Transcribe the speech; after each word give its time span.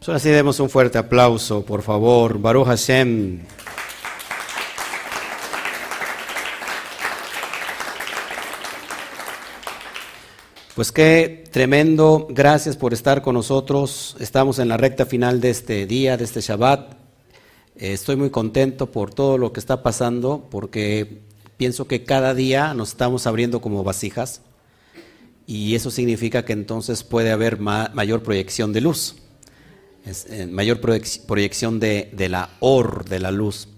Solo 0.00 0.16
así 0.16 0.30
demos 0.30 0.58
un 0.60 0.70
fuerte 0.70 0.96
aplauso, 0.96 1.62
por 1.62 1.82
favor. 1.82 2.38
Baruch 2.38 2.66
Hashem. 2.66 3.40
Pues 10.74 10.90
qué 10.90 11.44
tremendo, 11.52 12.26
gracias 12.30 12.78
por 12.78 12.94
estar 12.94 13.20
con 13.20 13.34
nosotros. 13.34 14.16
Estamos 14.18 14.58
en 14.58 14.68
la 14.68 14.78
recta 14.78 15.04
final 15.04 15.42
de 15.42 15.50
este 15.50 15.84
día, 15.84 16.16
de 16.16 16.24
este 16.24 16.40
Shabbat. 16.40 16.94
Eh, 17.76 17.92
estoy 17.92 18.16
muy 18.16 18.30
contento 18.30 18.90
por 18.90 19.12
todo 19.12 19.36
lo 19.36 19.52
que 19.52 19.60
está 19.60 19.82
pasando, 19.82 20.48
porque 20.50 21.20
pienso 21.58 21.86
que 21.86 22.04
cada 22.04 22.32
día 22.32 22.72
nos 22.72 22.90
estamos 22.90 23.26
abriendo 23.26 23.60
como 23.60 23.84
vasijas 23.84 24.40
y 25.46 25.74
eso 25.74 25.90
significa 25.90 26.46
que 26.46 26.54
entonces 26.54 27.04
puede 27.04 27.32
haber 27.32 27.58
mayor 27.58 28.22
proyección 28.22 28.72
de 28.72 28.80
luz, 28.80 29.16
eh, 30.04 30.46
mayor 30.46 30.80
proyección 30.80 31.80
de, 31.80 32.10
la 32.28 32.50
or, 32.60 33.04
de 33.04 33.18
la 33.18 33.30
luz. 33.30 33.68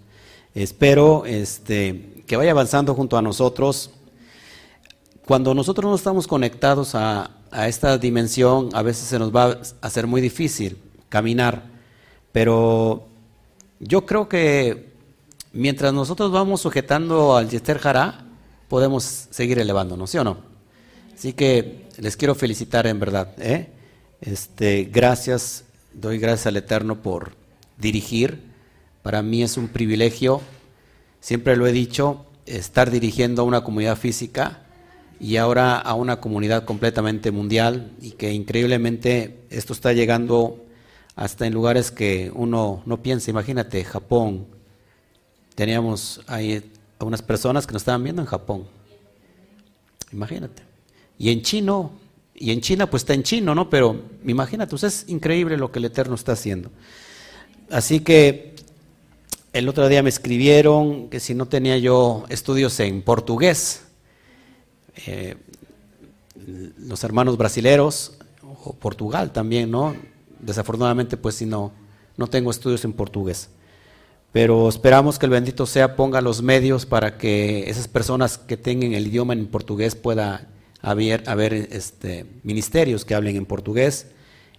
Espero 0.55 1.25
este, 1.27 2.23
que 2.27 2.37
vaya 2.37 2.51
avanzando 2.53 2.95
junto 2.95 3.17
a 3.17 3.23
nosotros. 3.23 3.91
Cuando 5.27 5.55
nosotros 5.55 5.89
no 5.89 5.97
estamos 5.97 6.27
conectados 6.27 6.95
a, 6.95 7.31
a 7.51 7.69
esta 7.69 7.99
dimensión, 7.99 8.71
a 8.73 8.83
veces 8.83 9.07
se 9.09 9.19
nos 9.19 9.35
va 9.35 9.45
a 9.45 9.61
hacer 9.81 10.07
muy 10.07 10.21
difícil 10.21 10.79
caminar, 11.09 11.63
pero 12.33 13.07
yo 13.79 14.07
creo 14.07 14.29
que 14.29 14.93
mientras 15.53 15.93
nosotros 15.93 16.33
vamos 16.33 16.61
sujetando 16.61 17.37
al 17.37 17.49
Yester 17.49 17.79
Jara, 17.79 18.25
podemos 18.69 19.05
seguir 19.31 19.59
elevándonos, 19.59 20.11
¿sí 20.11 20.19
o 20.19 20.25
no? 20.25 20.39
Así 21.15 21.35
que 21.35 21.89
les 21.99 22.17
quiero 22.17 22.35
felicitar 22.35 22.87
en 22.87 22.99
verdad. 22.99 23.35
¿eh? 23.39 23.69
Este, 24.21 24.85
gracias, 24.85 25.65
doy 25.95 26.19
gracias 26.19 26.47
al 26.47 26.57
Eterno 26.57 27.03
por 27.03 27.33
dirigir. 27.79 28.43
Para 29.03 29.23
mí 29.23 29.43
es 29.43 29.57
un 29.57 29.69
privilegio, 29.69 30.41
siempre 31.21 31.57
lo 31.57 31.67
he 31.67 31.73
dicho, 31.73 32.27
estar 32.47 32.91
dirigiendo 32.91 33.43
a 33.43 33.45
una 33.45 33.65
comunidad 33.65 33.97
física 33.97 34.61
y 35.21 35.37
ahora 35.37 35.79
a 35.79 35.95
una 35.95 36.21
comunidad 36.21 36.65
completamente 36.65 37.31
mundial 37.31 37.93
y 38.01 38.13
que 38.13 38.33
increíblemente 38.33 39.39
esto 39.51 39.73
está 39.73 39.93
llegando 39.93 40.65
hasta 41.15 41.47
en 41.47 41.55
lugares 41.55 41.91
que 41.91 42.33
uno 42.35 42.83
no 42.87 43.03
piensa. 43.03 43.31
Imagínate, 43.31 43.85
Japón. 43.85 44.47
Teníamos 45.55 46.23
ahí 46.27 46.73
a 46.99 47.05
unas 47.05 47.23
personas 47.23 47.67
que 47.67 47.73
nos 47.73 47.83
estaban 47.83 48.03
viendo 48.03 48.23
en 48.23 48.27
Japón. 48.27 48.67
Imagínate. 50.13 50.63
Y 51.19 51.31
en 51.31 51.43
chino, 51.43 51.93
y 52.35 52.51
en 52.51 52.61
China 52.61 52.89
pues 52.89 53.03
está 53.03 53.15
en 53.15 53.23
chino, 53.23 53.55
¿no? 53.55 53.69
Pero 53.71 54.01
imagínate, 54.25 54.75
es 54.75 55.05
increíble 55.09 55.57
lo 55.57 55.71
que 55.71 55.79
el 55.79 55.85
Eterno 55.85 56.15
está 56.15 56.33
haciendo. 56.33 56.71
Así 57.71 58.01
que 58.01 58.55
el 59.53 59.69
otro 59.69 59.89
día 59.89 60.03
me 60.03 60.09
escribieron 60.09 61.09
que 61.09 61.21
si 61.21 61.35
no 61.35 61.47
tenía 61.47 61.77
yo 61.79 62.25
estudios 62.29 62.81
en 62.81 63.03
portugués, 63.03 63.83
eh, 65.07 65.37
los 66.79 67.05
hermanos 67.05 67.37
brasileros, 67.37 68.15
o 68.65 68.73
Portugal 68.75 69.33
también, 69.33 69.71
¿no? 69.71 69.95
Desafortunadamente 70.41 71.17
pues 71.17 71.37
si 71.37 71.47
no, 71.47 71.73
no 72.17 72.27
tengo 72.27 72.51
estudios 72.51 72.85
en 72.85 72.93
portugués. 72.93 73.51
Pero 74.33 74.69
esperamos 74.69 75.19
que 75.19 75.27
el 75.27 75.31
bendito 75.31 75.67
sea 75.67 75.95
ponga 75.95 76.23
los 76.23 76.43
medios 76.43 76.87
para 76.87 77.19
que 77.19 77.69
esas 77.69 77.87
personas 77.87 78.39
que 78.39 78.57
tengan 78.57 78.95
el 78.95 79.07
idioma 79.07 79.35
en 79.35 79.47
portugués 79.47 79.95
puedan 79.95 80.49
haber, 80.83 81.29
haber 81.29 81.55
este, 81.55 82.27
ministerios 82.43 83.05
que 83.05 83.15
hablen 83.15 83.37
en 83.37 83.47
portugués 83.47 84.07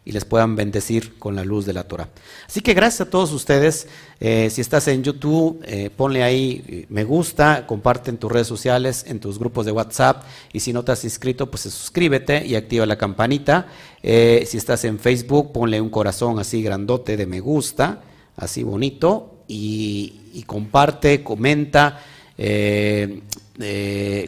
y 0.05 0.11
les 0.11 0.25
puedan 0.25 0.55
bendecir 0.55 1.17
con 1.17 1.35
la 1.35 1.45
luz 1.45 1.65
de 1.65 1.73
la 1.73 1.85
Torah. 1.85 2.09
Así 2.47 2.61
que 2.61 2.73
gracias 2.73 3.07
a 3.07 3.09
todos 3.09 3.31
ustedes. 3.31 3.87
Eh, 4.19 4.49
si 4.49 4.59
estás 4.59 4.87
en 4.89 5.03
YouTube, 5.03 5.61
eh, 5.65 5.89
ponle 5.95 6.23
ahí 6.23 6.63
eh, 6.67 6.85
me 6.89 7.03
gusta, 7.03 7.65
comparte 7.65 8.09
en 8.09 8.17
tus 8.17 8.31
redes 8.31 8.47
sociales, 8.47 9.05
en 9.07 9.19
tus 9.19 9.39
grupos 9.39 9.65
de 9.65 9.71
WhatsApp. 9.71 10.23
Y 10.51 10.59
si 10.59 10.73
no 10.73 10.83
te 10.83 10.91
has 10.91 11.03
inscrito, 11.05 11.49
pues 11.49 11.63
suscríbete 11.63 12.45
y 12.45 12.55
activa 12.55 12.85
la 12.85 12.97
campanita. 12.97 13.67
si 14.01 14.57
estás 14.57 14.83
en 14.83 14.99
Facebook, 14.99 15.53
ponle 15.53 15.79
un 15.79 15.89
corazón 15.89 16.37
así 16.39 16.61
grandote 16.61 17.15
de 17.15 17.25
me 17.25 17.39
gusta, 17.39 18.01
así 18.35 18.63
bonito. 18.63 19.29
Y 19.47 20.43
comparte, 20.47 21.23
comenta. 21.23 21.99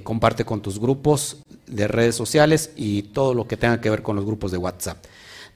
comparte 0.03 0.46
con 0.46 0.62
tus 0.62 0.80
grupos 0.80 1.38
de 1.68 1.88
redes 1.88 2.16
sociales 2.16 2.72
y 2.76 3.03
todo 3.03 3.34
lo 3.34 3.48
que 3.48 3.58
tenga 3.58 3.81
que 3.81 3.90
ver 3.90 4.02
con 4.02 4.16
los 4.16 4.26
grupos 4.26 4.52
de 4.52 4.58
WhatsApp. 4.58 5.03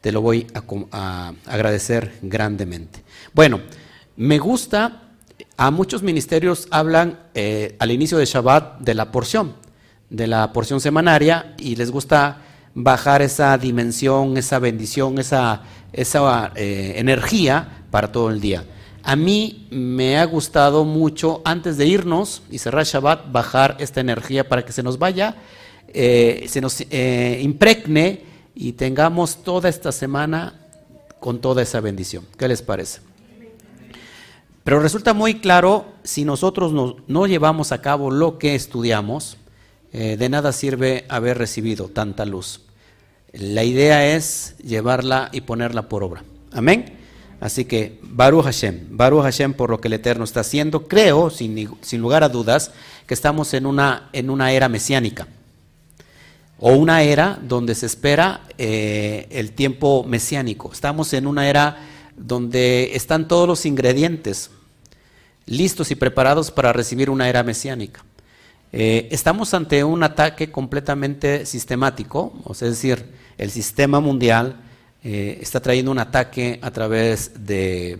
Te 0.02 0.12
lo 0.12 0.22
voy 0.22 0.48
a, 0.92 1.34
agradecer 1.46 2.14
grandemente. 2.22 3.04
Bueno, 3.34 3.60
me 4.16 4.40
gusta, 4.40 5.04
a 5.58 5.72
muchos 5.72 6.04
ministerios 6.04 6.68
hablan 6.72 7.20
eh, 7.34 7.76
al 7.80 7.92
inicio 7.92 8.18
de 8.18 8.26
Shabbat 8.26 8.80
de 8.80 8.94
la 8.94 9.12
porción, 9.12 9.56
de 10.10 10.28
la 10.28 10.54
porción 10.54 10.80
semanaria 10.80 11.56
y 11.58 11.76
les 11.76 11.92
gusta 11.92 12.42
bajar 12.74 13.22
esa 13.22 13.58
dimensión, 13.58 14.38
esa 14.38 14.60
bendición, 14.60 15.20
esa, 15.20 15.64
esa 15.92 16.52
eh, 16.56 16.94
energía 16.96 17.84
para 17.92 18.12
todo 18.12 18.30
el 18.30 18.40
día. 18.40 18.64
A 19.04 19.16
mí 19.16 19.68
me 19.72 20.18
ha 20.18 20.26
gustado 20.26 20.86
mucho, 20.86 21.42
antes 21.46 21.78
de 21.78 21.88
irnos 21.88 22.42
y 22.50 22.60
cerrar 22.60 22.86
Shabbat, 22.86 23.32
bajar 23.32 23.78
esta 23.80 24.02
energía 24.02 24.48
para 24.48 24.64
que 24.64 24.72
se 24.72 24.84
nos 24.84 25.00
vaya 25.00 25.36
eh, 25.94 26.46
se 26.48 26.62
nos 26.62 26.82
eh, 26.82 27.40
impregne 27.42 28.22
y 28.56 28.74
tengamos 28.74 29.44
toda 29.44 29.70
esta 29.70 29.92
semana 29.92 30.68
con 31.20 31.40
toda 31.40 31.62
esa 31.62 31.80
bendición. 31.80 32.26
¿Qué 32.38 32.48
les 32.48 32.62
parece? 32.62 33.02
Pero 34.64 34.80
resulta 34.80 35.14
muy 35.14 35.40
claro, 35.40 35.86
si 36.04 36.26
nosotros 36.26 36.74
no, 37.08 37.26
llevamos 37.26 37.72
a 37.72 37.82
cabo 37.82 38.12
lo 38.12 38.38
que 38.38 38.56
estudiamos, 38.56 39.38
eh, 39.94 40.18
de 40.18 40.30
nada 40.30 40.52
sirve 40.52 41.06
haber 41.10 41.38
recibido 41.38 41.88
tanta 41.88 42.26
luz. 42.26 42.62
La 43.32 43.64
idea 43.64 44.16
es 44.16 44.56
llevarla 44.58 45.30
y 45.32 45.42
ponerla 45.42 45.90
por 45.90 46.04
obra. 46.04 46.24
Amén. 46.52 46.98
Así 47.40 47.66
que, 47.66 48.00
Baruch 48.04 48.44
Hashem, 48.44 48.88
Baruch 48.92 49.24
Hashem 49.24 49.54
por 49.54 49.70
lo 49.70 49.80
que 49.80 49.88
el 49.88 49.94
Eterno 49.94 50.26
está 50.26 50.42
haciendo. 50.42 50.88
Creo, 50.88 51.30
sin, 51.30 51.70
sin 51.82 52.02
lugar 52.02 52.24
a 52.24 52.30
dudas, 52.30 52.72
que 53.08 53.14
estamos 53.14 53.54
en 53.54 53.66
una, 53.66 54.10
en 54.14 54.30
una 54.30 54.52
era 54.52 54.68
mesiánica 54.68 55.28
o 56.60 56.74
una 56.74 57.04
era 57.04 57.40
donde 57.42 57.74
se 57.74 57.86
espera 57.86 58.42
eh, 58.58 59.28
el 59.32 59.54
tiempo 59.54 60.04
mesiánico. 60.04 60.72
Estamos 60.74 61.14
en 61.14 61.26
una 61.26 61.50
era 61.50 61.78
donde 62.18 62.92
están 62.96 63.28
todos 63.28 63.48
los 63.48 63.66
ingredientes 63.66 64.52
listos 65.46 65.90
y 65.92 65.96
preparados 65.96 66.52
para 66.52 66.74
recibir 66.74 67.10
una 67.10 67.30
era 67.30 67.44
mesiánica. 67.44 68.04
Eh, 68.72 69.08
estamos 69.10 69.54
ante 69.54 69.84
un 69.84 70.04
ataque 70.04 70.52
completamente 70.52 71.46
sistemático, 71.46 72.34
es 72.52 72.60
decir, 72.60 73.06
el 73.38 73.50
sistema 73.50 74.00
mundial 74.00 74.58
eh, 75.04 75.40
está 75.42 75.62
trayendo 75.62 75.92
un 75.92 75.98
ataque 75.98 76.60
a 76.62 76.70
través 76.72 77.46
de, 77.46 78.00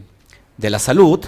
de, 0.58 0.70
la 0.70 0.78
salud 0.78 1.26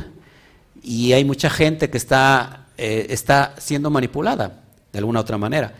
y 0.83 1.13
hay 1.13 1.23
mucha 1.23 1.49
gente 1.49 1.89
que 1.89 1.97
está, 1.97 2.67
está 2.77 3.55
siendo 3.57 3.89
manipulada 3.89 4.61
de 4.91 4.99
alguna 4.99 5.21
otra 5.21 5.37
manera. 5.37 5.73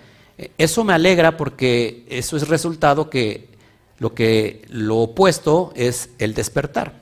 Eso 0.58 0.84
me 0.84 0.94
alegra 0.94 1.38
porque 1.38 2.06
eso 2.10 2.38
es 2.38 2.48
resultado 2.48 3.10
que 3.10 3.50
lo 4.00 4.16
que 4.16 4.64
lo 4.70 4.98
opuesto 4.98 5.72
es 5.76 6.10
el 6.18 6.34
despertar, 6.34 7.02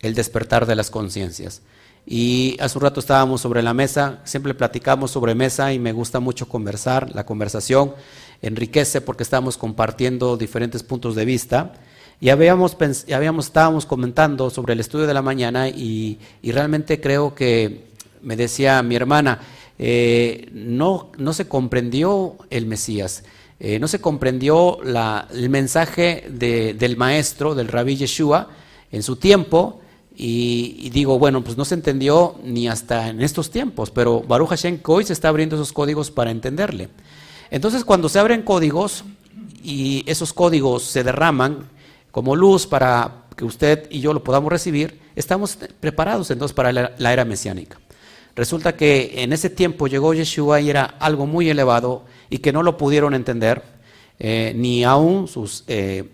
el 0.00 0.14
despertar 0.14 0.66
de 0.66 0.76
las 0.76 0.90
conciencias. 0.90 1.62
Y 2.06 2.56
hace 2.60 2.78
un 2.78 2.82
rato 2.82 3.00
estábamos 3.00 3.40
sobre 3.40 3.62
la 3.62 3.74
mesa, 3.74 4.20
siempre 4.22 4.54
platicamos 4.54 5.10
sobre 5.10 5.34
mesa 5.34 5.72
y 5.72 5.80
me 5.80 5.92
gusta 5.92 6.20
mucho 6.20 6.48
conversar, 6.48 7.12
la 7.14 7.26
conversación 7.26 7.94
enriquece 8.42 9.00
porque 9.00 9.24
estamos 9.24 9.56
compartiendo 9.56 10.36
diferentes 10.36 10.84
puntos 10.84 11.16
de 11.16 11.24
vista. 11.24 11.72
Y 12.20 12.28
habíamos, 12.28 12.76
estábamos 13.40 13.84
comentando 13.84 14.50
sobre 14.50 14.74
el 14.74 14.80
estudio 14.80 15.06
de 15.08 15.14
la 15.14 15.22
mañana 15.22 15.68
y 15.68 16.18
realmente 16.44 17.00
creo 17.00 17.34
que 17.34 17.86
me 18.22 18.36
decía 18.36 18.82
mi 18.82 18.96
hermana, 18.96 19.40
eh, 19.78 20.48
no, 20.52 21.10
no, 21.18 21.32
se 21.32 21.48
comprendió 21.48 22.36
el 22.50 22.66
Mesías, 22.66 23.24
eh, 23.60 23.78
no 23.78 23.88
se 23.88 24.00
comprendió 24.00 24.78
el 24.82 25.50
mensaje 25.50 26.26
del 26.30 26.96
maestro, 26.96 27.54
del 27.54 27.68
rabí 27.68 27.96
Yeshua, 27.96 28.48
en 28.90 29.02
su 29.02 29.16
tiempo, 29.16 29.80
y, 30.18 30.88
digo, 30.90 31.18
bueno, 31.18 31.44
pues 31.44 31.58
no 31.58 31.66
se 31.66 31.74
entendió 31.74 32.36
ni 32.42 32.68
hasta 32.68 33.08
en 33.08 33.20
estos 33.20 33.50
tiempos, 33.50 33.90
pero 33.90 34.22
Baruch 34.22 34.48
Hashem 34.48 34.80
hoy 34.86 35.04
se 35.04 35.12
está 35.12 35.28
abriendo 35.28 35.56
esos 35.56 35.74
códigos 35.74 36.10
para 36.10 36.30
entenderle. 36.30 36.88
Entonces, 37.50 37.84
cuando 37.84 38.08
se 38.08 38.18
abren 38.18 38.42
códigos 38.42 39.04
y 39.62 40.04
esos 40.06 40.32
códigos 40.32 40.84
se 40.84 41.04
derraman 41.04 41.68
como 42.10 42.34
luz 42.34 42.66
para 42.66 43.26
que 43.36 43.44
usted 43.44 43.86
y 43.90 44.00
yo 44.00 44.14
lo 44.14 44.24
podamos 44.24 44.50
recibir, 44.50 44.98
estamos 45.14 45.58
preparados 45.80 46.30
entonces 46.30 46.54
para 46.54 46.72
la 46.72 47.12
era 47.12 47.26
mesiánica. 47.26 47.78
Resulta 48.36 48.76
que 48.76 49.22
en 49.22 49.32
ese 49.32 49.48
tiempo 49.48 49.86
llegó 49.86 50.12
Yeshua 50.12 50.60
y 50.60 50.68
era 50.68 50.84
algo 50.84 51.24
muy 51.26 51.48
elevado 51.48 52.04
y 52.28 52.38
que 52.38 52.52
no 52.52 52.62
lo 52.62 52.76
pudieron 52.76 53.14
entender, 53.14 53.62
eh, 54.18 54.52
ni 54.54 54.84
aún 54.84 55.26
sus 55.26 55.64
eh, 55.68 56.04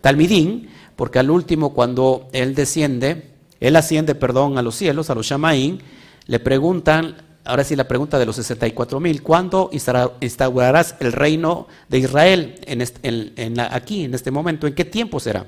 talmidín, 0.00 0.68
porque 0.94 1.18
al 1.18 1.28
último 1.28 1.74
cuando 1.74 2.28
él 2.32 2.54
desciende, 2.54 3.30
él 3.58 3.74
asciende, 3.74 4.14
perdón, 4.14 4.58
a 4.58 4.62
los 4.62 4.76
cielos, 4.76 5.10
a 5.10 5.16
los 5.16 5.26
Shamaín, 5.26 5.80
le 6.26 6.38
preguntan, 6.38 7.16
ahora 7.44 7.64
sí 7.64 7.74
la 7.74 7.88
pregunta 7.88 8.16
de 8.16 8.26
los 8.26 8.36
64 8.36 9.00
mil, 9.00 9.24
¿cuándo 9.24 9.68
instaurarás 9.72 10.94
el 11.00 11.12
reino 11.12 11.66
de 11.88 11.98
Israel 11.98 12.60
en, 12.64 13.60
aquí, 13.60 14.04
en 14.04 14.14
este 14.14 14.30
momento? 14.30 14.68
¿En 14.68 14.74
qué 14.74 14.84
tiempo 14.84 15.18
será? 15.18 15.46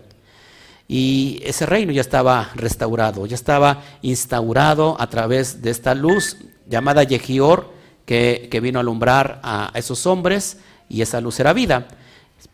Y 0.89 1.41
ese 1.45 1.67
reino 1.67 1.93
ya 1.93 2.01
estaba 2.01 2.51
restaurado, 2.55 3.27
ya 3.27 3.35
estaba 3.35 3.83
instaurado 4.01 4.97
a 4.99 5.09
través 5.11 5.61
de 5.61 5.71
esta 5.71 5.95
luz 5.95 6.39
llamada 6.67 7.05
Yehior, 7.05 7.71
que, 8.07 8.49
que 8.51 8.61
vino 8.61 8.79
a 8.79 8.83
alumbrar 8.83 9.39
a 9.43 9.71
esos 9.75 10.07
hombres, 10.07 10.57
y 10.89 11.03
esa 11.03 11.21
luz 11.21 11.39
era 11.41 11.53
vida. 11.53 11.89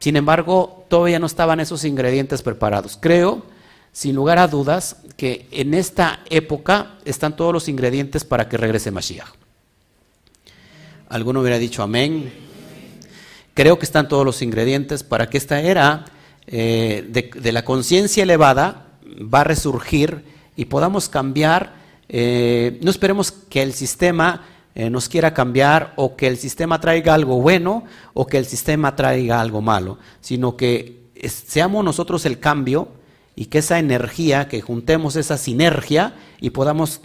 Sin 0.00 0.16
embargo, 0.16 0.84
todavía 0.88 1.18
no 1.18 1.26
estaban 1.26 1.60
esos 1.60 1.84
ingredientes 1.84 2.42
preparados. 2.42 2.98
Creo, 3.00 3.44
sin 3.92 4.16
lugar 4.16 4.38
a 4.38 4.48
dudas, 4.48 4.96
que 5.16 5.46
en 5.52 5.72
esta 5.72 6.20
época 6.28 6.96
están 7.04 7.36
todos 7.36 7.52
los 7.52 7.68
ingredientes 7.68 8.24
para 8.24 8.48
que 8.48 8.56
regrese 8.56 8.90
Mashiach. 8.90 9.28
Alguno 11.08 11.40
hubiera 11.40 11.58
dicho 11.58 11.82
amén. 11.82 12.32
Creo 13.54 13.78
que 13.78 13.84
están 13.84 14.08
todos 14.08 14.24
los 14.24 14.42
ingredientes 14.42 15.04
para 15.04 15.30
que 15.30 15.38
esta 15.38 15.60
era 15.60 16.06
eh, 16.46 17.04
de, 17.08 17.52
la 17.52 17.64
conciencia 17.64 18.22
elevada 18.22 18.86
va 19.32 19.40
a 19.40 19.44
resurgir 19.44 20.24
y 20.56 20.66
podamos 20.66 21.08
cambiar. 21.08 21.74
Eh, 22.08 22.78
no 22.82 22.90
esperemos 22.90 23.32
que 23.32 23.62
el 23.62 23.72
sistema 23.72 24.46
eh, 24.74 24.90
nos 24.90 25.08
quiera 25.08 25.32
cambiar 25.32 25.92
o 25.96 26.16
que 26.16 26.26
el 26.26 26.36
sistema 26.36 26.80
traiga 26.80 27.14
algo 27.14 27.40
bueno 27.40 27.84
o 28.12 28.26
que 28.26 28.38
el 28.38 28.46
sistema 28.46 28.94
traiga 28.96 29.40
algo 29.40 29.62
malo, 29.62 29.98
sino 30.20 30.56
que 30.56 31.04
seamos 31.28 31.84
nosotros 31.84 32.26
el 32.26 32.38
cambio 32.38 32.88
y 33.36 33.46
que 33.46 33.58
esa 33.58 33.78
energía, 33.78 34.48
que 34.48 34.60
juntemos 34.60 35.16
esa 35.16 35.38
sinergia 35.38 36.14
y 36.40 36.50
podamos 36.50 37.00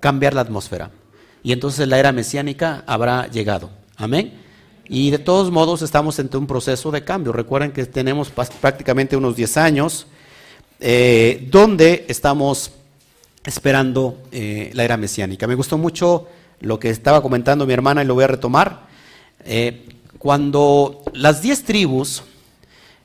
cambiar 0.00 0.34
la 0.34 0.42
atmósfera. 0.42 0.90
Y 1.42 1.52
entonces 1.52 1.88
la 1.88 1.98
era 1.98 2.12
mesiánica 2.12 2.84
habrá 2.86 3.28
llegado. 3.28 3.70
Amén. 3.96 4.41
Y 4.88 5.10
de 5.10 5.18
todos 5.18 5.50
modos 5.50 5.82
estamos 5.82 6.18
entre 6.18 6.38
un 6.38 6.46
proceso 6.46 6.90
de 6.90 7.04
cambio. 7.04 7.32
Recuerden 7.32 7.72
que 7.72 7.86
tenemos 7.86 8.30
prácticamente 8.30 9.16
unos 9.16 9.36
10 9.36 9.56
años 9.56 10.06
eh, 10.80 11.46
donde 11.50 12.06
estamos 12.08 12.72
esperando 13.44 14.18
eh, 14.32 14.70
la 14.74 14.84
era 14.84 14.96
mesiánica. 14.96 15.46
Me 15.46 15.54
gustó 15.54 15.78
mucho 15.78 16.28
lo 16.60 16.78
que 16.78 16.90
estaba 16.90 17.22
comentando 17.22 17.66
mi 17.66 17.72
hermana 17.72 18.02
y 18.02 18.06
lo 18.06 18.14
voy 18.14 18.24
a 18.24 18.28
retomar. 18.28 18.86
Eh, 19.44 19.88
cuando 20.18 21.02
las 21.12 21.42
10 21.42 21.64
tribus, 21.64 22.22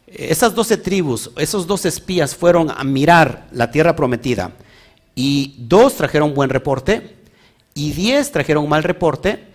esas 0.07 0.53
12 0.53 0.77
tribus, 0.77 1.31
esos 1.37 1.67
dos 1.67 1.85
espías 1.85 2.35
fueron 2.35 2.69
a 2.69 2.83
mirar 2.83 3.47
la 3.51 3.71
tierra 3.71 3.95
prometida 3.95 4.51
y 5.15 5.55
dos 5.57 5.95
trajeron 5.95 6.33
buen 6.33 6.49
reporte 6.49 7.15
y 7.73 7.91
10 7.91 8.31
trajeron 8.31 8.69
mal 8.69 8.83
reporte, 8.83 9.46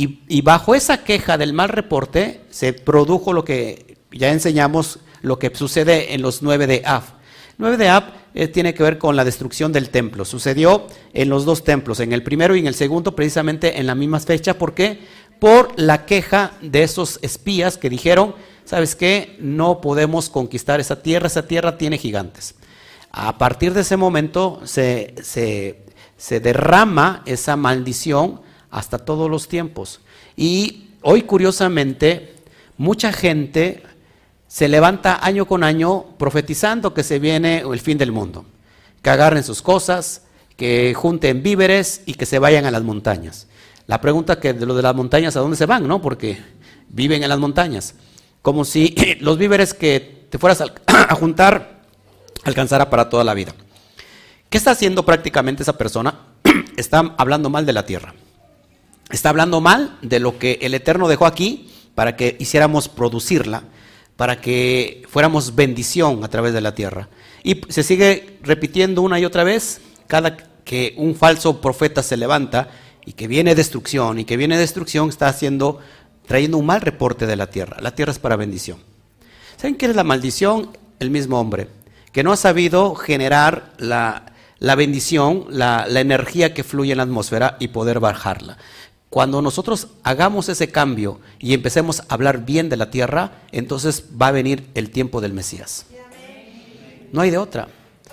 y, 0.00 0.42
bajo 0.42 0.76
esa 0.76 1.02
queja 1.02 1.36
del 1.36 1.52
mal 1.52 1.70
reporte 1.70 2.42
se 2.50 2.72
produjo 2.72 3.32
lo 3.32 3.44
que 3.44 3.96
ya 4.12 4.30
enseñamos, 4.30 5.00
lo 5.22 5.40
que 5.40 5.52
sucede 5.52 6.14
en 6.14 6.22
los 6.22 6.40
nueve 6.40 6.68
de 6.68 6.82
Av. 6.86 7.02
9 7.56 7.76
de 7.76 7.88
Ab 7.88 8.04
eh, 8.34 8.46
tiene 8.46 8.74
que 8.74 8.84
ver 8.84 8.98
con 8.98 9.16
la 9.16 9.24
destrucción 9.24 9.72
del 9.72 9.90
templo. 9.90 10.24
Sucedió 10.24 10.86
en 11.12 11.28
los 11.28 11.44
dos 11.44 11.64
templos, 11.64 11.98
en 11.98 12.12
el 12.12 12.22
primero 12.22 12.54
y 12.54 12.60
en 12.60 12.68
el 12.68 12.76
segundo, 12.76 13.16
precisamente 13.16 13.80
en 13.80 13.88
la 13.88 13.96
misma 13.96 14.20
fecha. 14.20 14.56
¿Por 14.56 14.74
qué? 14.74 15.00
Por 15.40 15.72
la 15.74 16.06
queja 16.06 16.52
de 16.62 16.84
esos 16.84 17.18
espías 17.22 17.76
que 17.76 17.90
dijeron, 17.90 18.36
¿sabes 18.64 18.94
qué? 18.94 19.36
No 19.40 19.80
podemos 19.80 20.30
conquistar 20.30 20.78
esa 20.78 21.02
tierra, 21.02 21.26
esa 21.26 21.48
tierra 21.48 21.76
tiene 21.76 21.98
gigantes. 21.98 22.54
A 23.10 23.36
partir 23.36 23.74
de 23.74 23.80
ese 23.80 23.96
momento 23.96 24.60
se, 24.62 25.16
se 25.24 26.40
derrama 26.40 27.24
esa 27.26 27.56
maldición 27.56 28.46
hasta 28.70 28.98
todos 28.98 29.30
los 29.30 29.48
tiempos. 29.48 30.00
Y 30.36 30.90
hoy, 31.02 31.22
curiosamente, 31.22 32.34
mucha 32.76 33.12
gente 33.12 33.82
se 34.46 34.68
levanta 34.68 35.24
año 35.24 35.46
con 35.46 35.62
año 35.62 36.04
profetizando 36.18 36.94
que 36.94 37.02
se 37.02 37.18
viene 37.18 37.58
el 37.60 37.80
fin 37.80 37.98
del 37.98 38.12
mundo, 38.12 38.46
que 39.02 39.10
agarren 39.10 39.44
sus 39.44 39.62
cosas, 39.62 40.22
que 40.56 40.94
junten 40.94 41.42
víveres 41.42 42.02
y 42.06 42.14
que 42.14 42.26
se 42.26 42.38
vayan 42.38 42.64
a 42.64 42.70
las 42.70 42.82
montañas. 42.82 43.46
La 43.86 44.00
pregunta 44.00 44.40
que 44.40 44.52
de 44.52 44.66
lo 44.66 44.74
de 44.74 44.82
las 44.82 44.94
montañas, 44.94 45.36
¿a 45.36 45.40
dónde 45.40 45.56
se 45.56 45.66
van? 45.66 45.86
¿No? 45.86 46.02
Porque 46.02 46.38
viven 46.88 47.22
en 47.22 47.28
las 47.28 47.38
montañas. 47.38 47.94
Como 48.42 48.64
si 48.64 48.94
los 49.20 49.38
víveres 49.38 49.74
que 49.74 50.26
te 50.30 50.38
fueras 50.38 50.60
a 50.86 51.14
juntar 51.14 51.82
alcanzara 52.44 52.90
para 52.90 53.08
toda 53.08 53.24
la 53.24 53.34
vida. 53.34 53.54
¿Qué 54.50 54.58
está 54.58 54.70
haciendo 54.70 55.04
prácticamente 55.04 55.62
esa 55.62 55.76
persona? 55.76 56.14
Está 56.76 57.14
hablando 57.18 57.50
mal 57.50 57.66
de 57.66 57.72
la 57.72 57.84
tierra. 57.84 58.14
Está 59.10 59.30
hablando 59.30 59.60
mal 59.60 59.96
de 60.02 60.20
lo 60.20 60.38
que 60.38 60.58
el 60.62 60.74
Eterno 60.74 61.08
dejó 61.08 61.26
aquí 61.26 61.70
para 61.94 62.16
que 62.16 62.36
hiciéramos 62.38 62.88
producirla, 62.88 63.64
para 64.16 64.40
que 64.40 65.02
fuéramos 65.08 65.54
bendición 65.54 66.22
a 66.24 66.28
través 66.28 66.52
de 66.52 66.60
la 66.60 66.74
tierra. 66.74 67.08
Y 67.42 67.60
se 67.68 67.82
sigue 67.82 68.38
repitiendo 68.42 69.02
una 69.02 69.18
y 69.18 69.24
otra 69.24 69.44
vez, 69.44 69.80
cada 70.06 70.36
que 70.36 70.94
un 70.98 71.14
falso 71.14 71.60
profeta 71.60 72.02
se 72.02 72.16
levanta 72.16 72.68
y 73.06 73.14
que 73.14 73.26
viene 73.26 73.54
destrucción 73.54 74.18
y 74.18 74.24
que 74.26 74.36
viene 74.36 74.58
destrucción, 74.58 75.08
está 75.08 75.28
haciendo, 75.28 75.78
trayendo 76.26 76.58
un 76.58 76.66
mal 76.66 76.82
reporte 76.82 77.26
de 77.26 77.36
la 77.36 77.48
tierra. 77.48 77.78
La 77.80 77.94
tierra 77.94 78.12
es 78.12 78.18
para 78.18 78.36
bendición. 78.36 78.78
¿Saben 79.56 79.76
qué 79.76 79.86
es 79.86 79.96
la 79.96 80.04
maldición? 80.04 80.76
El 81.00 81.10
mismo 81.10 81.40
hombre, 81.40 81.68
que 82.12 82.22
no 82.22 82.32
ha 82.32 82.36
sabido 82.36 82.94
generar 82.94 83.72
la, 83.78 84.26
bendición, 84.76 85.46
la, 85.48 85.86
la 85.88 86.00
energía 86.00 86.52
que 86.52 86.64
fluye 86.64 86.92
en 86.92 86.98
la 86.98 87.04
atmósfera 87.04 87.56
y 87.60 87.68
poder 87.68 87.98
bajarla. 87.98 88.58
Cuando 89.10 89.40
nosotros 89.40 89.88
hagamos 90.02 90.48
ese 90.48 90.68
cambio 90.68 91.20
y 91.38 91.54
empecemos 91.54 92.00
a 92.00 92.14
hablar 92.14 92.44
bien 92.44 92.68
de 92.68 92.76
la 92.76 92.90
tierra, 92.90 93.42
entonces 93.52 94.04
va 94.20 94.28
a 94.28 94.32
venir 94.32 94.68
el 94.74 94.90
tiempo 94.90 95.20
del 95.20 95.32
Mesías. 95.32 95.86
No 97.12 97.22
hay 97.22 97.30
de 97.30 97.38
otra. 97.38 97.68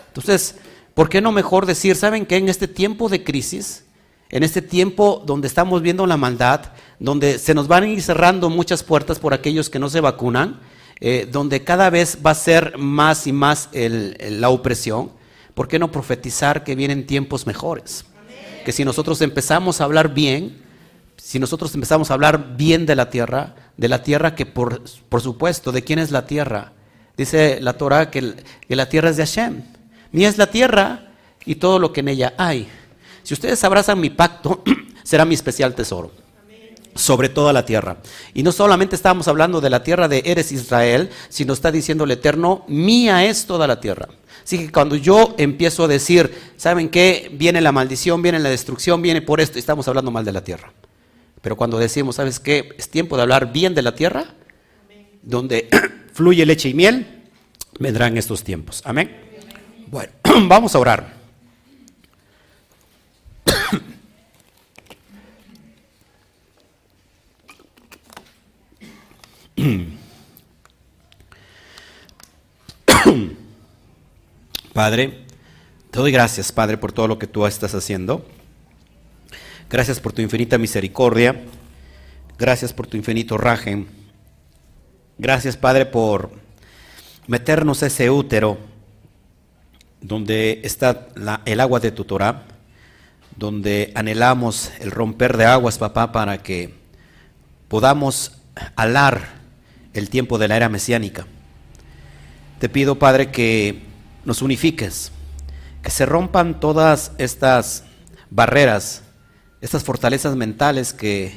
Entonces, 0.07 0.55
¿por 0.93 1.09
qué 1.09 1.19
no 1.19 1.33
mejor 1.33 1.65
decir, 1.65 1.97
saben 1.97 2.25
que 2.25 2.37
en 2.37 2.47
este 2.47 2.69
tiempo 2.69 3.09
de 3.09 3.25
crisis, 3.25 3.83
en 4.29 4.43
este 4.43 4.61
tiempo 4.61 5.21
donde 5.25 5.47
estamos 5.47 5.81
viendo 5.81 6.07
la 6.07 6.15
maldad, 6.15 6.71
donde 6.99 7.39
se 7.39 7.53
nos 7.53 7.67
van 7.67 7.83
a 7.83 7.87
ir 7.87 8.01
cerrando 8.01 8.49
muchas 8.49 8.81
puertas 8.81 9.19
por 9.19 9.33
aquellos 9.33 9.69
que 9.69 9.79
no 9.79 9.89
se 9.89 9.99
vacunan, 9.99 10.61
eh, 11.01 11.27
donde 11.29 11.65
cada 11.65 11.89
vez 11.89 12.19
va 12.25 12.31
a 12.31 12.35
ser 12.35 12.77
más 12.77 13.27
y 13.27 13.33
más 13.33 13.69
la 13.73 14.47
opresión, 14.47 15.11
¿por 15.53 15.67
qué 15.67 15.77
no 15.77 15.91
profetizar 15.91 16.63
que 16.63 16.75
vienen 16.75 17.05
tiempos 17.05 17.45
mejores? 17.45 18.05
Que 18.63 18.71
si 18.71 18.85
nosotros 18.85 19.21
empezamos 19.21 19.81
a 19.81 19.83
hablar 19.83 20.13
bien, 20.13 20.64
si 21.17 21.39
nosotros 21.39 21.73
empezamos 21.73 22.11
a 22.11 22.13
hablar 22.13 22.55
bien 22.55 22.85
de 22.85 22.95
la 22.95 23.09
tierra, 23.09 23.55
de 23.77 23.87
la 23.89 24.03
tierra 24.03 24.35
que 24.35 24.45
por, 24.45 24.81
por 25.09 25.21
supuesto, 25.21 25.71
¿de 25.71 25.83
quién 25.83 25.99
es 25.99 26.11
la 26.11 26.25
tierra? 26.25 26.73
Dice 27.17 27.59
la 27.61 27.73
Torah 27.73 28.11
que, 28.11 28.35
la 28.67 28.89
tierra 28.89 29.09
es 29.09 29.17
de 29.17 29.25
Hashem. 29.25 29.63
Mía 30.11 30.29
es 30.29 30.37
la 30.37 30.47
tierra 30.47 31.11
y 31.45 31.55
todo 31.55 31.79
lo 31.79 31.93
que 31.93 32.01
en 32.01 32.09
ella 32.09 32.33
hay. 32.37 32.67
Si 33.23 33.33
ustedes 33.33 33.63
abrazan 33.63 33.99
mi 33.99 34.09
pacto, 34.09 34.63
será 35.03 35.25
mi 35.25 35.35
especial 35.35 35.73
tesoro 35.73 36.11
sobre 36.93 37.27
toda 37.27 37.51
la 37.51 37.65
tierra. 37.65 37.97
Y 38.33 38.43
no 38.43 38.51
solamente 38.51 38.95
estamos 38.95 39.27
hablando 39.27 39.59
de 39.59 39.69
la 39.69 39.83
tierra 39.83 40.07
de 40.07 40.23
Eres 40.25 40.51
Israel, 40.51 41.09
sino 41.27 41.53
está 41.53 41.71
diciendo 41.71 42.05
el 42.05 42.11
Eterno, 42.11 42.63
mía 42.67 43.25
es 43.25 43.45
toda 43.45 43.67
la 43.67 43.81
tierra. 43.81 44.07
Así 44.43 44.59
que 44.59 44.71
cuando 44.71 44.95
yo 44.95 45.35
empiezo 45.37 45.83
a 45.83 45.87
decir, 45.87 46.53
¿saben 46.55 46.89
qué? 46.89 47.29
Viene 47.33 47.59
la 47.61 47.71
maldición, 47.71 48.21
viene 48.21 48.39
la 48.39 48.49
destrucción, 48.49 49.01
viene 49.01 49.21
por 49.21 49.41
esto, 49.41 49.59
estamos 49.59 49.87
hablando 49.87 50.11
mal 50.11 50.23
de 50.23 50.31
la 50.31 50.43
tierra. 50.43 50.71
Pero 51.45 51.55
cuando 51.55 51.77
decimos, 51.77 52.15
¿sabes 52.15 52.39
qué? 52.39 52.73
Es 52.75 52.89
tiempo 52.89 53.17
de 53.17 53.21
hablar 53.21 53.53
bien 53.53 53.75
de 53.75 53.83
la 53.83 53.93
tierra, 53.93 54.25
donde 55.21 55.69
fluye 56.11 56.43
leche 56.43 56.69
y 56.69 56.73
miel, 56.73 57.21
vendrán 57.77 58.17
estos 58.17 58.43
tiempos. 58.43 58.81
Amén. 58.83 59.15
Bueno, 59.85 60.11
vamos 60.47 60.73
a 60.73 60.79
orar. 60.79 61.13
Padre, 74.73 75.25
te 75.91 75.99
doy 75.99 76.11
gracias, 76.11 76.51
Padre, 76.51 76.79
por 76.79 76.91
todo 76.91 77.07
lo 77.07 77.19
que 77.19 77.27
tú 77.27 77.45
estás 77.45 77.75
haciendo. 77.75 78.25
Gracias 79.75 79.99
por 79.99 80.13
tu 80.13 80.21
infinita 80.21 80.57
misericordia. 80.57 81.35
Gracias 82.37 82.71
por 82.71 82.87
tu 82.87 82.95
infinito 82.95 83.37
raje. 83.37 83.85
Gracias, 85.17 85.57
Padre, 85.57 85.85
por 85.85 86.31
meternos 87.27 87.83
ese 87.83 88.09
útero 88.09 88.57
donde 89.99 90.61
está 90.63 91.09
el 91.43 91.59
agua 91.59 91.81
de 91.81 91.91
tu 91.91 92.05
Torah, 92.05 92.43
donde 93.35 93.91
anhelamos 93.95 94.71
el 94.79 94.91
romper 94.91 95.35
de 95.35 95.43
aguas, 95.43 95.77
papá, 95.77 96.13
para 96.13 96.37
que 96.37 96.73
podamos 97.67 98.31
alar 98.77 99.27
el 99.93 100.09
tiempo 100.09 100.37
de 100.37 100.47
la 100.47 100.55
era 100.55 100.69
mesiánica. 100.69 101.27
te 102.59 102.69
pido, 102.69 102.97
Padre, 102.97 103.29
que 103.29 103.81
nos 104.23 104.41
unifiques, 104.41 105.11
que 105.83 105.91
se 105.91 106.05
rompan 106.05 106.61
todas 106.61 107.11
estas 107.17 107.83
barreras, 108.29 109.01
estas 109.65 109.83
fortalezas 109.83 110.35
mentales 110.35 110.93
que 110.93 111.33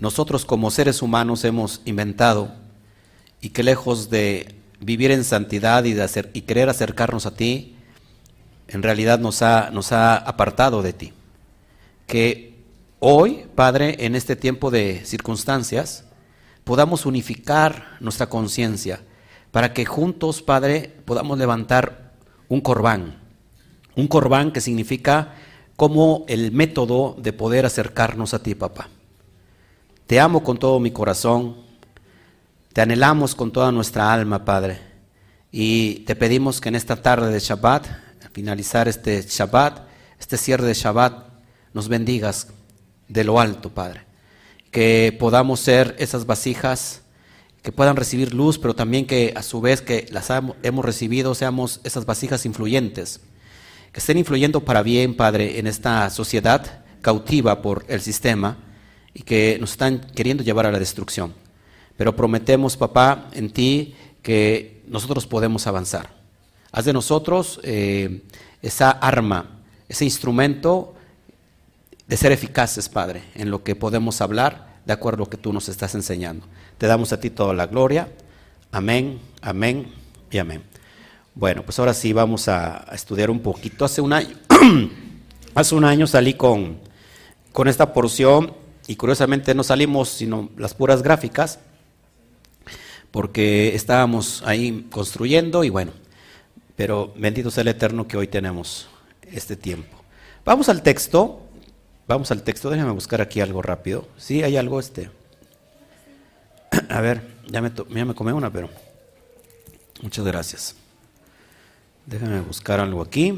nosotros 0.00 0.44
como 0.44 0.70
seres 0.70 1.00
humanos 1.00 1.46
hemos 1.46 1.80
inventado 1.86 2.52
y 3.40 3.48
que 3.48 3.62
lejos 3.62 4.10
de 4.10 4.54
vivir 4.80 5.12
en 5.12 5.24
santidad 5.24 5.84
y, 5.84 5.94
de 5.94 6.02
hacer, 6.02 6.30
y 6.34 6.42
querer 6.42 6.68
acercarnos 6.68 7.24
a 7.24 7.34
ti, 7.34 7.74
en 8.68 8.82
realidad 8.82 9.18
nos 9.18 9.40
ha, 9.40 9.70
nos 9.70 9.92
ha 9.92 10.14
apartado 10.14 10.82
de 10.82 10.92
ti. 10.92 11.14
Que 12.06 12.54
hoy, 12.98 13.46
Padre, 13.54 13.96
en 14.04 14.14
este 14.14 14.36
tiempo 14.36 14.70
de 14.70 15.00
circunstancias, 15.06 16.04
podamos 16.64 17.06
unificar 17.06 17.96
nuestra 18.00 18.28
conciencia 18.28 19.00
para 19.52 19.72
que 19.72 19.86
juntos, 19.86 20.42
Padre, 20.42 20.92
podamos 21.06 21.38
levantar 21.38 22.12
un 22.48 22.60
corbán. 22.60 23.16
Un 23.96 24.06
corbán 24.06 24.52
que 24.52 24.60
significa 24.60 25.34
como 25.78 26.24
el 26.26 26.50
método 26.50 27.14
de 27.18 27.32
poder 27.32 27.64
acercarnos 27.64 28.34
a 28.34 28.42
ti, 28.42 28.56
papá. 28.56 28.88
Te 30.08 30.18
amo 30.18 30.42
con 30.42 30.58
todo 30.58 30.80
mi 30.80 30.90
corazón, 30.90 31.54
te 32.72 32.80
anhelamos 32.80 33.36
con 33.36 33.52
toda 33.52 33.70
nuestra 33.70 34.12
alma, 34.12 34.44
Padre, 34.44 34.80
y 35.52 36.00
te 36.00 36.16
pedimos 36.16 36.60
que 36.60 36.68
en 36.68 36.74
esta 36.74 36.96
tarde 36.96 37.30
de 37.30 37.38
Shabbat, 37.38 37.86
al 37.86 38.30
finalizar 38.32 38.88
este 38.88 39.22
Shabbat, 39.22 39.86
este 40.18 40.36
cierre 40.36 40.66
de 40.66 40.74
Shabbat, 40.74 41.28
nos 41.72 41.86
bendigas 41.86 42.48
de 43.06 43.22
lo 43.22 43.38
alto, 43.38 43.70
Padre. 43.70 44.00
Que 44.72 45.16
podamos 45.16 45.60
ser 45.60 45.94
esas 46.00 46.26
vasijas 46.26 47.02
que 47.62 47.70
puedan 47.70 47.94
recibir 47.94 48.34
luz, 48.34 48.58
pero 48.58 48.74
también 48.74 49.06
que 49.06 49.32
a 49.36 49.44
su 49.44 49.60
vez 49.60 49.80
que 49.80 50.08
las 50.10 50.28
hemos 50.64 50.84
recibido 50.84 51.36
seamos 51.36 51.80
esas 51.84 52.04
vasijas 52.04 52.46
influyentes, 52.46 53.20
estén 53.98 54.16
influyendo 54.16 54.64
para 54.64 54.82
bien, 54.82 55.14
Padre, 55.14 55.58
en 55.58 55.66
esta 55.66 56.08
sociedad 56.10 56.84
cautiva 57.00 57.62
por 57.62 57.84
el 57.88 58.00
sistema 58.00 58.58
y 59.12 59.22
que 59.22 59.58
nos 59.60 59.72
están 59.72 60.00
queriendo 60.14 60.44
llevar 60.44 60.66
a 60.66 60.72
la 60.72 60.78
destrucción. 60.78 61.34
Pero 61.96 62.14
prometemos, 62.14 62.76
papá, 62.76 63.28
en 63.32 63.50
ti 63.50 63.94
que 64.22 64.82
nosotros 64.86 65.26
podemos 65.26 65.66
avanzar. 65.66 66.10
Haz 66.70 66.84
de 66.84 66.92
nosotros 66.92 67.60
eh, 67.64 68.22
esa 68.62 68.90
arma, 68.90 69.58
ese 69.88 70.04
instrumento 70.04 70.94
de 72.06 72.16
ser 72.16 72.30
eficaces, 72.30 72.88
Padre, 72.88 73.22
en 73.34 73.50
lo 73.50 73.64
que 73.64 73.74
podemos 73.74 74.20
hablar 74.20 74.78
de 74.86 74.92
acuerdo 74.92 75.22
a 75.22 75.26
lo 75.26 75.30
que 75.30 75.36
tú 75.36 75.52
nos 75.52 75.68
estás 75.68 75.94
enseñando. 75.94 76.46
Te 76.78 76.86
damos 76.86 77.12
a 77.12 77.20
ti 77.20 77.30
toda 77.30 77.52
la 77.52 77.66
gloria. 77.66 78.08
Amén, 78.70 79.18
amén 79.42 79.92
y 80.30 80.38
amén. 80.38 80.62
Bueno, 81.38 81.62
pues 81.62 81.78
ahora 81.78 81.94
sí 81.94 82.12
vamos 82.12 82.48
a, 82.48 82.84
estudiar 82.92 83.30
un 83.30 83.38
poquito. 83.38 83.84
Hace 83.84 84.00
un 84.00 84.12
año, 84.12 84.36
hace 85.54 85.76
un 85.76 85.84
año 85.84 86.08
salí 86.08 86.34
con, 86.34 86.80
con 87.52 87.68
esta 87.68 87.92
porción 87.92 88.54
y 88.88 88.96
curiosamente 88.96 89.54
no 89.54 89.62
salimos 89.62 90.08
sino 90.08 90.50
las 90.56 90.74
puras 90.74 91.00
gráficas 91.00 91.60
porque 93.12 93.76
estábamos 93.76 94.42
ahí 94.46 94.88
construyendo 94.90 95.62
y 95.62 95.68
bueno, 95.70 95.92
pero 96.74 97.14
bendito 97.16 97.52
sea 97.52 97.60
el 97.62 97.68
Eterno 97.68 98.08
que 98.08 98.16
hoy 98.16 98.26
tenemos 98.26 98.88
este 99.30 99.54
tiempo. 99.54 99.96
Vamos 100.44 100.68
al 100.68 100.82
texto, 100.82 101.42
vamos 102.08 102.32
al 102.32 102.42
texto, 102.42 102.68
déjame 102.68 102.90
buscar 102.90 103.20
aquí 103.20 103.40
algo 103.40 103.62
rápido. 103.62 104.08
Sí, 104.16 104.42
hay 104.42 104.56
algo 104.56 104.80
este. 104.80 105.08
A 106.88 107.00
ver, 107.00 107.22
ya 107.46 107.62
me, 107.62 107.70
ya 107.90 108.04
me 108.04 108.14
comé 108.16 108.32
una, 108.32 108.52
pero 108.52 108.68
muchas 110.02 110.24
gracias. 110.24 110.74
Déjame 112.08 112.40
buscar 112.40 112.80
algo 112.80 113.02
aquí. 113.02 113.32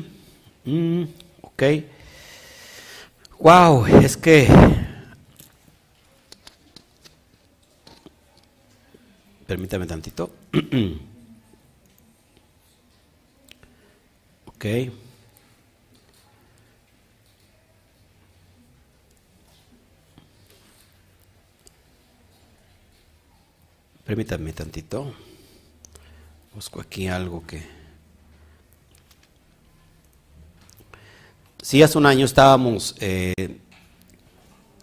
Mm, 0.64 1.02
ok. 1.42 1.62
Wow, 3.40 3.86
es 3.86 4.16
que 4.16 4.46
Permítame 9.50 9.84
tantito. 9.84 10.30
ok. 14.46 14.64
Permítame 24.04 24.52
tantito. 24.52 25.12
Busco 26.54 26.80
aquí 26.80 27.08
algo 27.08 27.44
que... 27.44 27.79
Sí, 31.70 31.84
hace 31.84 31.98
un 31.98 32.06
año 32.06 32.24
estábamos 32.24 32.96
eh, 32.98 33.60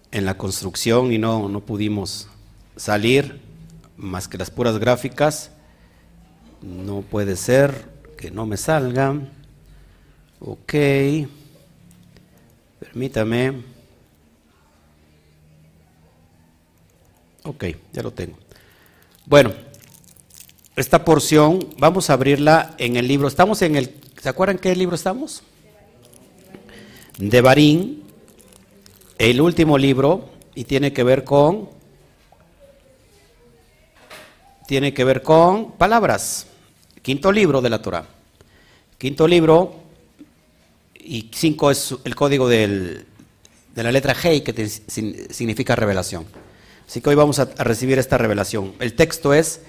en 0.09 0.25
la 0.25 0.37
construcción 0.37 1.11
y 1.11 1.17
no, 1.17 1.49
no 1.49 1.59
pudimos 1.59 2.29
salir 2.77 3.41
más 3.97 4.29
que 4.29 4.37
las 4.37 4.49
puras 4.49 4.77
gráficas. 4.77 5.51
No 6.61 7.01
puede 7.01 7.35
ser 7.35 7.89
que 8.15 8.31
no 8.31 8.45
me 8.45 8.55
salga. 8.55 9.13
Ok. 10.39 10.73
Permítame. 12.79 13.63
Ok, 17.43 17.65
ya 17.91 18.01
lo 18.01 18.11
tengo. 18.11 18.37
Bueno, 19.25 19.51
esta 20.77 21.03
porción 21.03 21.67
vamos 21.77 22.09
a 22.09 22.13
abrirla 22.13 22.75
en 22.77 22.95
el 22.95 23.09
libro. 23.09 23.27
Estamos 23.27 23.61
en 23.61 23.75
el, 23.75 23.93
¿se 24.21 24.29
acuerdan 24.29 24.57
qué 24.57 24.73
libro 24.73 24.95
estamos? 24.95 25.43
De 27.17 27.41
Barín, 27.41 28.03
el 29.17 29.41
último 29.41 29.77
libro, 29.77 30.29
y 30.53 30.65
tiene 30.65 30.93
que 30.93 31.03
ver 31.03 31.23
con 31.23 31.69
tiene 34.67 34.93
que 34.93 35.03
ver 35.03 35.21
con 35.21 35.71
palabras. 35.71 36.47
Quinto 37.01 37.31
libro 37.31 37.61
de 37.61 37.69
la 37.69 37.81
Torah. 37.81 38.05
Quinto 38.97 39.27
libro 39.27 39.75
y 40.93 41.29
cinco 41.33 41.71
es 41.71 41.95
el 42.03 42.15
código 42.15 42.49
de 42.49 43.05
la 43.75 43.91
letra 43.91 44.13
G 44.13 44.43
que 44.43 44.67
significa 44.67 45.75
revelación. 45.75 46.25
Así 46.87 47.01
que 47.01 47.09
hoy 47.09 47.15
vamos 47.15 47.39
a, 47.39 47.45
recibir 47.45 47.97
esta 47.99 48.17
revelación. 48.17 48.73
El 48.79 48.93
texto 48.93 49.33
es 49.33 49.61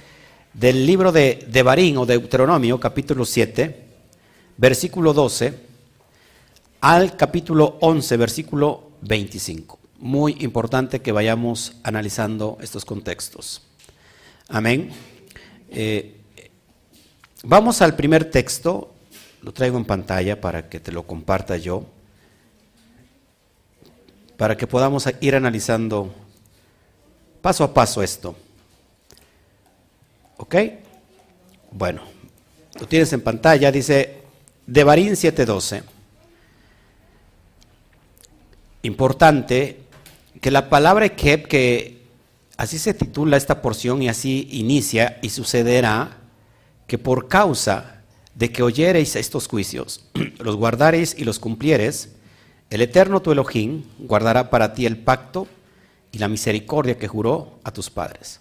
del 0.52 0.86
libro 0.86 1.12
de 1.12 1.46
Devarim 1.48 1.98
o 1.98 2.06
Deuteronomio, 2.06 2.78
capítulo 2.78 3.24
7, 3.24 3.84
versículo 4.56 5.12
12, 5.12 5.67
al 6.80 7.16
capítulo 7.16 7.76
11, 7.80 8.16
versículo 8.16 8.92
25. 9.02 9.78
Muy 9.98 10.36
importante 10.40 11.00
que 11.00 11.12
vayamos 11.12 11.74
analizando 11.82 12.58
estos 12.60 12.84
contextos. 12.84 13.62
Amén. 14.48 14.90
Eh, 15.70 16.20
vamos 17.42 17.82
al 17.82 17.96
primer 17.96 18.30
texto, 18.30 18.94
lo 19.42 19.52
traigo 19.52 19.76
en 19.76 19.84
pantalla 19.84 20.40
para 20.40 20.68
que 20.68 20.80
te 20.80 20.92
lo 20.92 21.06
comparta 21.06 21.56
yo, 21.56 21.84
para 24.36 24.56
que 24.56 24.66
podamos 24.66 25.08
ir 25.20 25.34
analizando 25.34 26.14
paso 27.42 27.64
a 27.64 27.74
paso 27.74 28.02
esto. 28.02 28.36
¿Ok? 30.36 30.54
Bueno, 31.72 32.02
lo 32.78 32.86
tienes 32.86 33.12
en 33.12 33.20
pantalla, 33.20 33.72
dice 33.72 34.22
Devarín 34.64 35.16
7:12. 35.16 35.97
Importante 38.82 39.80
que 40.40 40.50
la 40.50 40.68
palabra 40.68 41.06
Ekeb 41.06 41.48
que 41.48 41.98
Así 42.58 42.80
se 42.80 42.92
titula 42.92 43.36
esta 43.36 43.62
porción 43.62 44.02
y 44.02 44.08
así 44.08 44.48
inicia 44.50 45.20
y 45.22 45.30
sucederá 45.30 46.18
que 46.88 46.98
por 46.98 47.28
causa 47.28 48.02
de 48.34 48.50
que 48.50 48.64
oyereis 48.64 49.14
estos 49.14 49.46
juicios, 49.46 50.04
los 50.40 50.56
guardareis 50.56 51.14
y 51.16 51.22
los 51.22 51.38
cumplieres, 51.38 52.16
el 52.70 52.80
eterno 52.80 53.22
tu 53.22 53.30
Elohim 53.30 53.84
guardará 54.00 54.50
para 54.50 54.74
ti 54.74 54.86
el 54.86 54.96
pacto 54.96 55.46
y 56.10 56.18
la 56.18 56.26
misericordia 56.26 56.98
que 56.98 57.06
juró 57.06 57.60
a 57.62 57.70
tus 57.70 57.90
padres. 57.90 58.40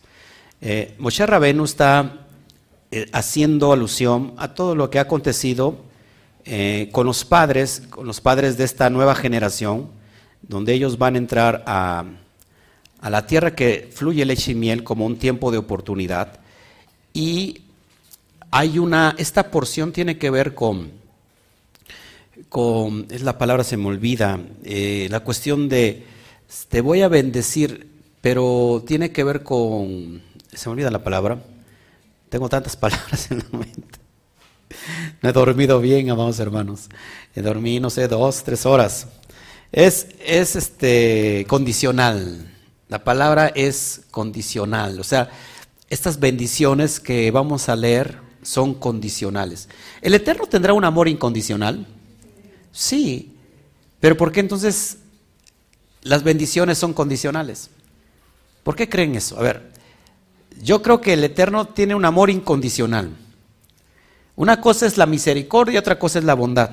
Eh, 0.62 0.96
Moshe 0.98 1.24
Rabenu 1.24 1.64
está 1.64 2.26
eh, 2.90 3.06
haciendo 3.14 3.72
alusión 3.72 4.34
a 4.38 4.56
todo 4.56 4.74
lo 4.74 4.90
que 4.90 4.98
ha 4.98 5.04
acontecido 5.04 5.78
eh, 6.44 6.90
con 6.92 7.06
los 7.06 7.24
padres, 7.24 7.84
con 7.92 8.08
los 8.08 8.20
padres 8.20 8.58
de 8.58 8.64
esta 8.64 8.90
nueva 8.90 9.14
generación, 9.14 9.92
donde 10.42 10.74
ellos 10.74 10.98
van 10.98 11.16
a 11.16 11.18
entrar 11.18 11.64
a 11.66 12.06
a 13.02 13.10
la 13.10 13.28
tierra 13.28 13.56
que 13.56 13.90
fluye 13.92 14.26
leche 14.26 14.52
y 14.52 14.56
miel 14.56 14.84
como 14.84 15.06
un 15.06 15.18
tiempo 15.18 15.52
de 15.52 15.58
oportunidad. 15.58 16.40
Y 17.14 17.62
hay 18.52 18.80
una, 18.80 19.16
esta 19.18 19.52
porción 19.52 19.92
tiene 19.92 20.18
que 20.18 20.30
ver 20.30 20.56
con, 20.56 20.92
con 22.50 23.08
es 23.10 23.22
la 23.22 23.38
palabra 23.38 23.64
se 23.64 23.78
me 23.78 23.88
olvida, 23.88 24.40
eh, 24.64 25.08
la 25.10 25.22
cuestión 25.22 25.70
de, 25.70 26.06
te 26.70 26.82
voy 26.82 27.02
a 27.02 27.08
bendecir, 27.08 27.88
pero 28.22 28.84
tiene 28.86 29.12
que 29.12 29.24
ver 29.24 29.44
con, 29.44 30.22
se 30.52 30.70
me 30.70 30.74
olvida 30.74 30.92
la 30.92 31.04
palabra, 31.04 31.40
Tengo 32.30 32.50
tantas 32.50 32.76
palabras 32.86 33.32
en 33.32 33.40
la 33.40 33.58
mente. 33.58 34.00
No 35.22 35.30
he 35.30 35.34
dormido 35.34 35.80
bien, 35.80 36.10
amados 36.10 36.40
hermanos. 36.40 36.90
He 37.34 37.42
dormido, 37.42 37.84
no 37.84 37.90
sé, 37.90 38.08
dos, 38.08 38.44
tres 38.44 38.66
horas. 38.66 39.08
Es, 39.72 40.08
es 40.26 40.56
este, 40.56 41.46
condicional. 41.48 42.54
La 42.90 43.04
palabra 43.04 43.48
es 43.48 44.02
condicional. 44.12 45.00
O 45.00 45.04
sea, 45.04 45.30
estas 45.90 46.20
bendiciones 46.20 47.00
que 47.00 47.32
vamos 47.32 47.70
a 47.70 47.76
leer 47.76 48.20
son 48.42 48.74
condicionales. 48.74 49.68
¿El 50.02 50.14
Eterno 50.14 50.48
tendrá 50.48 50.74
un 50.74 50.86
amor 50.86 51.08
incondicional? 51.08 51.86
Sí. 52.72 53.34
Pero 54.00 54.16
¿por 54.16 54.32
qué 54.32 54.40
entonces 54.40 54.98
las 56.02 56.24
bendiciones 56.24 56.78
son 56.78 56.94
condicionales? 56.94 57.70
¿Por 58.64 58.76
qué 58.76 58.88
creen 58.88 59.16
eso? 59.16 59.38
A 59.38 59.42
ver, 59.42 59.72
yo 60.62 60.82
creo 60.82 61.02
que 61.02 61.14
el 61.14 61.24
Eterno 61.24 61.68
tiene 61.68 61.96
un 61.96 62.06
amor 62.06 62.30
incondicional. 62.30 63.16
Una 64.36 64.62
cosa 64.62 64.86
es 64.86 64.98
la 64.98 65.06
misericordia 65.06 65.80
otra 65.80 65.98
cosa 65.98 66.20
es 66.20 66.26
la 66.26 66.36
bondad. 66.36 66.70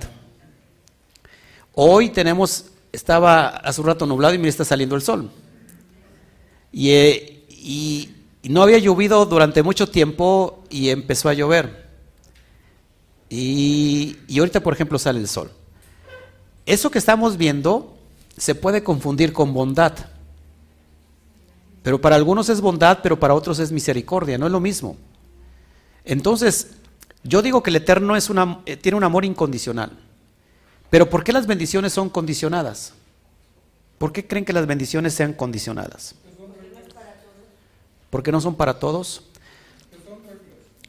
Hoy 1.75 2.11
tenemos, 2.11 2.67
estaba 2.95 3.49
hace 3.49 3.81
un 3.81 3.87
rato 3.87 4.07
nublado 4.07 4.35
y 4.35 4.39
mira 4.39 4.51
está 4.51 4.65
saliendo 4.65 4.95
el 4.95 5.03
sol. 5.03 5.31
Y, 6.73 6.91
eh, 6.91 7.45
y, 7.49 8.11
no 8.45 8.63
había 8.63 8.79
llovido 8.79 9.25
durante 9.25 9.63
mucho 9.63 9.89
tiempo 9.89 10.65
y 10.69 10.91
empezó 10.91 11.29
a 11.31 11.35
llover. 11.35 11.89
Y, 13.31 14.19
y 14.29 14.39
ahorita, 14.39 14.61
por 14.61 14.75
ejemplo, 14.75 14.99
sale 14.99 15.19
el 15.19 15.29
sol. 15.29 15.51
Eso 16.67 16.91
que 16.91 16.99
estamos 16.99 17.39
viendo 17.39 17.97
se 18.37 18.55
puede 18.55 18.83
confundir 18.83 19.33
con 19.33 19.55
bondad. 19.55 19.95
Pero 21.83 22.01
para 22.01 22.17
algunos 22.17 22.49
es 22.49 22.61
bondad, 22.61 22.99
pero 23.03 23.19
para 23.19 23.35
otros 23.35 23.59
es 23.59 23.73
misericordia, 23.73 24.37
no 24.37 24.47
es 24.47 24.53
lo 24.53 24.61
mismo. 24.61 24.97
Entonces, 26.05 26.73
yo 27.23 27.41
digo 27.41 27.63
que 27.63 27.71
el 27.71 27.77
Eterno 27.77 28.15
es 28.15 28.29
una, 28.29 28.61
eh, 28.67 28.77
tiene 28.77 28.97
un 28.97 29.05
amor 29.05 29.25
incondicional. 29.25 29.91
Pero 30.95 31.11
¿por 31.11 31.25
qué 31.25 31.33
las 31.33 31.49
bendiciones 31.49 31.93
son 31.93 32.09
condicionadas? 32.09 32.93
¿Por 33.99 34.13
qué 34.13 34.29
creen 34.29 34.45
que 34.45 34.53
las 34.53 34.65
bendiciones 34.65 35.13
sean 35.13 35.33
condicionadas? 35.33 36.15
¿Porque 38.11 38.31
no 38.31 38.41
son 38.41 38.55
para 38.55 38.79
todos? 38.79 39.25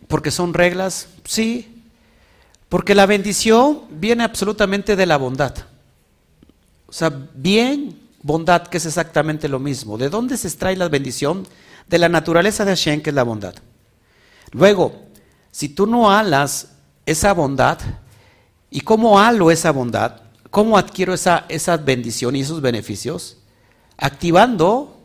Porque 0.07 0.29
son 0.29 0.53
reglas, 0.53 1.07
sí. 1.23 1.81
Porque 2.69 2.93
la 2.93 3.07
bendición 3.07 3.81
viene 3.89 4.23
absolutamente 4.23 4.95
de 4.95 5.07
la 5.07 5.17
bondad. 5.17 5.55
O 6.85 6.93
sea, 6.93 7.09
bien 7.33 7.99
bondad, 8.21 8.67
que 8.67 8.77
es 8.77 8.85
exactamente 8.85 9.49
lo 9.49 9.57
mismo. 9.57 9.97
¿De 9.97 10.09
dónde 10.09 10.37
se 10.37 10.49
extrae 10.49 10.77
la 10.77 10.87
bendición? 10.87 11.47
De 11.87 11.97
la 11.97 12.09
naturaleza 12.09 12.63
de 12.63 12.73
Hashem, 12.73 13.01
que 13.01 13.09
es 13.09 13.15
la 13.15 13.23
bondad. 13.23 13.55
Luego, 14.51 15.01
si 15.49 15.67
tú 15.67 15.87
no 15.87 16.11
alas 16.11 16.67
esa 17.07 17.33
bondad, 17.33 17.79
¿y 18.75 18.81
cómo 18.81 19.19
halo 19.19 19.51
esa 19.51 19.71
bondad? 19.71 20.21
¿Cómo 20.51 20.77
adquiero 20.77 21.13
esa, 21.13 21.45
bendición 21.77 22.35
y 22.35 22.41
esos 22.41 22.59
beneficios? 22.59 23.37
Activando 23.97 24.99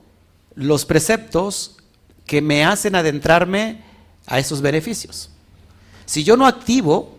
los 0.57 0.85
preceptos 0.85 1.77
que 2.27 2.43
me 2.43 2.65
hacen 2.65 2.97
adentrarme 2.97 3.85
a 4.27 4.41
esos 4.41 4.61
beneficios. 4.61 5.31
Si 6.05 6.25
yo 6.25 6.37
no 6.37 6.47
activo 6.47 7.17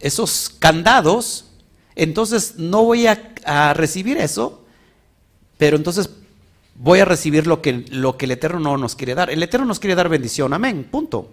esos 0.00 0.50
candados, 0.58 1.46
entonces 1.94 2.56
no 2.58 2.84
voy 2.84 3.06
a, 3.06 3.32
a 3.44 3.72
recibir 3.72 4.18
eso 4.18 4.66
pero 5.56 5.76
entonces 5.76 6.08
voy 6.76 7.00
a 7.00 7.04
recibir 7.04 7.46
lo 7.46 7.60
que, 7.60 7.84
lo 7.90 8.16
que 8.16 8.24
el 8.24 8.30
Eterno 8.30 8.60
no 8.60 8.76
nos 8.78 8.94
quiere 8.94 9.14
dar. 9.14 9.28
El 9.28 9.42
Eterno 9.42 9.66
nos 9.66 9.80
quiere 9.80 9.96
dar 9.96 10.08
bendición, 10.08 10.54
amén, 10.54 10.86
punto. 10.90 11.30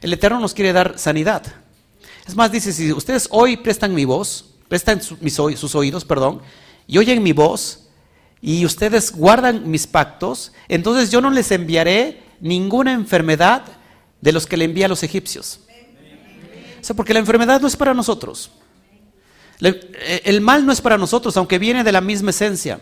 El 0.00 0.12
Eterno 0.12 0.38
nos 0.38 0.54
quiere 0.54 0.72
dar 0.72 0.98
sanidad. 0.98 1.42
Es 2.28 2.36
más, 2.36 2.52
dice, 2.52 2.74
si 2.74 2.92
ustedes 2.92 3.26
hoy 3.30 3.56
prestan 3.56 3.94
mi 3.94 4.04
voz, 4.04 4.50
prestan 4.68 5.00
sus 5.00 5.74
oídos, 5.74 6.04
perdón, 6.04 6.42
y 6.86 6.98
oyen 6.98 7.22
mi 7.22 7.32
voz, 7.32 7.88
y 8.42 8.66
ustedes 8.66 9.12
guardan 9.12 9.68
mis 9.70 9.86
pactos, 9.86 10.52
entonces 10.68 11.10
yo 11.10 11.22
no 11.22 11.30
les 11.30 11.50
enviaré 11.50 12.22
ninguna 12.40 12.92
enfermedad 12.92 13.64
de 14.20 14.32
los 14.32 14.46
que 14.46 14.58
le 14.58 14.66
envía 14.66 14.84
a 14.84 14.88
los 14.90 15.02
egipcios. 15.02 15.60
O 16.78 16.84
sea, 16.84 16.94
porque 16.94 17.14
la 17.14 17.20
enfermedad 17.20 17.62
no 17.62 17.66
es 17.66 17.76
para 17.76 17.94
nosotros. 17.94 18.50
El 19.58 20.42
mal 20.42 20.66
no 20.66 20.72
es 20.72 20.82
para 20.82 20.98
nosotros, 20.98 21.34
aunque 21.38 21.58
viene 21.58 21.82
de 21.82 21.92
la 21.92 22.02
misma 22.02 22.30
esencia. 22.30 22.78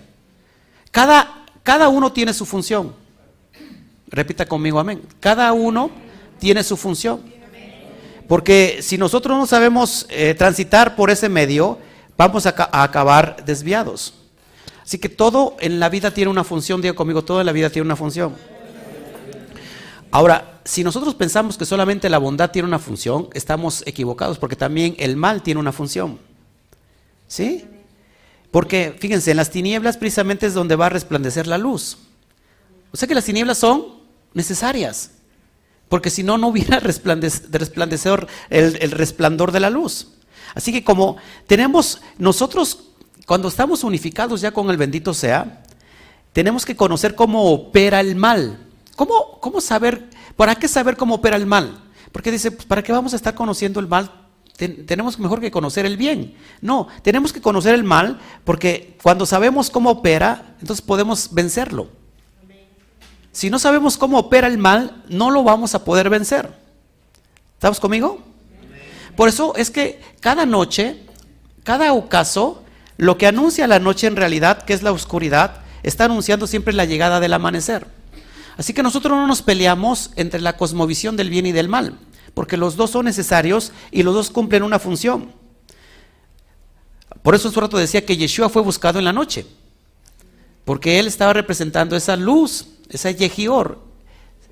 Cada, 0.90 1.46
cada 1.62 1.88
uno 1.88 2.12
tiene 2.12 2.34
su 2.34 2.44
función. 2.44 2.94
Repita 4.08 4.44
conmigo, 4.44 4.80
amén. 4.80 5.02
Cada 5.20 5.52
uno 5.52 5.90
tiene 6.40 6.64
su 6.64 6.76
función. 6.76 7.35
Porque 8.28 8.78
si 8.82 8.98
nosotros 8.98 9.36
no 9.38 9.46
sabemos 9.46 10.06
eh, 10.10 10.34
transitar 10.34 10.96
por 10.96 11.10
ese 11.10 11.28
medio, 11.28 11.78
vamos 12.16 12.46
a, 12.46 12.54
acabar 12.72 13.44
desviados. 13.44 14.14
Así 14.82 14.98
que 14.98 15.08
todo 15.08 15.56
en 15.60 15.80
la 15.80 15.88
vida 15.88 16.12
tiene 16.12 16.30
una 16.30 16.44
función, 16.44 16.80
diga 16.80 16.94
conmigo, 16.94 17.22
todo 17.24 17.40
en 17.40 17.46
la 17.46 17.52
vida 17.52 17.70
tiene 17.70 17.86
una 17.86 17.96
función. 17.96 18.34
Ahora, 20.10 20.60
si 20.64 20.82
nosotros 20.82 21.14
pensamos 21.14 21.56
que 21.58 21.66
solamente 21.66 22.08
la 22.08 22.18
bondad 22.18 22.50
tiene 22.50 22.68
una 22.68 22.78
función, 22.78 23.28
estamos 23.32 23.82
equivocados, 23.86 24.38
porque 24.38 24.56
también 24.56 24.94
el 24.98 25.16
mal 25.16 25.42
tiene 25.42 25.60
una 25.60 25.72
función. 25.72 26.18
¿Sí? 27.28 27.64
Porque 28.50 28.96
fíjense, 28.98 29.32
en 29.32 29.36
las 29.36 29.50
tinieblas 29.50 29.96
precisamente 29.96 30.46
es 30.46 30.54
donde 30.54 30.76
va 30.76 30.86
a 30.86 30.90
resplandecer 30.90 31.46
la 31.46 31.58
luz. 31.58 31.98
O 32.92 32.96
sea 32.96 33.06
que 33.06 33.14
las 33.14 33.24
tinieblas 33.24 33.58
son 33.58 33.86
necesarias. 34.32 35.10
Porque 35.88 36.10
si 36.10 36.22
no, 36.22 36.38
no 36.38 36.48
hubiera 36.48 36.80
resplandecer 36.80 38.26
el, 38.50 38.78
el 38.80 38.90
resplandor 38.90 39.52
de 39.52 39.60
la 39.60 39.70
luz. 39.70 40.08
Así 40.54 40.72
que 40.72 40.84
como 40.84 41.16
tenemos 41.46 42.00
nosotros, 42.18 42.84
cuando 43.26 43.48
estamos 43.48 43.84
unificados 43.84 44.40
ya 44.40 44.52
con 44.52 44.70
el 44.70 44.76
bendito 44.76 45.12
sea, 45.14 45.62
tenemos 46.32 46.64
que 46.64 46.76
conocer 46.76 47.14
cómo 47.14 47.50
opera 47.50 48.00
el 48.00 48.16
mal. 48.16 48.58
¿Cómo, 48.96 49.38
cómo 49.40 49.60
saber, 49.60 50.08
para 50.36 50.54
qué 50.54 50.68
saber 50.68 50.96
cómo 50.96 51.16
opera 51.16 51.36
el 51.36 51.46
mal? 51.46 51.82
Porque 52.12 52.30
dice, 52.30 52.50
pues, 52.50 52.66
¿para 52.66 52.82
qué 52.82 52.92
vamos 52.92 53.12
a 53.12 53.16
estar 53.16 53.34
conociendo 53.34 53.80
el 53.80 53.88
mal 53.88 54.10
tenemos 54.56 55.18
mejor 55.18 55.40
que 55.40 55.50
conocer 55.50 55.86
el 55.86 55.96
bien. 55.96 56.34
No, 56.60 56.88
tenemos 57.02 57.32
que 57.32 57.40
conocer 57.40 57.74
el 57.74 57.84
mal 57.84 58.18
porque 58.44 58.96
cuando 59.02 59.26
sabemos 59.26 59.70
cómo 59.70 59.90
opera, 59.90 60.56
entonces 60.60 60.84
podemos 60.84 61.32
vencerlo. 61.32 61.88
Si 63.36 63.50
no 63.50 63.58
sabemos 63.58 63.98
cómo 63.98 64.18
opera 64.18 64.46
el 64.46 64.56
mal, 64.56 65.02
no 65.10 65.30
lo 65.30 65.42
vamos 65.42 65.74
a 65.74 65.84
poder 65.84 66.08
vencer. 66.08 66.48
¿Estamos 67.52 67.80
conmigo? 67.80 68.22
Por 69.14 69.28
eso 69.28 69.54
es 69.56 69.70
que 69.70 70.00
cada 70.20 70.46
noche, 70.46 70.96
cada 71.62 71.92
ocaso, 71.92 72.62
lo 72.96 73.18
que 73.18 73.26
anuncia 73.26 73.66
la 73.66 73.78
noche 73.78 74.06
en 74.06 74.16
realidad, 74.16 74.62
que 74.62 74.72
es 74.72 74.82
la 74.82 74.92
oscuridad, 74.92 75.58
está 75.82 76.06
anunciando 76.06 76.46
siempre 76.46 76.72
la 76.72 76.86
llegada 76.86 77.20
del 77.20 77.34
amanecer. 77.34 77.86
Así 78.56 78.72
que 78.72 78.82
nosotros 78.82 79.14
no 79.14 79.26
nos 79.26 79.42
peleamos 79.42 80.12
entre 80.16 80.40
la 80.40 80.56
cosmovisión 80.56 81.18
del 81.18 81.28
bien 81.28 81.44
y 81.44 81.52
del 81.52 81.68
mal 81.68 81.98
porque 82.32 82.58
los 82.58 82.76
dos 82.76 82.90
son 82.90 83.06
necesarios 83.06 83.72
y 83.90 84.02
los 84.02 84.12
dos 84.12 84.28
cumplen 84.30 84.62
una 84.62 84.78
función. 84.78 85.32
Por 87.22 87.34
eso 87.34 87.50
su 87.50 87.58
rato 87.58 87.78
decía 87.78 88.04
que 88.04 88.18
Yeshua 88.18 88.50
fue 88.50 88.60
buscado 88.60 88.98
en 88.98 89.06
la 89.06 89.12
noche, 89.14 89.46
porque 90.66 90.98
él 90.98 91.06
estaba 91.06 91.32
representando 91.32 91.96
esa 91.96 92.14
luz, 92.14 92.66
esa 92.90 93.10
yehior, 93.10 93.78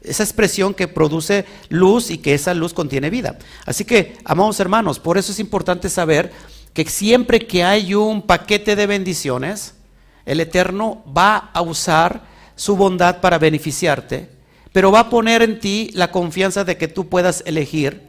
esa 0.02 0.22
expresión 0.22 0.72
que 0.72 0.88
produce 0.88 1.44
luz 1.68 2.10
y 2.10 2.16
que 2.16 2.32
esa 2.32 2.54
luz 2.54 2.72
contiene 2.72 3.10
vida. 3.10 3.38
Así 3.66 3.84
que, 3.84 4.16
amados 4.24 4.58
hermanos, 4.60 4.98
por 4.98 5.18
eso 5.18 5.32
es 5.32 5.40
importante 5.40 5.90
saber 5.90 6.32
que 6.72 6.86
siempre 6.86 7.46
que 7.46 7.64
hay 7.64 7.94
un 7.94 8.22
paquete 8.22 8.76
de 8.76 8.86
bendiciones, 8.86 9.74
el 10.24 10.40
Eterno 10.40 11.04
va 11.06 11.50
a 11.52 11.60
usar 11.60 12.22
su 12.56 12.76
bondad 12.76 13.20
para 13.20 13.38
beneficiarte 13.38 14.32
pero 14.74 14.90
va 14.90 14.98
a 14.98 15.08
poner 15.08 15.40
en 15.42 15.60
ti 15.60 15.92
la 15.94 16.10
confianza 16.10 16.64
de 16.64 16.76
que 16.76 16.88
tú 16.88 17.08
puedas 17.08 17.44
elegir 17.46 18.02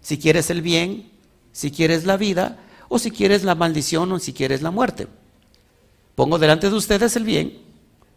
si 0.00 0.18
quieres 0.18 0.50
el 0.50 0.62
bien, 0.62 1.10
si 1.50 1.72
quieres 1.72 2.04
la 2.04 2.16
vida, 2.16 2.60
o 2.88 3.00
si 3.00 3.10
quieres 3.10 3.42
la 3.42 3.56
maldición 3.56 4.12
o 4.12 4.20
si 4.20 4.32
quieres 4.32 4.62
la 4.62 4.70
muerte. 4.70 5.08
Pongo 6.16 6.38
delante 6.38 6.68
de 6.68 6.74
ustedes 6.74 7.14
el 7.14 7.22
bien 7.22 7.58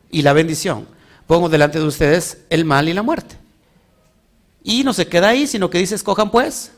y 0.10 0.24
la 0.24 0.34
bendición. 0.34 0.88
Pongo 1.28 1.50
delante 1.50 1.78
de 1.78 1.86
ustedes 1.86 2.40
el 2.50 2.66
mal 2.66 2.90
y 2.90 2.94
la 2.94 3.04
muerte. 3.04 3.36
Y 4.64 4.84
no 4.84 4.94
se 4.94 5.08
queda 5.08 5.30
ahí, 5.30 5.46
sino 5.46 5.70
que 5.70 5.78
dice, 5.78 5.94
escojan 5.94 6.32
pues 6.32 6.72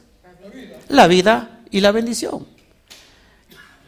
la 0.89 1.07
vida 1.07 1.61
y 1.71 1.79
la 1.79 1.93
bendición. 1.93 2.45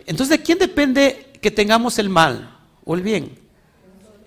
Entonces, 0.06 0.38
¿de 0.38 0.44
quién 0.44 0.60
depende 0.60 1.34
que 1.42 1.52
tengamos 1.52 2.00
el 2.00 2.08
mal 2.08 2.58
o 2.86 2.96
el 2.96 3.02
bien? 3.02 3.38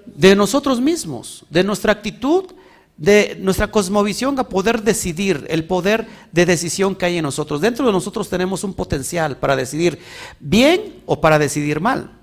De 0.05 0.37
nosotros 0.37 0.81
mismos, 0.81 1.47
de 1.49 1.64
nuestra 1.64 1.92
actitud 1.92 2.53
de 2.97 3.37
nuestra 3.40 3.71
cosmovisión 3.71 4.38
a 4.38 4.49
poder 4.49 4.83
decidir, 4.83 5.47
el 5.51 5.64
poder 5.64 6.07
de 6.33 6.47
decisión 6.47 6.95
que 6.95 7.05
hay 7.05 7.19
en 7.19 7.25
nosotros. 7.25 7.61
Dentro 7.61 7.87
de 7.87 7.92
nosotros 7.92 8.29
tenemos 8.29 8.64
un 8.64 8.73
potencial 8.73 9.37
para 9.37 9.55
decidir 9.55 9.99
bien 10.40 11.03
o 11.05 11.21
para 11.21 11.38
decidir 11.38 11.81
mal. 11.81 12.16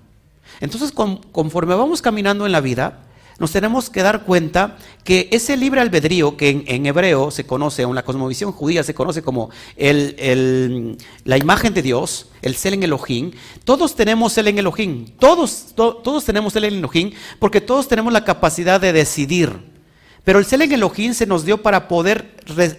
Entonces, 0.60 0.92
conforme 0.92 1.74
vamos 1.74 2.02
caminando 2.02 2.46
en 2.46 2.52
la 2.52 2.60
vida, 2.60 3.04
nos 3.38 3.50
tenemos 3.50 3.90
que 3.90 4.02
dar 4.02 4.24
cuenta 4.24 4.76
que 5.02 5.28
ese 5.32 5.56
libre 5.56 5.80
albedrío 5.80 6.36
que 6.36 6.64
en, 6.66 6.86
hebreo 6.86 7.30
se 7.30 7.44
conoce, 7.44 7.82
en 7.82 7.94
la 7.94 8.04
cosmovisión 8.04 8.52
judía 8.52 8.84
se 8.84 8.94
conoce 8.94 9.22
como 9.22 9.50
la 9.76 11.36
imagen 11.36 11.74
de 11.74 11.82
Dios, 11.82 12.28
el 12.42 12.54
Selen 12.54 12.82
Elohim, 12.84 13.32
todos 13.64 13.96
tenemos 13.96 14.38
el 14.38 14.48
en 14.48 14.58
Elohim, 14.58 15.06
todos, 15.18 15.74
todos 15.74 16.24
tenemos 16.24 16.54
el 16.54 16.64
en 16.64 16.74
Elohim 16.74 17.12
porque 17.40 17.60
todos 17.60 17.88
tenemos 17.88 18.12
la 18.12 18.24
capacidad 18.24 18.80
de 18.80 18.92
decidir. 18.92 19.74
Pero 20.22 20.38
el 20.38 20.46
Selen 20.46 20.72
Elohim 20.72 21.12
se 21.12 21.26
nos 21.26 21.44
dio 21.44 21.60
para 21.60 21.88
poder 21.88 22.36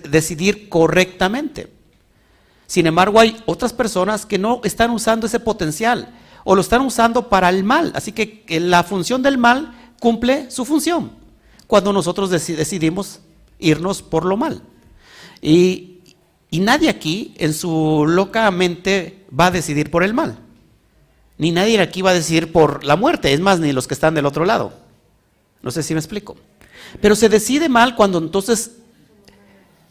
decidir 0.09 0.69
correctamente. 0.69 1.67
Sin 2.65 2.87
embargo, 2.87 3.19
hay 3.19 3.37
otras 3.45 3.73
personas 3.73 4.25
que 4.25 4.39
no 4.39 4.61
están 4.63 4.89
usando 4.89 5.27
ese 5.27 5.39
potencial 5.39 6.11
o 6.45 6.55
lo 6.55 6.61
están 6.61 6.81
usando 6.81 7.27
para 7.27 7.49
el 7.49 7.65
mal. 7.65 7.91
Así 7.95 8.13
que 8.13 8.45
la 8.61 8.83
función 8.83 9.21
del 9.21 9.37
mal 9.37 9.91
cumple 9.99 10.49
su 10.49 10.63
función 10.63 11.11
cuando 11.67 11.91
nosotros 11.91 12.29
decidimos 12.29 13.19
irnos 13.59 14.01
por 14.01 14.23
lo 14.23 14.37
mal. 14.37 14.61
Y, 15.41 15.91
nadie 16.51 16.87
aquí 16.87 17.33
en 17.37 17.53
su 17.53 18.05
loca 18.07 18.49
mente 18.49 19.25
va 19.37 19.47
a 19.47 19.51
decidir 19.51 19.91
por 19.91 20.03
el 20.03 20.13
mal. 20.13 20.39
Ni 21.37 21.51
nadie 21.51 21.81
aquí 21.81 22.01
va 22.01 22.11
a 22.11 22.13
decidir 22.13 22.53
por 22.53 22.85
la 22.85 22.95
muerte, 22.95 23.33
es 23.33 23.41
más, 23.41 23.59
ni 23.59 23.73
los 23.73 23.87
que 23.87 23.93
están 23.93 24.13
del 24.13 24.25
otro 24.25 24.45
lado. 24.45 24.71
No 25.61 25.71
sé 25.71 25.83
si 25.83 25.93
me 25.93 25.99
explico. 25.99 26.37
Pero 27.01 27.15
se 27.15 27.27
decide 27.27 27.67
mal 27.67 27.95
cuando 27.95 28.19
entonces 28.19 28.71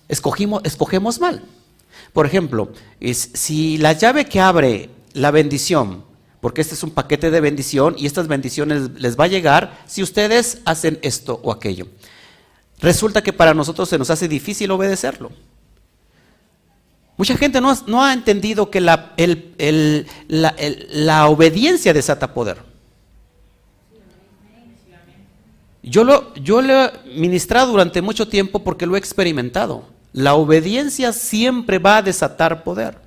escogimos, 0.09 0.62
escogemos 0.64 1.21
mal. 1.21 1.43
Por 2.14 2.25
ejemplo, 2.25 2.73
si 3.12 3.77
la 3.77 3.93
llave 3.93 4.25
que 4.25 4.40
abre 4.40 4.88
la 5.12 5.31
bendición 5.33 6.05
porque 6.44 6.61
este 6.61 6.74
es 6.74 6.83
un 6.83 6.90
paquete 6.90 7.30
de 7.30 7.40
bendición 7.40 7.94
y 7.96 8.04
estas 8.04 8.28
bendiciones 8.28 8.90
les 9.00 9.18
va 9.18 9.24
a 9.24 9.28
llegar 9.28 9.78
si 9.87 10.02
ustedes 10.02 10.61
hacen 10.66 10.98
esto 11.00 11.40
o 11.42 11.50
aquello. 11.50 11.87
Resulta 12.80 13.22
que 13.22 13.33
para 13.33 13.54
nosotros 13.54 13.88
se 13.88 13.96
nos 13.96 14.11
hace 14.11 14.28
difícil 14.28 14.70
obedecerlo. 14.70 15.33
Mucha 17.16 17.35
gente 17.38 17.62
no, 17.62 18.04
ha 18.04 18.12
entendido 18.12 18.70
que 18.70 18.83
la, 18.83 19.14
la, 20.28 21.28
obediencia 21.28 21.94
desata 21.94 22.35
poder. 22.35 22.59
Yo 25.83 26.04
lo, 26.04 26.35
yo 26.35 26.61
lo 26.61 26.74
he 26.74 26.92
ministrado 27.16 27.72
durante 27.72 28.02
mucho 28.02 28.28
tiempo 28.28 28.62
porque 28.62 28.85
lo 28.85 28.96
he 28.96 28.98
experimentado. 28.98 29.87
La 30.12 30.35
obediencia 30.35 31.14
siempre 31.14 31.78
va 31.78 31.96
a 31.96 32.02
desatar 32.02 32.64
poder. 32.64 33.04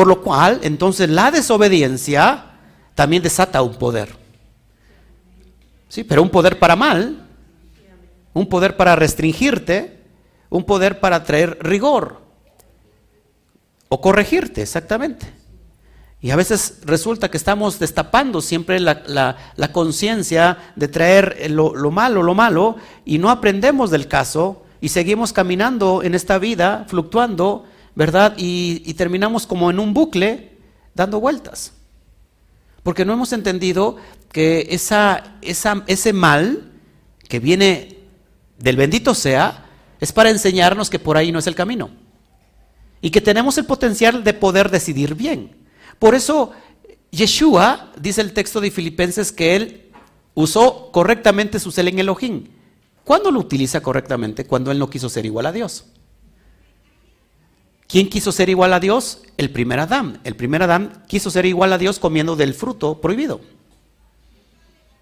Por 0.00 0.08
lo 0.08 0.22
cual, 0.22 0.60
entonces 0.62 1.10
la 1.10 1.30
desobediencia 1.30 2.52
también 2.94 3.22
desata 3.22 3.60
un 3.60 3.74
poder. 3.74 4.08
Sí, 5.90 6.04
pero 6.04 6.22
un 6.22 6.30
poder 6.30 6.58
para 6.58 6.74
mal, 6.74 7.28
un 8.32 8.48
poder 8.48 8.78
para 8.78 8.96
restringirte, 8.96 10.00
un 10.48 10.64
poder 10.64 11.00
para 11.00 11.22
traer 11.22 11.58
rigor 11.60 12.22
o 13.90 14.00
corregirte, 14.00 14.62
exactamente. 14.62 15.26
Y 16.22 16.30
a 16.30 16.36
veces 16.36 16.78
resulta 16.86 17.30
que 17.30 17.36
estamos 17.36 17.78
destapando 17.78 18.40
siempre 18.40 18.80
la, 18.80 19.36
conciencia 19.70 20.72
de 20.76 20.88
traer 20.88 21.50
lo, 21.50 21.74
lo, 21.74 21.90
malo, 21.90 22.22
lo 22.22 22.32
malo, 22.32 22.76
y 23.04 23.18
no 23.18 23.28
aprendemos 23.28 23.90
del 23.90 24.08
caso 24.08 24.62
y 24.80 24.88
seguimos 24.88 25.34
caminando 25.34 26.02
en 26.02 26.14
esta 26.14 26.38
vida, 26.38 26.86
fluctuando 26.88 27.66
¿verdad? 28.00 28.32
Y, 28.38 28.94
terminamos 28.94 29.46
como 29.46 29.70
en 29.70 29.78
un 29.78 29.92
bucle 29.92 30.56
dando 30.94 31.20
vueltas. 31.20 31.74
Porque 32.82 33.04
no 33.04 33.12
hemos 33.12 33.34
entendido 33.34 33.98
que 34.32 34.68
esa, 34.70 35.36
ese 35.42 36.12
mal 36.14 36.72
que 37.28 37.40
viene 37.40 37.98
del 38.56 38.76
bendito 38.76 39.14
sea 39.14 39.66
es 40.00 40.12
para 40.12 40.30
enseñarnos 40.30 40.88
que 40.88 40.98
por 40.98 41.18
ahí 41.18 41.30
no 41.30 41.40
es 41.40 41.46
el 41.46 41.54
camino. 41.54 41.90
Y 43.02 43.10
que 43.10 43.20
tenemos 43.20 43.58
el 43.58 43.66
potencial 43.66 44.24
de 44.24 44.32
poder 44.32 44.70
decidir 44.70 45.14
bien. 45.14 45.54
Por 45.98 46.14
eso 46.14 46.52
Yeshua, 47.10 47.92
dice 48.00 48.22
el 48.22 48.32
texto 48.32 48.62
de 48.62 48.70
Filipenses, 48.70 49.30
que 49.30 49.56
él 49.56 49.90
usó 50.32 50.90
correctamente 50.90 51.60
su 51.60 51.70
cel 51.70 51.88
en 51.88 51.98
Elohim. 51.98 52.46
¿Cuándo 53.04 53.30
lo 53.30 53.40
utiliza 53.40 53.82
correctamente? 53.82 54.46
Cuando 54.46 54.70
él 54.70 54.78
no 54.78 54.88
quiso 54.88 55.10
ser 55.10 55.26
igual 55.26 55.44
a 55.44 55.52
Dios. 55.52 55.84
¿Quién 57.90 58.08
quiso 58.08 58.30
ser 58.30 58.48
igual 58.48 58.72
a 58.72 58.78
Dios? 58.78 59.22
El 59.36 59.50
primer 59.50 59.80
Adán. 59.80 60.20
El 60.22 60.36
primer 60.36 60.62
Adán 60.62 61.02
quiso 61.08 61.28
ser 61.28 61.44
igual 61.44 61.72
a 61.72 61.78
Dios 61.78 61.98
comiendo 61.98 62.36
del 62.36 62.54
fruto 62.54 63.00
prohibido, 63.00 63.40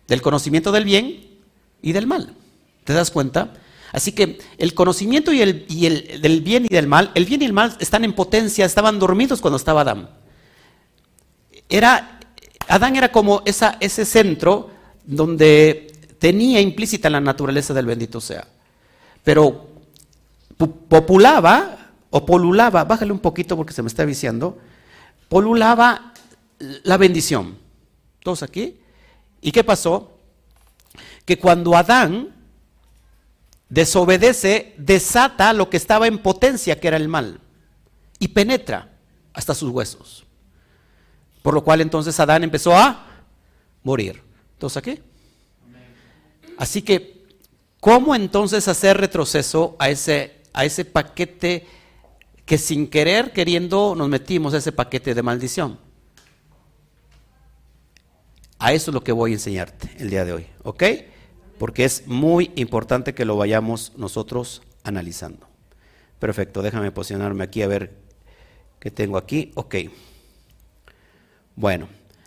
del 0.06 0.22
conocimiento 0.22 0.72
del 0.72 0.84
bien 0.84 1.38
y 1.82 1.92
del 1.92 2.06
mal. 2.06 2.34
¿Te 2.84 2.94
das 2.94 3.10
cuenta? 3.10 3.52
Así 3.92 4.12
que 4.12 4.38
el 4.56 4.72
conocimiento 4.72 5.34
y 5.34 5.42
el, 5.42 5.66
del 6.22 6.40
bien 6.40 6.64
y 6.64 6.68
del 6.68 6.86
mal, 6.86 7.10
el 7.14 7.26
bien 7.26 7.42
y 7.42 7.44
el 7.44 7.52
mal 7.52 7.76
están 7.78 8.04
en 8.04 8.14
potencia, 8.14 8.64
estaban 8.64 8.98
dormidos 8.98 9.42
cuando 9.42 9.58
estaba 9.58 9.82
Adán. 9.82 10.08
Era, 11.68 12.20
Adán 12.68 12.96
era 12.96 13.12
como 13.12 13.42
esa, 13.44 13.76
ese 13.80 14.06
centro 14.06 14.70
donde 15.04 15.92
tenía 16.18 16.62
implícita 16.62 17.10
la 17.10 17.20
naturaleza 17.20 17.74
del 17.74 17.84
bendito 17.84 18.18
sea. 18.18 18.48
Pero 19.22 19.68
populaba 20.88 21.87
o 22.10 22.24
polulaba, 22.24 22.84
bájale 22.84 23.12
un 23.12 23.18
poquito 23.18 23.56
porque 23.56 23.72
se 23.72 23.82
me 23.82 23.88
está 23.88 24.04
viciando, 24.04 24.58
polulaba 25.28 26.12
la 26.58 26.96
bendición. 26.96 27.58
¿Todos 28.22 28.42
aquí? 28.42 28.80
¿Y 29.40 29.52
qué 29.52 29.62
pasó? 29.62 30.18
Que 31.24 31.38
cuando 31.38 31.76
Adán 31.76 32.34
desobedece, 33.68 34.74
desata 34.78 35.52
lo 35.52 35.68
que 35.68 35.76
estaba 35.76 36.06
en 36.06 36.18
potencia, 36.18 36.80
que 36.80 36.88
era 36.88 36.96
el 36.96 37.08
mal, 37.08 37.40
y 38.18 38.28
penetra 38.28 38.90
hasta 39.34 39.54
sus 39.54 39.70
huesos. 39.70 40.24
Por 41.42 41.54
lo 41.54 41.62
cual 41.62 41.80
entonces 41.80 42.18
Adán 42.18 42.44
empezó 42.44 42.76
a 42.76 43.06
morir. 43.82 44.22
¿Todos 44.58 44.76
aquí? 44.76 45.00
Así 46.56 46.82
que, 46.82 47.24
¿cómo 47.78 48.14
entonces 48.14 48.66
hacer 48.66 48.96
retroceso 48.96 49.76
a 49.78 49.90
ese, 49.90 50.42
a 50.52 50.64
ese 50.64 50.84
paquete 50.84 51.66
que 52.48 52.56
sin 52.56 52.88
querer, 52.88 53.34
queriendo, 53.34 53.94
nos 53.94 54.08
metimos 54.08 54.54
ese 54.54 54.72
paquete 54.72 55.14
de 55.14 55.22
maldición. 55.22 55.78
A 58.58 58.72
eso 58.72 58.90
es 58.90 58.94
lo 58.94 59.04
que 59.04 59.12
voy 59.12 59.32
a 59.32 59.34
enseñarte 59.34 59.90
el 59.98 60.08
día 60.08 60.24
de 60.24 60.32
hoy, 60.32 60.46
¿ok? 60.62 60.82
Porque 61.58 61.84
es 61.84 62.06
muy 62.06 62.50
importante 62.56 63.14
que 63.14 63.26
lo 63.26 63.36
vayamos 63.36 63.92
nosotros 63.98 64.62
analizando. 64.82 65.46
Perfecto, 66.18 66.62
déjame 66.62 66.90
posicionarme 66.90 67.44
aquí 67.44 67.60
a 67.60 67.66
ver 67.66 67.92
qué 68.80 68.90
tengo 68.90 69.18
aquí. 69.18 69.52
Ok. 69.54 69.74
Bueno, 71.54 71.86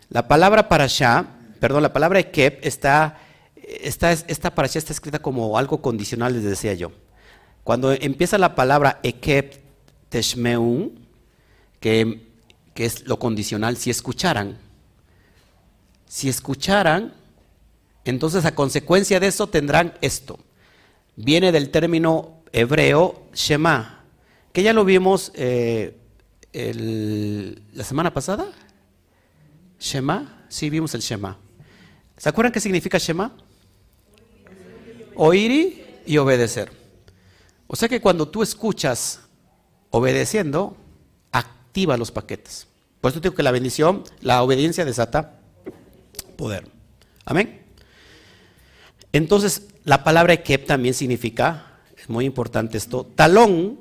la 0.10 0.27
palabra 0.27 0.69
para 0.69 0.84
allá, 0.84 1.25
perdón, 1.60 1.81
la 1.81 1.93
palabra 1.93 2.19
ekep 2.19 2.63
está, 2.63 3.17
está, 3.55 4.12
esta 4.12 4.53
para 4.53 4.67
allá 4.67 4.77
está 4.77 4.93
escrita 4.93 5.17
como 5.17 5.57
algo 5.57 5.81
condicional, 5.81 6.34
les 6.34 6.43
decía 6.43 6.75
yo. 6.75 6.91
Cuando 7.63 7.91
empieza 7.91 8.38
la 8.38 8.53
palabra 8.53 8.99
ekep 9.01 9.70
teshmeun, 10.12 10.91
que, 11.80 12.28
que 12.76 12.86
es 12.86 13.08
lo 13.08 13.17
condicional, 13.17 13.78
si 13.78 13.89
escucharan. 13.89 14.58
Si 16.06 16.28
escucharan, 16.30 17.13
entonces 18.04 18.45
a 18.45 18.54
consecuencia 18.54 19.19
de 19.19 19.28
eso 19.28 19.47
tendrán 19.47 19.93
esto. 20.02 20.38
Viene 21.15 21.52
del 21.52 21.69
término 21.69 22.41
hebreo 22.52 23.24
Shema, 23.34 24.04
que 24.52 24.63
ya 24.63 24.74
lo 24.74 24.84
vimos 24.84 25.32
eh, 25.34 25.97
la 26.54 27.84
semana 27.84 28.13
pasada. 28.13 28.52
Shema, 29.80 30.45
sí 30.50 30.69
vimos 30.69 30.93
el 30.93 31.02
Shema. 31.02 31.38
¿Se 32.17 32.28
acuerdan 32.28 32.52
qué 32.52 32.60
significa 32.60 32.97
Shema? 32.97 33.32
Oír 35.15 36.02
y 36.06 36.17
obedecer. 36.17 36.69
O 37.67 37.78
sea 37.78 37.88
que 37.88 38.02
cuando 38.02 38.28
tú 38.28 38.43
escuchas 38.43 39.21
obedeciendo, 39.91 40.75
activa 41.32 41.97
los 41.97 42.12
paquetes. 42.12 42.67
Por 42.99 43.12
eso 43.12 43.19
digo 43.19 43.36
que 43.36 43.43
la 43.43 43.51
bendición, 43.51 44.04
la 44.21 44.41
obediencia 44.41 44.86
desata 44.86 45.39
poder. 46.38 46.67
Amén. 47.25 47.62
Entonces, 49.12 49.67
la 49.84 50.04
palabra 50.04 50.34
ekep 50.34 50.65
también 50.65 50.93
significa, 50.93 51.80
es 51.97 52.10
muy 52.10 52.25
importante 52.25 52.77
esto, 52.77 53.06
talón, 53.15 53.80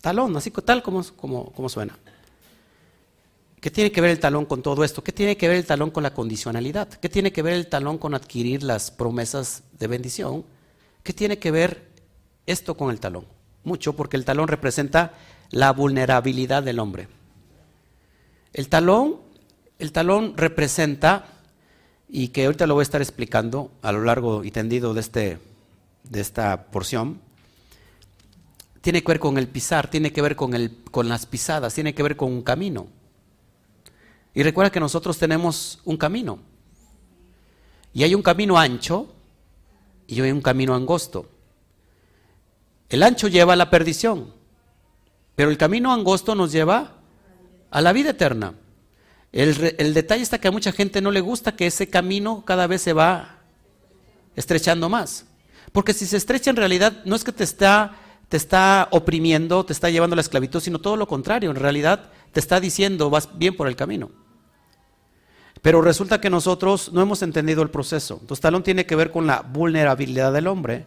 talón, 0.00 0.36
así 0.36 0.50
tal 0.50 0.82
como, 0.82 1.04
como, 1.16 1.52
como 1.52 1.68
suena. 1.68 1.98
¿Qué 3.60 3.70
tiene 3.70 3.92
que 3.92 4.00
ver 4.00 4.10
el 4.10 4.20
talón 4.20 4.46
con 4.46 4.62
todo 4.62 4.84
esto? 4.84 5.04
¿Qué 5.04 5.12
tiene 5.12 5.36
que 5.36 5.46
ver 5.46 5.58
el 5.58 5.66
talón 5.66 5.90
con 5.90 6.02
la 6.02 6.14
condicionalidad? 6.14 6.88
¿Qué 6.88 7.10
tiene 7.10 7.30
que 7.30 7.42
ver 7.42 7.54
el 7.54 7.66
talón 7.66 7.98
con 7.98 8.14
adquirir 8.14 8.62
las 8.62 8.90
promesas 8.90 9.62
de 9.78 9.86
bendición? 9.86 10.44
¿Qué 11.02 11.12
tiene 11.12 11.38
que 11.38 11.50
ver 11.50 11.88
esto 12.46 12.74
con 12.74 12.90
el 12.90 13.00
talón? 13.00 13.26
Mucho 13.64 13.94
porque 13.94 14.16
el 14.16 14.24
talón 14.24 14.48
representa 14.48 15.14
la 15.50 15.72
vulnerabilidad 15.72 16.62
del 16.62 16.78
hombre. 16.78 17.08
El 18.52 18.68
talón, 18.68 19.16
el 19.78 19.92
talón 19.92 20.34
representa 20.36 21.26
y 22.08 22.28
que 22.28 22.46
ahorita 22.46 22.66
lo 22.66 22.74
voy 22.74 22.82
a 22.82 22.84
estar 22.84 23.00
explicando 23.00 23.70
a 23.82 23.92
lo 23.92 24.02
largo 24.02 24.44
y 24.44 24.50
tendido 24.50 24.94
de, 24.94 25.00
este, 25.00 25.38
de 26.04 26.20
esta 26.20 26.66
porción, 26.66 27.20
tiene 28.80 29.02
que 29.02 29.12
ver 29.12 29.20
con 29.20 29.38
el 29.38 29.46
pisar, 29.46 29.88
tiene 29.88 30.12
que 30.12 30.22
ver 30.22 30.36
con, 30.36 30.54
el, 30.54 30.76
con 30.90 31.08
las 31.08 31.26
pisadas, 31.26 31.74
tiene 31.74 31.94
que 31.94 32.02
ver 32.02 32.16
con 32.16 32.32
un 32.32 32.42
camino. 32.42 32.88
Y 34.34 34.42
recuerda 34.42 34.70
que 34.70 34.80
nosotros 34.80 35.18
tenemos 35.18 35.80
un 35.84 35.96
camino. 35.96 36.38
Y 37.92 38.04
hay 38.04 38.14
un 38.14 38.22
camino 38.22 38.58
ancho 38.58 39.12
y 40.06 40.20
hay 40.20 40.30
un 40.30 40.40
camino 40.40 40.74
angosto. 40.74 41.28
El 42.90 43.02
ancho 43.04 43.28
lleva 43.28 43.54
a 43.54 43.56
la 43.56 43.70
perdición, 43.70 44.34
pero 45.36 45.50
el 45.50 45.56
camino 45.56 45.92
angosto 45.92 46.34
nos 46.34 46.52
lleva 46.52 46.96
a 47.70 47.80
la 47.80 47.92
vida 47.92 48.10
eterna. 48.10 48.54
El, 49.32 49.94
detalle 49.94 50.22
está 50.22 50.38
que 50.38 50.48
a 50.48 50.50
mucha 50.50 50.72
gente 50.72 51.00
no 51.00 51.12
le 51.12 51.20
gusta 51.20 51.54
que 51.54 51.68
ese 51.68 51.88
camino 51.88 52.44
cada 52.44 52.66
vez 52.66 52.82
se 52.82 52.92
va 52.92 53.38
estrechando 54.34 54.88
más. 54.88 55.24
Porque 55.72 55.94
si 55.94 56.04
se 56.04 56.16
estrecha 56.16 56.50
en 56.50 56.56
realidad 56.56 57.04
no 57.04 57.14
es 57.14 57.22
que 57.22 57.30
te 57.30 57.44
está, 57.44 57.96
te 58.28 58.36
está 58.36 58.88
oprimiendo, 58.90 59.64
te 59.64 59.72
está 59.72 59.88
llevando 59.88 60.14
a 60.14 60.16
la 60.16 60.22
esclavitud, 60.22 60.60
sino 60.60 60.80
todo 60.80 60.96
lo 60.96 61.06
contrario. 61.06 61.50
En 61.50 61.56
realidad 61.56 62.10
te 62.32 62.40
está 62.40 62.58
diciendo 62.58 63.08
vas 63.08 63.28
bien 63.38 63.56
por 63.56 63.68
el 63.68 63.76
camino. 63.76 64.10
Pero 65.62 65.80
resulta 65.80 66.20
que 66.20 66.30
nosotros 66.30 66.92
no 66.92 67.02
hemos 67.02 67.22
entendido 67.22 67.62
el 67.62 67.70
proceso. 67.70 68.18
Entonces, 68.20 68.40
talón 68.40 68.62
tiene 68.62 68.86
que 68.86 68.96
ver 68.96 69.12
con 69.12 69.26
la 69.26 69.42
vulnerabilidad 69.42 70.32
del 70.32 70.46
hombre. 70.46 70.86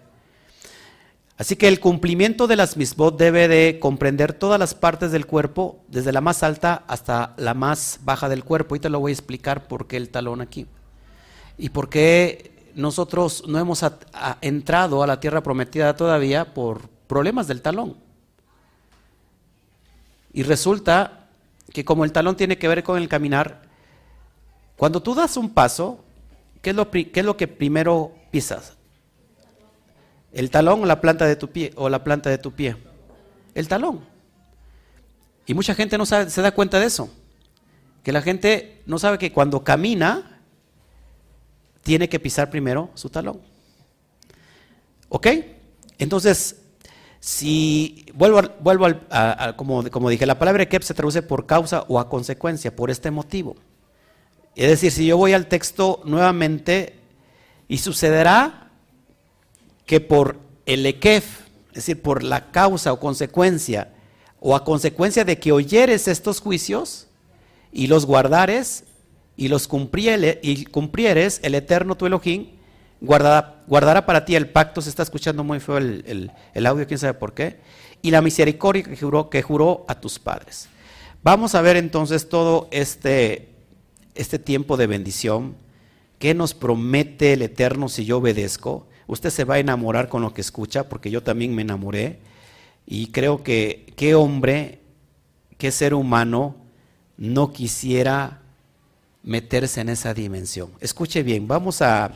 Así 1.38 1.56
que 1.56 1.68
el 1.68 1.80
cumplimiento 1.80 2.46
de 2.46 2.56
las 2.56 2.78
misbot 2.78 3.18
debe 3.18 3.48
de 3.48 3.80
comprender 3.80 4.34
todas 4.34 4.60
las 4.60 4.76
partes 4.76 5.12
del 5.12 5.26
cuerpo, 5.26 5.80
desde 5.88 6.12
la 6.12 6.22
más 6.22 6.44
alta 6.44 6.84
hasta 6.88 7.34
la 7.38 7.54
más 7.56 8.00
baja 8.04 8.30
del 8.30 8.44
cuerpo. 8.44 8.76
Y 8.76 8.80
te 8.80 8.90
lo 8.90 9.00
voy 9.00 9.12
a 9.12 9.14
explicar 9.14 9.68
por 9.68 9.88
qué 9.88 9.98
el 9.98 10.10
talón 10.10 10.42
aquí. 10.42 10.68
Y 11.58 11.70
por 11.70 11.90
qué 11.90 12.72
nosotros 12.76 13.44
no 13.48 13.58
hemos 13.58 13.84
entrado 14.42 15.02
a 15.02 15.08
la 15.08 15.20
tierra 15.20 15.42
prometida 15.42 15.96
todavía 15.96 16.54
por 16.54 16.88
problemas 17.08 17.48
del 17.48 17.62
talón. 17.62 17.98
Y 20.34 20.44
resulta 20.44 21.28
que 21.72 21.84
como 21.84 22.06
el 22.06 22.12
talón 22.12 22.36
tiene 22.36 22.58
que 22.58 22.68
ver 22.68 22.84
con 22.84 23.02
el 23.02 23.10
caminar, 23.10 23.64
cuando 24.76 25.02
tú 25.02 25.16
das 25.16 25.38
un 25.38 25.50
paso, 25.50 26.04
¿qué 26.62 26.72
es 26.72 26.76
lo, 26.76 26.90
qué 26.92 27.12
es 27.14 27.26
lo 27.26 27.38
que 27.38 27.48
primero 27.48 28.12
pisas? 28.32 28.74
¿El 30.34 30.50
talón 30.50 30.84
o 30.84 30.86
la 30.86 31.00
planta 31.00 31.26
de 31.26 31.36
tu 31.36 31.50
pie? 31.50 31.72
O 31.76 31.90
la 31.90 32.04
planta 32.04 32.30
de 32.30 32.38
tu 32.38 32.52
pie. 32.52 32.76
El 33.54 33.68
talón. 33.68 34.02
Y 35.46 35.54
mucha 35.54 35.76
gente 35.76 35.98
no 35.98 36.06
se 36.06 36.42
da 36.42 36.52
cuenta 36.52 36.80
de 36.80 36.88
eso. 36.88 37.10
Que 38.04 38.12
la 38.12 38.22
gente 38.22 38.82
no 38.86 39.00
sabe 39.00 39.18
que 39.18 39.32
cuando 39.32 39.64
camina, 39.64 40.42
tiene 41.84 42.10
que 42.10 42.20
pisar 42.20 42.50
primero 42.50 42.90
su 42.96 43.10
talón. 43.10 43.40
¿Ok? 45.10 45.28
Entonces, 46.00 46.62
si 47.20 48.06
vuelvo, 48.14 48.42
vuelvo 48.60 48.88
a, 49.12 49.54
como, 49.56 49.90
como, 49.92 50.10
dije, 50.10 50.26
la 50.26 50.40
palabra 50.40 50.66
que 50.66 50.82
se 50.82 50.94
traduce 50.94 51.22
por 51.22 51.46
causa 51.46 51.86
o 51.88 52.00
a 52.00 52.10
consecuencia, 52.10 52.76
por 52.76 52.90
este 52.90 53.12
motivo. 53.12 53.56
Es 54.56 54.70
decir, 54.70 54.92
si 54.92 55.06
yo 55.06 55.18
voy 55.18 55.34
al 55.34 55.48
texto 55.48 56.02
nuevamente, 56.06 57.00
y 57.68 57.78
sucederá 57.80 58.63
que 59.86 60.00
por 60.00 60.40
el 60.66 60.86
ekef, 60.86 61.42
es 61.70 61.76
decir, 61.76 62.02
por 62.02 62.24
la 62.24 62.52
causa 62.52 62.94
o 62.94 63.00
consecuencia, 63.00 63.94
o 64.40 64.56
a 64.56 64.64
consecuencia 64.64 65.26
de 65.26 65.40
que 65.40 65.52
oyeres 65.52 66.08
estos 66.08 66.40
juicios 66.40 67.08
y 67.72 67.88
los 67.88 68.06
guardares 68.06 68.84
y 69.36 69.48
los 69.48 69.68
cumplieres, 69.68 71.40
el 71.44 71.56
eterno 71.56 71.96
tu 71.96 72.06
Elohim, 72.06 72.48
guardará, 73.02 74.06
para 74.06 74.26
ti 74.26 74.36
el 74.36 74.50
pacto, 74.50 74.82
se 74.82 74.90
está 74.90 75.04
escuchando 75.04 75.44
muy 75.44 75.60
feo 75.60 75.78
el, 75.78 76.32
audio, 76.66 76.88
quién 76.88 77.00
sabe 77.00 77.14
por 77.14 77.34
qué, 77.34 77.60
y 78.02 78.12
la 78.12 78.22
misericordia 78.22 78.84
que 78.84 78.96
juró, 78.96 79.30
que 79.30 79.44
a 79.88 80.00
tus 80.00 80.20
padres. 80.20 80.68
Vamos 81.24 81.56
a 81.56 81.62
ver 81.62 81.78
entonces 81.78 82.28
todo 82.28 82.68
este 82.72 83.54
este 84.16 84.40
tiempo 84.40 84.78
de 84.78 84.88
bendición, 84.88 85.56
¿qué 86.20 86.34
nos 86.34 86.54
promete 86.54 87.34
el 87.34 87.42
Eterno 87.42 87.90
si 87.90 88.06
yo 88.06 88.18
obedezco? 88.18 88.88
Usted 89.08 89.30
se 89.30 89.44
va 89.44 89.56
a 89.56 89.60
enamorar 89.60 90.10
con 90.10 90.22
lo 90.22 90.34
que 90.34 90.42
escucha, 90.42 90.90
porque 90.90 91.12
yo 91.12 91.24
también 91.24 91.54
me 91.54 91.62
enamoré. 91.62 92.20
Y 92.86 93.08
creo 93.08 93.44
que 93.44 93.94
qué 93.96 94.16
hombre, 94.16 94.80
qué 95.58 95.72
ser 95.72 95.94
humano 95.94 96.56
no 97.18 97.52
quisiera 97.54 98.42
meterse 99.24 99.82
en 99.82 99.90
esa 99.90 100.14
dimensión. 100.14 100.72
Escuche 100.80 101.24
bien, 101.24 101.48
vamos 101.48 101.82
a, 101.82 102.12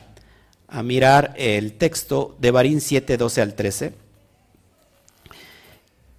a 0.67 0.84
mirar 0.84 1.34
el 1.38 1.73
texto 1.73 2.36
de 2.39 2.52
Barín 2.52 2.82
7, 2.82 3.17
12 3.17 3.41
al 3.41 3.54
13. 3.56 3.93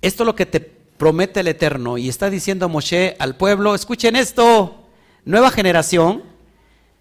Esto 0.00 0.22
es 0.22 0.26
lo 0.26 0.34
que 0.34 0.46
te 0.46 0.60
promete 0.60 1.40
el 1.40 1.48
Eterno 1.48 1.98
y 1.98 2.08
está 2.08 2.30
diciendo 2.30 2.68
Moshe 2.68 3.16
al 3.18 3.36
pueblo, 3.36 3.74
escuchen 3.74 4.16
esto, 4.16 4.88
nueva 5.24 5.50
generación, 5.50 6.22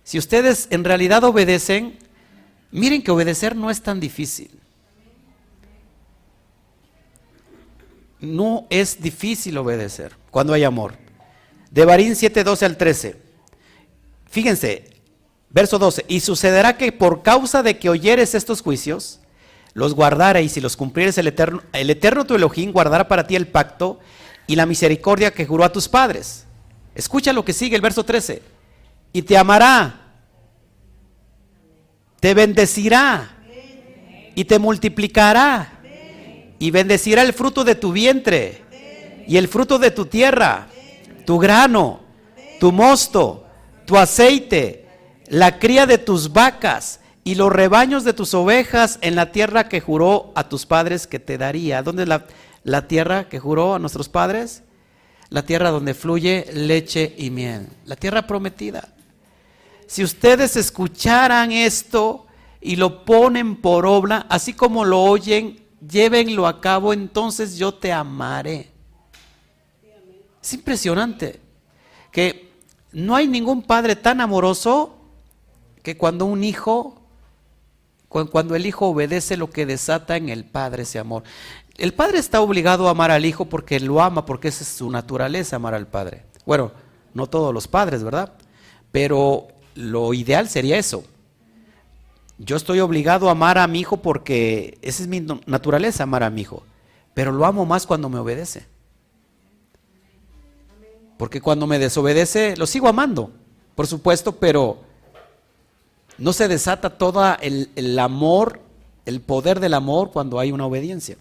si 0.04 0.18
ustedes 0.18 0.68
en 0.70 0.84
realidad 0.84 1.24
obedecen, 1.24 1.98
miren 2.72 3.02
que 3.02 3.12
obedecer 3.12 3.56
no 3.56 3.70
es 3.70 3.82
tan 3.82 4.00
difícil. 4.00 4.52
No 8.20 8.66
es 8.70 9.02
difícil 9.02 9.58
obedecer 9.58 10.16
cuando 10.32 10.54
hay 10.54 10.64
amor. 10.64 10.96
De 11.70 11.86
Barín 11.86 12.16
7, 12.16 12.44
12 12.44 12.66
al 12.66 12.78
13. 12.78 13.22
Fíjense, 14.26 14.90
verso 15.50 15.78
12. 15.78 16.06
Y 16.08 16.22
sucederá 16.22 16.78
que 16.78 16.92
por 16.92 17.22
causa 17.22 17.62
de 17.62 17.78
que 17.78 17.90
oyeres 17.90 18.34
estos 18.34 18.62
juicios, 18.62 19.20
los 19.74 19.94
guardareis 19.94 20.58
y 20.58 20.62
los 20.62 20.76
cumplieres 20.76 21.18
el 21.18 21.28
eterno, 21.28 21.62
el 21.74 21.90
eterno 21.90 22.26
tu 22.26 22.36
Elohim 22.36 22.72
guardará 22.72 23.08
para 23.08 23.28
ti 23.28 23.36
el 23.36 23.48
pacto 23.48 24.00
y 24.48 24.56
la 24.56 24.66
misericordia 24.66 25.32
que 25.32 25.46
juró 25.46 25.64
a 25.64 25.72
tus 25.72 25.88
padres 25.88 26.48
Escucha 26.98 27.32
lo 27.32 27.46
que 27.46 27.54
sigue 27.54 27.76
el 27.76 27.82
verso 27.84 28.04
13. 28.04 28.42
Y 29.14 29.22
te 29.22 29.38
amará, 29.38 30.07
te 32.20 32.34
bendecirá 32.34 33.38
y 34.36 34.46
te 34.46 34.60
multiplicará 34.60 35.80
y 36.60 36.72
bendecirá 36.72 37.22
el 37.22 37.34
fruto 37.34 37.64
de 37.64 37.76
tu 37.76 37.92
vientre 37.92 38.62
y 39.28 39.38
el 39.38 39.48
fruto 39.48 39.80
de 39.80 39.92
tu 39.92 40.06
tierra, 40.06 40.68
tu 41.26 41.38
grano, 41.38 42.02
tu 42.60 42.72
mosto, 42.72 43.46
tu 43.86 43.98
aceite, 43.98 44.86
la 45.28 45.60
cría 45.60 45.86
de 45.86 45.98
tus 45.98 46.34
vacas 46.34 47.02
y 47.24 47.36
los 47.36 47.52
rebaños 47.52 48.04
de 48.04 48.14
tus 48.14 48.34
ovejas 48.34 49.00
en 49.02 49.16
la 49.16 49.32
tierra 49.32 49.68
que 49.68 49.82
juró 49.82 50.32
a 50.36 50.48
tus 50.48 50.66
padres 50.66 51.08
que 51.08 51.20
te 51.20 51.38
daría. 51.38 51.84
¿Dónde 51.84 52.04
es 52.04 52.10
la, 52.10 52.26
la 52.64 52.88
tierra 52.88 53.28
que 53.28 53.40
juró 53.40 53.76
a 53.76 53.80
nuestros 53.80 54.08
padres? 54.08 54.64
la 55.30 55.44
tierra 55.44 55.72
donde 55.72 55.94
fluye 55.94 56.46
leche 56.54 57.14
y 57.18 57.30
miel, 57.30 57.68
la 57.86 57.96
tierra 57.96 58.28
prometida. 58.28 58.90
Si 59.88 60.04
ustedes 60.04 60.58
escucharan 60.58 61.52
esto 61.52 62.28
y 62.60 62.76
lo 62.76 63.06
ponen 63.06 63.56
por 63.56 63.86
obra, 63.86 64.26
así 64.30 64.54
como 64.54 64.84
lo 64.84 65.02
oyen, 65.02 65.66
llévenlo 65.90 66.46
a 66.46 66.60
cabo, 66.60 66.92
entonces 66.92 67.58
yo 67.58 67.74
te 67.74 67.94
amaré. 67.94 68.70
Es 70.44 70.54
impresionante 70.54 71.40
que 72.12 72.52
no 72.92 73.16
hay 73.16 73.28
ningún 73.28 73.64
padre 73.64 73.96
tan 73.96 74.20
amoroso 74.20 74.98
que 75.84 75.98
cuando 75.98 76.26
un 76.26 76.44
hijo, 76.44 77.02
cuando 78.10 78.56
el 78.56 78.66
hijo 78.66 78.88
obedece 78.88 79.38
lo 79.38 79.50
que 79.50 79.66
desata 79.66 80.18
en 80.18 80.28
el 80.28 80.44
padre 80.44 80.84
ese 80.84 81.00
amor. 81.00 81.24
El 81.78 81.94
padre 81.94 82.18
está 82.18 82.42
obligado 82.42 82.88
a 82.88 82.92
amar 82.92 83.12
al 83.12 83.26
hijo 83.26 83.46
porque 83.46 83.80
lo 83.80 84.02
ama, 84.02 84.26
porque 84.26 84.50
esa 84.50 84.64
es 84.64 84.70
su 84.70 84.90
naturaleza, 84.90 85.56
amar 85.56 85.76
al 85.76 85.88
padre. 85.88 86.26
Bueno, 86.46 86.72
no 87.14 87.28
todos 87.28 87.54
los 87.54 87.68
padres, 87.68 88.04
¿verdad? 88.04 88.34
Pero 88.92 89.48
lo 89.78 90.14
ideal 90.14 90.50
sería 90.50 90.78
eso. 90.78 91.04
Yo 92.40 92.56
estoy 92.56 92.80
obligado 92.80 93.30
a 93.30 93.32
amar 93.32 93.58
a 93.58 93.68
mi 93.68 93.80
hijo 93.80 93.98
porque 93.98 94.78
esa 94.82 95.04
es 95.04 95.08
mi 95.08 95.26
naturaleza, 95.46 96.04
amar 96.04 96.24
a 96.24 96.30
mi 96.30 96.42
hijo. 96.42 96.64
Pero 97.14 97.32
lo 97.32 97.46
amo 97.46 97.66
más 97.66 97.86
cuando 97.86 98.10
me 98.10 98.20
obedece. 98.20 98.66
Porque 101.18 101.42
cuando 101.42 101.68
me 101.68 101.80
desobedece, 101.80 102.58
lo 102.58 102.68
sigo 102.68 102.88
amando, 102.88 103.32
por 103.76 103.88
supuesto, 103.88 104.34
pero 104.34 104.80
no 106.18 106.34
se 106.34 106.48
desata 106.48 106.98
todo 106.98 107.24
el, 107.42 108.00
amor, 108.00 108.60
el 109.06 109.22
poder 109.22 109.60
del 109.60 109.74
amor 109.74 110.12
cuando 110.12 110.40
hay 110.40 110.52
una 110.52 110.66
obediencia. 110.66 111.18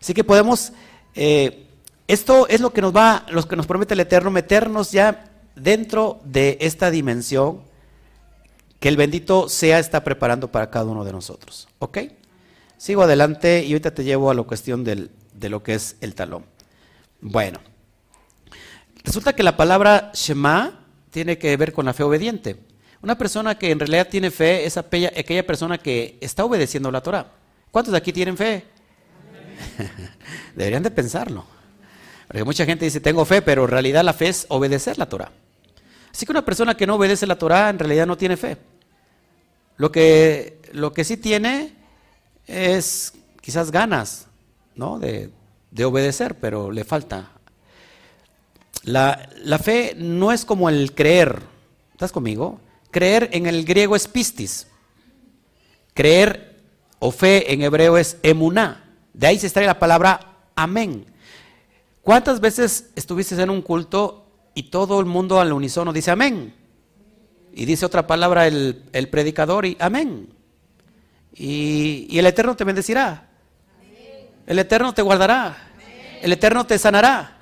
Así 0.00 0.14
que 0.14 0.24
podemos, 0.24 0.72
eh, 1.14 1.66
esto 2.08 2.48
es 2.48 2.60
lo 2.60 2.72
que 2.72 2.80
nos 2.80 2.94
va, 2.94 3.26
lo 3.30 3.46
que 3.46 3.56
nos 3.56 3.66
promete 3.66 3.94
el 3.94 4.00
Eterno, 4.00 4.30
meternos 4.30 4.90
ya 4.90 5.30
dentro 5.54 6.20
de 6.24 6.58
esta 6.60 6.90
dimensión 6.90 7.67
que 8.80 8.88
el 8.88 8.96
bendito 8.96 9.48
sea 9.48 9.78
está 9.78 10.04
preparando 10.04 10.50
para 10.50 10.70
cada 10.70 10.86
uno 10.86 11.04
de 11.04 11.12
nosotros. 11.12 11.68
¿Ok? 11.78 11.98
Sigo 12.76 13.02
adelante 13.02 13.64
y 13.64 13.72
ahorita 13.72 13.92
te 13.92 14.04
llevo 14.04 14.30
a 14.30 14.34
la 14.34 14.42
cuestión 14.42 14.84
del, 14.84 15.10
de 15.34 15.48
lo 15.48 15.62
que 15.62 15.74
es 15.74 15.96
el 16.00 16.14
talón. 16.14 16.44
Bueno, 17.20 17.58
resulta 19.02 19.32
que 19.32 19.42
la 19.42 19.56
palabra 19.56 20.12
Shema 20.14 20.86
tiene 21.10 21.38
que 21.38 21.56
ver 21.56 21.72
con 21.72 21.86
la 21.86 21.92
fe 21.92 22.04
obediente. 22.04 22.56
Una 23.02 23.18
persona 23.18 23.58
que 23.58 23.70
en 23.70 23.80
realidad 23.80 24.08
tiene 24.08 24.30
fe 24.30 24.64
es 24.64 24.76
aquella 24.76 25.46
persona 25.46 25.78
que 25.78 26.18
está 26.20 26.44
obedeciendo 26.44 26.90
la 26.90 27.00
Torah. 27.00 27.32
¿Cuántos 27.70 27.92
de 27.92 27.98
aquí 27.98 28.12
tienen 28.12 28.36
fe? 28.36 28.64
Deberían 30.54 30.82
de 30.82 30.90
pensarlo. 30.90 31.44
Porque 32.26 32.44
mucha 32.44 32.64
gente 32.64 32.84
dice, 32.84 33.00
tengo 33.00 33.24
fe, 33.24 33.42
pero 33.42 33.64
en 33.64 33.70
realidad 33.70 34.04
la 34.04 34.12
fe 34.12 34.28
es 34.28 34.46
obedecer 34.48 34.98
la 34.98 35.08
Torah. 35.08 35.32
Así 36.10 36.26
que 36.26 36.32
una 36.32 36.44
persona 36.44 36.76
que 36.76 36.86
no 36.86 36.96
obedece 36.96 37.26
la 37.26 37.38
Torah 37.38 37.70
en 37.70 37.78
realidad 37.78 38.06
no 38.06 38.16
tiene 38.16 38.36
fe. 38.36 38.56
Lo 39.76 39.92
que, 39.92 40.60
lo 40.72 40.92
que 40.92 41.04
sí 41.04 41.16
tiene 41.16 41.74
es 42.46 43.14
quizás 43.40 43.70
ganas 43.70 44.26
¿no? 44.74 44.98
de, 44.98 45.30
de 45.70 45.84
obedecer, 45.84 46.36
pero 46.36 46.70
le 46.70 46.84
falta. 46.84 47.30
La, 48.82 49.28
la, 49.42 49.58
fe 49.58 49.94
no 49.96 50.32
es 50.32 50.44
como 50.44 50.68
el 50.68 50.94
creer. 50.94 51.42
¿Estás 51.92 52.12
conmigo? 52.12 52.60
Creer 52.90 53.28
en 53.32 53.46
el 53.46 53.64
griego 53.64 53.96
es 53.96 54.08
pistis. 54.08 54.66
Creer 55.94 56.56
o 56.98 57.10
fe 57.10 57.52
en 57.52 57.62
hebreo 57.62 57.98
es 57.98 58.16
emuná. 58.22 58.94
De 59.12 59.26
ahí 59.26 59.38
se 59.38 59.46
extrae 59.46 59.66
la 59.66 59.78
palabra 59.78 60.36
amén. 60.54 61.06
¿Cuántas 62.02 62.40
veces 62.40 62.90
estuviste 62.96 63.40
en 63.40 63.50
un 63.50 63.62
culto 63.62 64.27
y 64.58 64.64
todo 64.64 64.98
el 64.98 65.06
mundo 65.06 65.38
al 65.38 65.52
unísono 65.52 65.92
dice 65.92 66.10
amén? 66.10 66.52
Y 67.52 67.64
dice 67.64 67.86
otra 67.86 68.08
palabra 68.08 68.48
el, 68.48 69.08
predicador 69.08 69.64
y 69.64 69.76
amén. 69.78 70.34
Y, 71.32 72.08
y, 72.10 72.18
el 72.18 72.26
Eterno 72.26 72.56
te 72.56 72.64
bendecirá. 72.64 73.28
El 74.48 74.58
Eterno 74.58 74.92
te 74.94 75.02
guardará. 75.02 75.70
El 76.22 76.32
Eterno 76.32 76.66
te 76.66 76.76
sanará. 76.76 77.38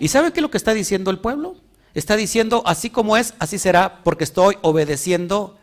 ¿Y 0.00 0.08
sabe 0.08 0.32
qué 0.32 0.40
lo 0.40 0.50
que 0.50 0.56
está 0.56 0.74
diciendo 0.74 1.12
el 1.12 1.20
pueblo? 1.20 1.54
Está 1.94 2.16
diciendo, 2.16 2.64
así 2.66 2.90
como 2.90 3.16
es, 3.16 3.34
así 3.38 3.56
será, 3.56 4.02
porque 4.02 4.24
estoy 4.24 4.56
obedeciendo 4.62 5.56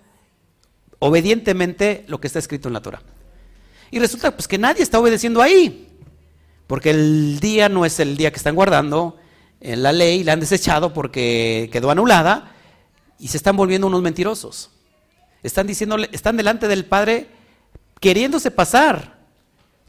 obedientemente 1.00 2.06
lo 2.08 2.22
que 2.22 2.28
está 2.28 2.40
escrito 2.40 2.70
en 2.70 2.74
la 2.74 2.82
Torah. 2.82 3.02
Y 3.92 4.00
resulta 4.00 4.32
pues 4.32 4.48
que 4.48 4.58
nadie 4.58 4.82
está 4.82 4.98
obedeciendo 4.98 5.42
ahí, 5.42 5.90
porque 6.68 6.92
el 6.92 7.42
día 7.42 7.68
no 7.68 7.84
es 7.84 8.00
el 8.00 8.16
día 8.16 8.32
que 8.32 8.38
están 8.38 8.56
guardando, 8.56 9.18
en 9.66 9.82
la 9.82 9.92
ley 9.92 10.24
la 10.24 10.34
han 10.34 10.40
desechado 10.40 10.94
porque 10.94 11.70
quedó 11.72 11.90
anulada 11.90 12.52
y 13.18 13.30
se 13.30 13.38
están 13.38 13.58
volviendo 13.58 13.88
unos 13.88 14.04
mentirosos. 14.04 14.70
Están 15.42 15.66
diciéndole, 15.66 16.08
están 16.12 16.38
delante 16.38 16.68
del 16.68 16.86
Padre 16.86 17.28
queriéndose 18.00 18.52
pasar 18.52 19.18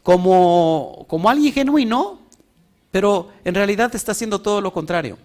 como, 0.01 1.05
como 1.07 1.29
alguien 1.29 1.53
genuino, 1.53 2.21
pero 2.89 3.29
en 3.45 3.53
realidad 3.53 3.93
está 3.93 4.13
haciendo 4.13 4.41
todo 4.41 4.61
lo 4.61 4.73
contrario. 4.73 5.19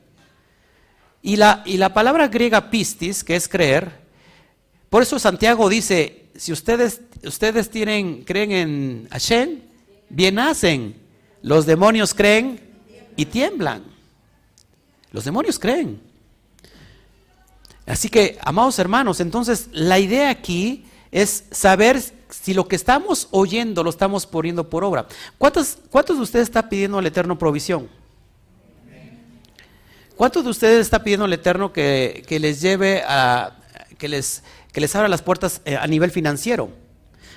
Y 1.23 1.37
la, 1.37 1.63
y 1.65 1.79
la 1.79 1.95
palabra 1.95 2.29
griega 2.29 2.69
pistis, 2.69 3.25
que 3.25 3.37
es 3.37 3.49
creer, 3.49 4.03
por 4.91 5.03
eso 5.03 5.19
Santiago 5.19 5.71
dice, 5.71 6.27
si 6.37 6.53
ustedes, 6.53 7.01
ustedes 7.25 7.71
tienen, 7.71 8.25
creen 8.25 8.53
en 8.53 9.09
Hashem, 9.11 9.61
bien 10.11 10.39
hacen. 10.39 10.97
Los 11.41 11.65
demonios 11.65 12.13
creen 12.13 12.61
y 13.17 13.25
tiemblan. 13.25 13.92
Los 15.13 15.25
demonios 15.25 15.59
creen. 15.59 16.01
Así 17.87 18.09
que, 18.09 18.39
amados 18.43 18.79
hermanos, 18.79 19.21
entonces 19.21 19.69
la 19.73 19.99
idea 19.99 20.31
aquí 20.31 20.87
es 21.11 21.45
saber 21.51 22.01
si 22.31 22.55
lo 22.55 22.67
que 22.67 22.77
estamos 22.77 23.29
oyendo 23.31 23.85
lo 23.85 23.91
estamos 23.91 24.27
poniendo 24.27 24.69
por 24.71 24.85
obra. 24.85 25.07
¿Cuántos, 25.37 25.79
cuántos 25.91 26.17
de 26.17 26.23
ustedes 26.23 26.45
están 26.45 26.69
pidiendo 26.69 26.99
al 26.99 27.07
Eterno 27.07 27.39
provisión? 27.39 27.89
¿Cuántos 30.17 30.45
de 30.45 30.51
ustedes 30.51 30.81
está 30.81 31.03
pidiendo 31.03 31.27
al 31.27 31.33
Eterno 31.33 31.73
que, 31.73 32.25
les 32.41 32.61
lleve 32.61 33.03
a, 33.07 33.59
que 33.99 34.09
les, 34.09 34.43
que 34.73 34.81
les 34.81 34.95
abra 34.95 35.09
las 35.09 35.23
puertas 35.23 35.61
eh, 35.65 35.77
a 35.77 35.87
nivel 35.87 36.11
financiero, 36.11 36.71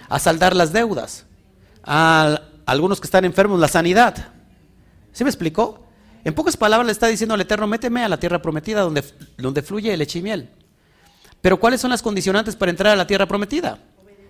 a 0.08 0.20
saldar 0.20 0.56
las 0.56 0.72
deudas, 0.72 1.26
a, 1.84 2.42
algunos 2.66 3.02
que 3.02 3.08
están 3.08 3.26
enfermos, 3.26 3.60
la 3.60 3.68
sanidad? 3.68 4.30
¿Sí 5.12 5.24
me 5.24 5.30
explicó? 5.30 5.85
En 6.26 6.34
pocas 6.34 6.58
palabras 6.58 6.86
le 6.86 6.92
está 6.92 7.08
diciendo 7.08 7.36
al 7.36 7.42
Eterno, 7.42 7.68
méteme 7.68 8.04
a 8.04 8.10
la 8.10 8.20
tierra 8.20 8.42
prometida 8.42 8.82
donde, 8.82 9.04
donde 9.38 9.62
fluye 9.62 9.96
leche 9.96 10.20
y 10.20 10.22
miel. 10.22 10.50
Pero 11.40 11.58
¿cuáles 11.60 11.80
son 11.80 11.92
las 11.92 12.02
condicionantes 12.02 12.58
para 12.58 12.72
entrar 12.72 12.92
a 12.92 12.96
la 12.98 13.08
tierra 13.08 13.26
prometida? 13.26 13.80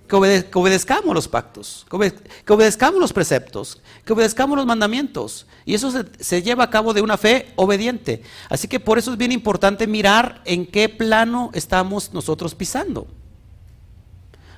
que, 0.07 0.15
obedezcamos 0.53 1.13
los 1.13 1.27
pactos, 1.27 1.85
que, 1.89 2.53
obedezcamos 2.53 2.99
los 2.99 3.11
preceptos, 3.11 3.81
que 4.05 4.13
obedezcamos 4.13 4.55
los 4.55 4.65
mandamientos. 4.65 5.47
Y 5.65 5.73
eso 5.73 5.91
se, 6.19 6.41
lleva 6.43 6.65
a 6.65 6.69
cabo 6.69 6.93
de 6.93 7.01
una 7.01 7.17
fe 7.17 7.51
obediente. 7.55 8.21
Así 8.49 8.67
que 8.67 8.79
por 8.79 8.97
eso 8.97 9.11
es 9.11 9.17
bien 9.17 9.31
importante 9.31 9.87
mirar 9.87 10.41
en 10.45 10.65
qué 10.67 10.89
plano 10.89 11.49
estamos 11.53 12.13
nosotros 12.13 12.53
pisando. 12.53 13.07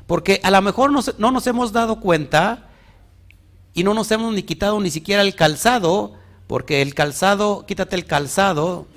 Porque 0.06 0.40
a 0.44 0.52
lo 0.52 0.62
mejor 0.62 0.92
no 0.92 1.32
nos 1.32 1.48
hemos 1.48 1.72
dado 1.72 2.00
cuenta 2.00 2.70
y 3.74 3.84
no 3.84 3.94
nos 3.94 4.12
hemos 4.12 4.34
ni 4.34 4.44
quitado 4.44 4.80
ni 4.80 4.90
siquiera 4.90 5.22
el 5.22 5.36
calzado, 5.36 6.14
porque 6.48 6.82
el 6.82 6.96
calzado, 6.96 7.66
quítate 7.68 7.96
el 7.96 8.06
calzado, 8.06 8.88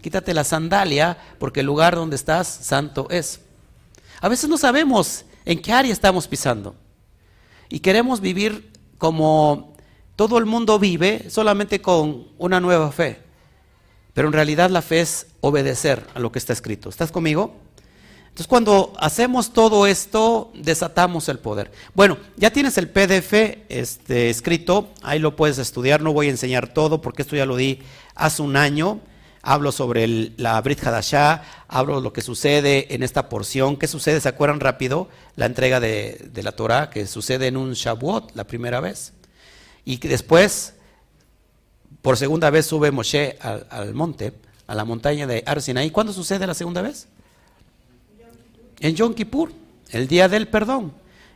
quítate 0.00 0.32
la 0.34 0.44
sandalia, 0.44 1.18
porque 1.38 1.60
el 1.60 1.66
lugar 1.66 1.96
donde 1.96 2.16
estás 2.16 2.48
santo 2.48 3.06
es. 3.10 3.40
A 4.20 4.28
veces 4.28 4.48
no 4.48 4.56
sabemos 4.56 5.24
¿En 5.44 5.60
qué 5.60 5.72
área 5.72 5.92
estamos 5.92 6.26
pisando? 6.26 6.74
Y 7.68 7.80
queremos 7.80 8.20
vivir 8.20 8.72
como 8.98 9.74
todo 10.16 10.38
el 10.38 10.46
mundo 10.46 10.78
vive, 10.78 11.28
solamente 11.28 11.82
con 11.82 12.28
una 12.38 12.60
nueva 12.60 12.90
fe. 12.92 13.20
Pero 14.14 14.28
en 14.28 14.32
realidad 14.32 14.70
la 14.70 14.80
fe 14.80 15.00
es 15.00 15.26
obedecer 15.40 16.06
a 16.14 16.20
lo 16.20 16.32
que 16.32 16.38
está 16.38 16.52
escrito. 16.52 16.88
¿Estás 16.88 17.12
conmigo? 17.12 17.54
Entonces 18.34 18.48
cuando 18.48 18.92
hacemos 18.98 19.52
todo 19.52 19.86
esto, 19.86 20.50
desatamos 20.56 21.28
el 21.28 21.38
poder. 21.38 21.70
Bueno, 21.94 22.18
ya 22.36 22.50
tienes 22.50 22.76
el 22.78 22.88
PDF 22.88 23.32
este, 23.68 24.28
escrito, 24.28 24.88
ahí 25.02 25.20
lo 25.20 25.36
puedes 25.36 25.58
estudiar, 25.58 26.02
no 26.02 26.12
voy 26.12 26.26
a 26.26 26.30
enseñar 26.30 26.74
todo 26.74 27.00
porque 27.00 27.22
esto 27.22 27.36
ya 27.36 27.46
lo 27.46 27.54
di 27.54 27.78
hace 28.16 28.42
un 28.42 28.56
año 28.56 29.00
hablo 29.44 29.72
sobre 29.72 30.32
la 30.36 30.60
Brit 30.62 30.84
Hadashah, 30.84 31.42
hablo 31.68 32.00
lo 32.00 32.12
que 32.12 32.22
sucede 32.22 32.92
en 32.94 33.02
esta 33.02 33.28
porción. 33.28 33.76
¿Qué 33.76 33.86
sucede? 33.86 34.20
¿Se 34.20 34.28
acuerdan 34.28 34.58
rápido? 34.58 35.08
La 35.36 35.46
entrega 35.46 35.80
de, 35.80 36.30
la 36.34 36.52
Torah 36.52 36.90
que 36.90 37.06
sucede 37.06 37.46
en 37.46 37.56
un 37.56 37.74
Shavuot 37.74 38.34
la 38.34 38.44
primera 38.44 38.80
vez. 38.80 39.12
Y 39.84 39.98
después, 39.98 40.74
por 42.02 42.16
segunda 42.16 42.50
vez, 42.50 42.66
sube 42.66 42.90
Moshe 42.90 43.38
al, 43.40 43.94
monte, 43.94 44.32
a 44.66 44.74
la 44.74 44.84
montaña 44.84 45.26
de 45.26 45.44
Arsinaí. 45.46 45.90
¿Cuándo 45.90 46.12
sucede 46.12 46.46
la 46.46 46.54
segunda 46.54 46.82
vez? 46.82 47.06
En 48.84 48.94
Yom 48.96 49.14
Kippur, 49.14 49.50
el 49.92 50.08
día 50.08 50.28
del 50.28 50.46
perdón. 50.46 50.92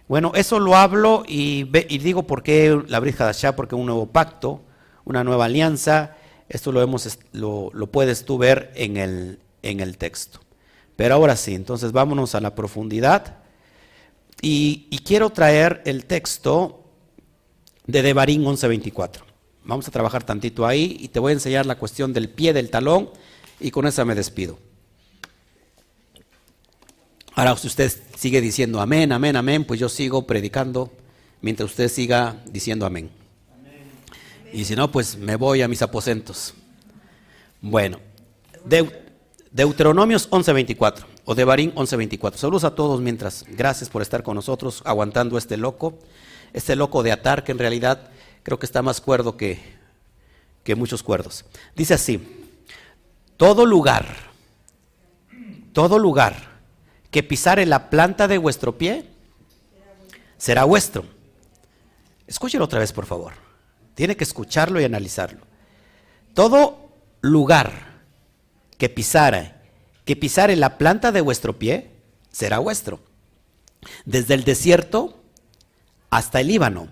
Bueno, 0.07 0.33
eso 0.35 0.59
lo 0.59 0.77
hablo 0.77 1.23
y, 1.27 1.65
digo 1.65 2.25
por 2.25 2.43
qué 2.43 2.79
la 2.89 3.01
Brit 3.01 3.19
Hadashah, 3.19 3.57
porque 3.57 3.75
un 3.75 3.87
nuevo 3.87 4.05
pacto, 4.05 4.61
una 5.07 5.25
nueva 5.25 5.47
alianza 5.47 6.15
esto 6.51 6.73
lo, 6.73 6.83
hemos, 6.83 7.19
lo, 7.33 7.87
puedes 7.91 8.27
tú 8.27 8.37
ver 8.37 8.71
en 8.75 8.99
el, 8.99 9.39
en 9.63 9.81
el 9.81 9.97
texto. 9.97 10.41
Pero 10.95 11.15
ahora 11.15 11.37
sí, 11.37 11.55
entonces 11.55 11.91
vámonos 11.91 12.35
a 12.35 12.43
la 12.43 12.55
profundidad. 12.55 13.39
Y, 14.43 15.01
quiero 15.07 15.31
traer 15.31 15.81
el 15.87 16.05
texto 16.05 16.85
de 17.87 18.03
Devarín 18.03 18.45
11:24. 18.45 19.23
Vamos 19.65 19.89
a 19.89 19.91
trabajar 19.91 20.23
tantito 20.23 20.67
ahí 20.67 20.99
y 21.01 21.09
te 21.09 21.19
voy 21.19 21.31
a 21.31 21.33
enseñar 21.33 21.65
la 21.65 21.79
cuestión 21.79 22.13
del 22.13 22.29
pie 22.29 22.53
del 22.53 22.69
talón 22.69 23.09
y 23.59 23.71
con 23.71 23.87
esa 23.87 24.05
me 24.05 24.15
despido. 24.15 24.59
Ahora, 27.39 27.57
si 27.57 27.69
usted 27.69 27.93
sigue 28.17 28.41
diciendo 28.41 28.81
amén, 28.81 29.13
amén, 29.13 29.37
amén, 29.37 29.65
pues 29.65 29.79
yo 29.79 29.89
sigo 29.89 30.27
predicando 30.27 30.91
mientras 31.41 31.71
usted 31.71 31.89
siga 31.89 32.43
diciendo 32.47 32.85
amén. 32.85 33.11
Y 34.53 34.65
si 34.65 34.75
no, 34.75 34.91
pues 34.91 35.17
me 35.17 35.37
voy 35.37 35.63
a 35.63 35.69
mis 35.69 35.81
aposentos. 35.81 36.55
Bueno, 37.61 38.01
Deuteronomios 39.53 40.29
11:24 40.31 41.05
o 41.27 41.37
Devarim 41.37 41.71
11:24. 41.77 42.39
Saludos 42.39 42.65
a 42.65 42.75
todos 42.75 43.01
mientras. 43.01 43.45
Gracias 43.51 43.89
por 43.89 44.03
estar 44.03 44.25
con 44.25 44.35
nosotros 44.35 44.83
aguantando 44.85 45.39
este 45.39 45.57
loco, 45.57 45.97
este 46.53 46.75
loco 46.75 47.05
de 47.05 47.13
atar 47.13 47.45
que 47.45 47.53
en 47.53 47.59
realidad 47.61 48.11
creo 48.43 48.59
que 48.59 48.67
está 48.67 48.83
más 48.83 49.01
cuerdo 49.01 49.37
que, 49.37 49.61
que 50.65 50.75
muchos 50.75 51.05
cuerdos. 51.05 51.45
Dice 51.77 51.95
así, 51.95 52.21
todo 53.37 53.65
lugar, 53.65 54.09
todo 55.73 56.01
lugar 56.01 56.58
que 57.11 57.23
pisare 57.23 57.67
la 57.67 57.91
planta 57.91 58.29
de 58.29 58.39
vuestro 58.39 58.77
pie 58.77 59.07
será 60.37 60.65
vuestro. 60.65 61.05
Escúchelo 62.27 62.65
otra 62.65 62.81
vez, 62.81 62.93
por 62.93 63.07
favor. 63.07 63.33
Tiene 63.95 64.17
que 64.17 64.25
escucharlo 64.25 64.81
y 64.81 64.85
analizarlo. 64.85 65.41
Todo 66.35 66.93
lugar 67.21 67.73
que 68.77 68.89
pisara, 68.89 69.63
que 70.05 70.17
pisare 70.17 70.55
la 70.57 70.79
planta 70.79 71.11
de 71.11 71.21
vuestro 71.21 71.59
pie, 71.59 71.91
será 72.31 72.59
vuestro. 72.59 73.01
Desde 74.05 74.35
el 74.35 74.45
desierto 74.45 75.21
hasta 76.11 76.41
el 76.41 76.49
Líbano, 76.49 76.89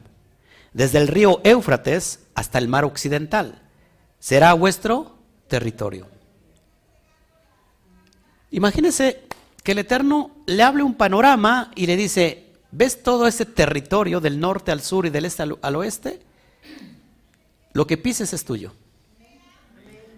desde 0.73 0.99
el 0.99 1.09
río 1.09 1.41
Éufrates 1.45 2.21
hasta 2.35 2.59
el 2.59 2.69
mar 2.69 2.85
occidental, 2.85 3.63
será 4.19 4.53
vuestro 4.55 5.19
territorio. 5.49 6.09
Imagínense 8.51 9.26
que 9.67 9.73
el 9.73 9.79
Eterno 9.81 10.31
le 10.47 10.63
hable 10.63 10.85
un 10.85 10.95
panorama 10.95 11.73
y 11.75 11.89
le 11.89 11.97
dice, 11.97 12.53
¿ves 12.71 13.03
todo 13.03 13.27
ese 13.27 13.45
territorio 13.45 14.21
del 14.21 14.39
norte 14.39 14.71
al 14.71 14.81
sur 14.81 15.07
y 15.07 15.11
del 15.11 15.25
este 15.25 15.43
al, 15.43 15.75
oeste? 15.75 16.21
Lo 17.73 17.85
que 17.85 17.97
pises 17.97 18.33
es 18.33 18.45
tuyo. 18.45 18.73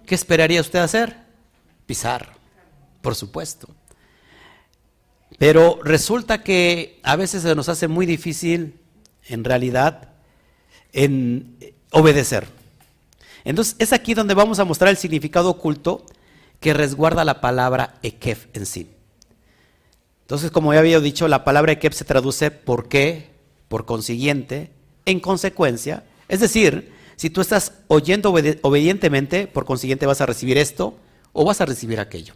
¿Qué 0.04 0.14
esperaría 0.14 0.60
usted 0.60 0.80
hacer? 0.80 1.16
Pisar, 1.86 2.34
por 3.00 3.14
supuesto. 3.14 3.70
Pero 5.38 5.80
resulta 5.82 6.42
que 6.42 7.00
a 7.02 7.16
veces 7.16 7.40
se 7.40 7.54
nos 7.54 7.70
hace 7.70 7.88
muy 7.88 8.04
difícil, 8.04 8.78
en 9.28 9.44
realidad, 9.44 10.10
en 10.92 11.56
obedecer. 11.92 12.46
Entonces 13.44 13.76
es 13.78 13.94
aquí 13.94 14.12
donde 14.12 14.34
vamos 14.34 14.58
a 14.58 14.66
mostrar 14.66 14.90
el 14.90 14.98
significado 14.98 15.48
oculto 15.48 16.04
que 16.60 16.74
resguarda 16.74 17.24
la 17.24 17.40
palabra 17.40 17.94
Ekef 18.02 18.48
en 18.52 18.66
sí. 18.66 18.90
Entonces, 20.28 20.50
como 20.50 20.74
ya 20.74 20.80
había 20.80 21.00
dicho, 21.00 21.26
la 21.26 21.42
palabra 21.42 21.72
Ekef 21.72 21.94
se 21.94 22.04
traduce 22.04 22.50
por 22.50 22.90
qué, 22.90 23.30
por 23.68 23.86
consiguiente, 23.86 24.70
en 25.06 25.20
consecuencia. 25.20 26.04
Es 26.28 26.40
decir, 26.40 26.92
si 27.16 27.30
tú 27.30 27.40
estás 27.40 27.72
oyendo 27.86 28.34
obedientemente, 28.60 29.46
por 29.46 29.64
consiguiente 29.64 30.04
vas 30.04 30.20
a 30.20 30.26
recibir 30.26 30.58
esto 30.58 30.98
o 31.32 31.46
vas 31.46 31.62
a 31.62 31.64
recibir 31.64 31.98
aquello. 31.98 32.34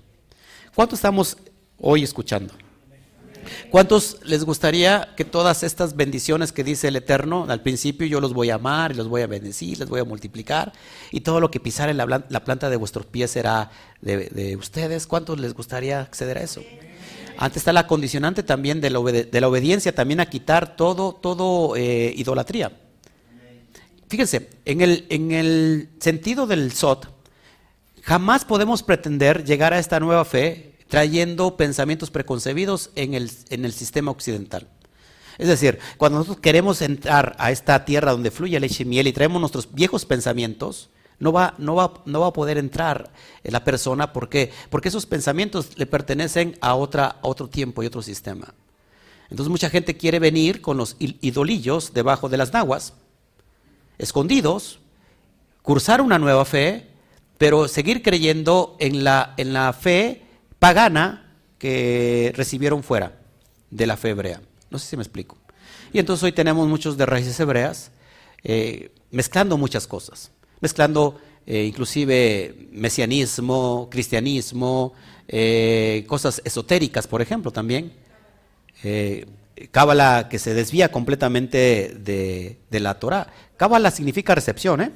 ¿Cuánto 0.75 0.95
estamos 0.95 1.37
hoy 1.79 2.03
escuchando? 2.03 2.55
¿Cuántos 3.71 4.17
les 4.25 4.43
gustaría 4.43 5.11
que 5.15 5.27
todas 5.27 5.63
estas 5.63 5.95
bendiciones 5.95 6.51
que 6.51 6.65
dice 6.65 6.89
el 6.89 6.97
Eterno, 6.97 7.45
al 7.47 7.61
principio 7.61 8.07
yo 8.07 8.23
los 8.23 8.33
voy 8.33 8.49
a 8.49 8.55
amar 8.55 8.97
los 8.97 9.09
voy 9.09 9.21
a 9.21 9.27
bendecir, 9.27 9.79
les 9.79 9.91
voy 9.91 10.01
a 10.01 10.05
multiplicar, 10.05 10.73
y 11.11 11.21
todo 11.21 11.41
lo 11.41 11.51
que 11.51 11.61
pisar 11.61 11.91
en 11.91 11.99
la, 11.99 12.07
planta 12.07 12.71
de 12.71 12.77
vuestros 12.77 13.05
pies 13.05 13.33
será 13.33 13.71
de, 14.01 14.57
ustedes? 14.59 15.07
¿Cuántos 15.07 15.39
les 15.39 15.53
gustaría 15.53 16.01
acceder 16.01 16.39
a 16.39 16.43
eso? 16.43 16.63
Antes 17.39 17.59
está 17.59 17.73
la 17.73 17.87
condicionante 17.87 18.43
también 18.43 18.81
de 18.81 18.91
la, 18.91 18.99
obediencia, 19.49 19.95
también 19.95 20.21
a 20.21 20.27
quitar 20.27 20.77
todo, 20.77 21.15
todo 21.15 21.77
eh, 21.77 22.13
idolatría. 22.17 22.73
Fíjense, 24.09 24.51
en 24.65 24.81
el, 24.83 25.07
en 25.09 25.33
el 25.33 25.89
sentido 25.99 26.47
del 26.47 26.73
SOT, 26.73 27.07
jamás 28.03 28.45
podemos 28.45 28.83
pretender 28.83 29.45
llegar 29.45 29.73
a 29.73 29.79
esta 29.79 30.01
nueva 30.01 30.25
fe 30.25 30.75
trayendo 30.89 31.57
pensamientos 31.57 32.11
preconcebidos 32.11 32.91
en 32.97 33.15
el, 33.15 33.31
en 33.49 33.65
el 33.65 33.73
sistema 33.73 34.11
occidental. 34.11 34.69
Es 35.39 35.49
decir, 35.49 35.79
cuando 35.97 36.19
nosotros 36.19 36.43
queremos 36.43 36.83
entrar 36.83 37.35
a 37.39 37.51
esta 37.51 37.87
tierra 37.87 38.13
donde 38.13 38.31
fluye 38.31 38.61
leche 38.61 38.83
y 38.83 38.87
miel 38.87 39.07
y 39.07 39.13
traemos 39.13 39.41
nuestros 39.41 39.73
viejos 39.73 40.05
pensamientos, 40.05 40.91
no 41.23 41.31
va, 41.31 41.55
no 41.59 41.77
va, 41.77 42.03
no 42.05 42.19
va 42.19 42.27
a 42.27 42.33
poder 42.33 42.59
entrar 42.59 43.13
la 43.45 43.63
persona. 43.63 44.13
Porque 44.13 44.51
esos 44.83 45.07
pensamientos 45.07 45.79
le 45.79 45.87
pertenecen 45.87 46.59
a, 46.61 46.75
otra, 46.75 47.07
a 47.23 47.29
otro 47.29 47.49
tiempo 47.49 47.81
y 47.83 47.87
otro 47.87 48.03
sistema. 48.03 48.53
Entonces 49.31 49.49
mucha 49.49 49.71
gente 49.71 49.97
quiere 49.97 50.19
venir 50.19 50.61
con 50.61 50.77
los 50.77 50.97
idolillos 50.99 51.95
debajo 51.95 52.29
de 52.29 52.39
las 52.39 52.53
naguas, 52.53 52.95
escondidos, 53.99 54.81
cursar 55.63 56.01
una 56.01 56.19
nueva 56.19 56.45
fe, 56.45 56.89
pero 57.39 57.69
seguir 57.69 58.03
creyendo 58.03 58.77
en 58.81 59.05
la, 59.05 59.35
en 59.37 59.53
la 59.53 59.73
fe 59.73 60.25
pagana 60.59 61.37
que 61.57 62.33
recibieron 62.35 62.83
fuera 62.83 63.21
de 63.71 63.87
la 63.87 63.97
fe 63.97 64.11
hebrea. 64.11 64.43
No 64.71 64.79
sé 64.81 64.89
si 64.89 64.97
me 64.97 65.05
explico. 65.05 65.39
Y 65.93 66.01
entonces 66.01 66.25
hoy 66.25 66.33
tenemos 66.33 66.67
muchos 66.67 66.97
de 66.97 67.07
raíces 67.07 67.39
hebreas 67.39 67.93
eh, 68.43 68.91
mezclando 69.13 69.57
muchas 69.57 69.87
cosas, 69.87 70.33
mezclando 70.63 71.21
eh, 71.45 71.65
inclusive 71.65 72.69
mesianismo, 72.73 73.89
cristianismo, 73.91 74.95
eh, 75.29 76.05
cosas 76.09 76.41
esotéricas, 76.45 77.07
por 77.07 77.21
ejemplo, 77.21 77.51
también. 77.51 77.93
Cábala 79.71 80.29
que 80.29 80.39
se 80.41 80.55
desvía 80.55 80.91
completamente 80.91 81.95
de, 82.01 82.59
de 82.71 82.81
la 82.81 82.99
Torah. 82.99 83.29
Cábala 83.57 83.91
significa 83.91 84.35
recepción, 84.35 84.81
¿eh? 84.81 84.91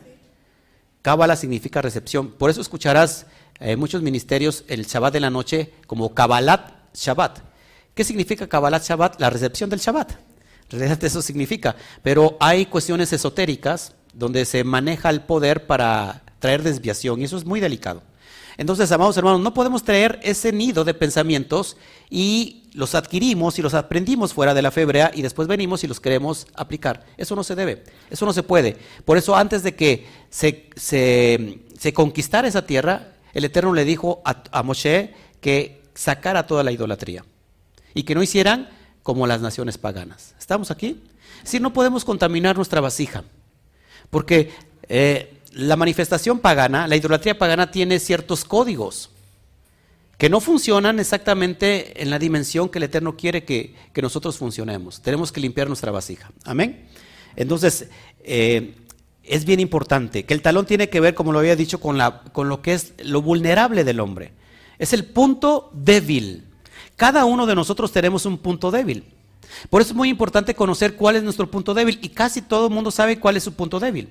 Cábala 1.02 1.36
significa 1.36 1.82
recepción. 1.82 2.32
Por 2.32 2.50
eso 2.50 2.60
escucharás 2.60 3.26
en 3.60 3.78
muchos 3.78 4.02
ministerios 4.02 4.64
el 4.66 4.86
Shabbat 4.86 5.12
de 5.12 5.20
la 5.20 5.30
noche 5.30 5.72
como 5.86 6.14
Kabbalat 6.14 6.94
Shabbat. 6.94 7.38
¿Qué 7.94 8.04
significa 8.04 8.48
Kabbalat 8.48 8.82
Shabbat? 8.82 9.20
La 9.20 9.30
recepción 9.30 9.70
del 9.70 9.80
Shabbat. 9.80 10.12
En 10.12 10.78
realidad 10.78 11.02
eso 11.04 11.22
significa. 11.22 11.76
Pero 12.02 12.36
hay 12.40 12.66
cuestiones 12.66 13.12
esotéricas 13.12 13.94
donde 14.16 14.44
se 14.44 14.64
maneja 14.64 15.10
el 15.10 15.22
poder 15.22 15.66
para 15.66 16.22
traer 16.38 16.62
desviación 16.62 17.20
y 17.20 17.24
eso 17.24 17.36
es 17.36 17.44
muy 17.44 17.60
delicado. 17.60 18.02
Entonces, 18.58 18.90
amados 18.90 19.16
hermanos, 19.16 19.40
no 19.40 19.52
podemos 19.52 19.84
traer 19.84 20.18
ese 20.22 20.50
nido 20.50 20.84
de 20.84 20.94
pensamientos 20.94 21.76
y 22.08 22.64
los 22.72 22.94
adquirimos 22.94 23.58
y 23.58 23.62
los 23.62 23.74
aprendimos 23.74 24.32
fuera 24.32 24.54
de 24.54 24.62
la 24.62 24.70
fe 24.70 24.82
hebrea 24.82 25.10
y 25.14 25.22
después 25.22 25.46
venimos 25.46 25.84
y 25.84 25.86
los 25.86 26.00
queremos 26.00 26.46
aplicar. 26.54 27.04
Eso 27.18 27.36
no 27.36 27.44
se 27.44 27.54
debe, 27.54 27.84
eso 28.10 28.24
no 28.24 28.32
se 28.32 28.42
puede. 28.42 28.78
Por 29.04 29.18
eso, 29.18 29.36
antes 29.36 29.62
de 29.62 29.74
que 29.74 30.06
se, 30.30 30.70
se 30.76 31.92
conquistara 31.92 32.48
esa 32.48 32.64
tierra, 32.66 33.12
el 33.36 33.44
Eterno 33.44 33.74
le 33.74 33.84
dijo 33.84 34.22
a, 34.24 34.62
Moshe 34.62 35.12
que 35.42 35.82
sacara 35.94 36.46
toda 36.46 36.64
la 36.64 36.72
idolatría 36.72 37.22
y 37.92 38.04
que 38.04 38.14
no 38.14 38.22
hicieran 38.22 38.70
como 39.02 39.26
las 39.26 39.42
naciones 39.42 39.76
paganas. 39.76 40.34
¿Estamos 40.38 40.70
aquí? 40.70 41.02
Si 41.44 41.60
no 41.60 41.74
podemos 41.74 42.06
contaminar 42.06 42.56
nuestra 42.56 42.80
vasija, 42.80 43.24
porque 44.10 44.50
eh, 44.88 45.34
la 45.52 45.76
manifestación 45.76 46.38
pagana, 46.38 46.86
la 46.86 46.96
idolatría 46.96 47.38
pagana 47.38 47.70
tiene 47.70 47.98
ciertos 47.98 48.44
códigos 48.44 49.10
que 50.18 50.30
no 50.30 50.40
funcionan 50.40 50.98
exactamente 50.98 52.02
en 52.02 52.10
la 52.10 52.18
dimensión 52.18 52.68
que 52.68 52.78
el 52.78 52.84
Eterno 52.84 53.16
quiere 53.16 53.44
que, 53.44 53.74
nosotros 53.96 54.38
funcionemos. 54.38 55.02
Tenemos 55.02 55.30
que 55.30 55.40
limpiar 55.40 55.68
nuestra 55.68 55.90
vasija. 55.90 56.30
Amén. 56.44 56.86
Entonces, 57.34 57.88
eh, 58.24 58.74
es 59.22 59.44
bien 59.44 59.60
importante, 59.60 60.24
que 60.24 60.32
el 60.32 60.42
talón 60.42 60.66
tiene 60.66 60.88
que 60.88 61.00
ver, 61.00 61.14
como 61.14 61.32
lo 61.32 61.38
había 61.38 61.56
dicho, 61.56 61.80
con, 61.80 61.98
la, 61.98 62.22
con 62.32 62.48
lo 62.48 62.62
que 62.62 62.74
es 62.74 62.94
lo 63.02 63.20
vulnerable 63.20 63.84
del 63.84 64.00
hombre. 64.00 64.32
Es 64.78 64.92
el 64.92 65.04
punto 65.04 65.70
débil. 65.74 66.44
Cada 66.96 67.24
uno 67.24 67.44
de 67.46 67.54
nosotros 67.54 67.92
tenemos 67.92 68.24
un 68.24 68.38
punto 68.38 68.70
débil. 68.70 69.04
Por 69.70 69.80
eso 69.80 69.90
es 69.90 69.96
muy 69.96 70.08
importante 70.08 70.54
conocer 70.54 70.96
cuál 70.96 71.16
es 71.16 71.22
nuestro 71.22 71.50
punto 71.50 71.74
débil 71.74 71.98
y 72.02 72.08
casi 72.08 72.42
todo 72.42 72.66
el 72.68 72.72
mundo 72.72 72.90
sabe 72.90 73.18
cuál 73.18 73.36
es 73.36 73.44
su 73.44 73.54
punto 73.54 73.80
débil. 73.80 74.10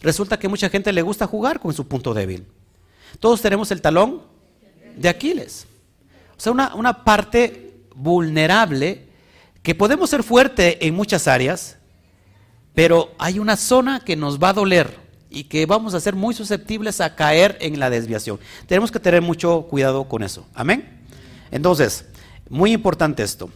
Resulta 0.00 0.38
que 0.38 0.48
mucha 0.48 0.68
gente 0.68 0.92
le 0.92 1.02
gusta 1.02 1.26
jugar 1.26 1.60
con 1.60 1.74
su 1.74 1.86
punto 1.86 2.14
débil. 2.14 2.46
Todos 3.20 3.40
tenemos 3.40 3.70
el 3.70 3.80
talón 3.80 4.22
de 4.96 5.08
Aquiles. 5.08 5.66
O 6.36 6.40
sea, 6.40 6.52
una, 6.52 6.74
una 6.74 7.04
parte 7.04 7.74
vulnerable 7.94 9.08
que 9.62 9.74
podemos 9.74 10.10
ser 10.10 10.22
fuerte 10.22 10.86
en 10.86 10.94
muchas 10.94 11.26
áreas, 11.26 11.76
pero 12.74 13.12
hay 13.18 13.38
una 13.38 13.56
zona 13.56 14.00
que 14.00 14.14
nos 14.16 14.38
va 14.38 14.50
a 14.50 14.52
doler 14.54 14.96
y 15.30 15.44
que 15.44 15.66
vamos 15.66 15.94
a 15.94 16.00
ser 16.00 16.14
muy 16.14 16.34
susceptibles 16.34 17.00
a 17.00 17.14
caer 17.16 17.58
en 17.60 17.78
la 17.80 17.90
desviación. 17.90 18.38
Tenemos 18.66 18.90
que 18.90 19.00
tener 19.00 19.20
mucho 19.20 19.66
cuidado 19.68 20.04
con 20.08 20.22
eso. 20.22 20.46
Amén. 20.54 21.04
Entonces, 21.50 22.06
muy 22.48 22.72
importante 22.72 23.22
esto. 23.22 23.50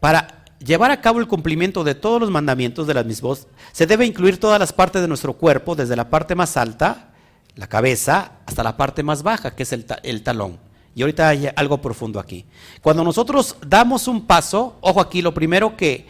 Para 0.00 0.44
llevar 0.58 0.90
a 0.90 1.00
cabo 1.00 1.20
el 1.20 1.28
cumplimiento 1.28 1.84
de 1.84 1.94
todos 1.94 2.20
los 2.20 2.30
mandamientos 2.30 2.86
de 2.86 2.94
las 2.94 3.06
mismas, 3.06 3.46
se 3.72 3.86
debe 3.86 4.06
incluir 4.06 4.38
todas 4.38 4.58
las 4.58 4.72
partes 4.72 5.02
de 5.02 5.08
nuestro 5.08 5.34
cuerpo, 5.34 5.74
desde 5.74 5.96
la 5.96 6.10
parte 6.10 6.34
más 6.34 6.56
alta, 6.56 7.10
la 7.54 7.66
cabeza, 7.66 8.32
hasta 8.46 8.62
la 8.62 8.76
parte 8.76 9.02
más 9.02 9.22
baja, 9.22 9.54
que 9.54 9.64
es 9.64 9.72
el, 9.72 9.86
el 10.02 10.22
talón. 10.22 10.58
Y 10.94 11.02
ahorita 11.02 11.28
hay 11.28 11.48
algo 11.54 11.80
profundo 11.80 12.18
aquí. 12.18 12.44
Cuando 12.80 13.04
nosotros 13.04 13.56
damos 13.64 14.08
un 14.08 14.26
paso, 14.26 14.76
ojo 14.80 15.00
aquí, 15.00 15.22
lo 15.22 15.34
primero 15.34 15.76
que 15.76 16.06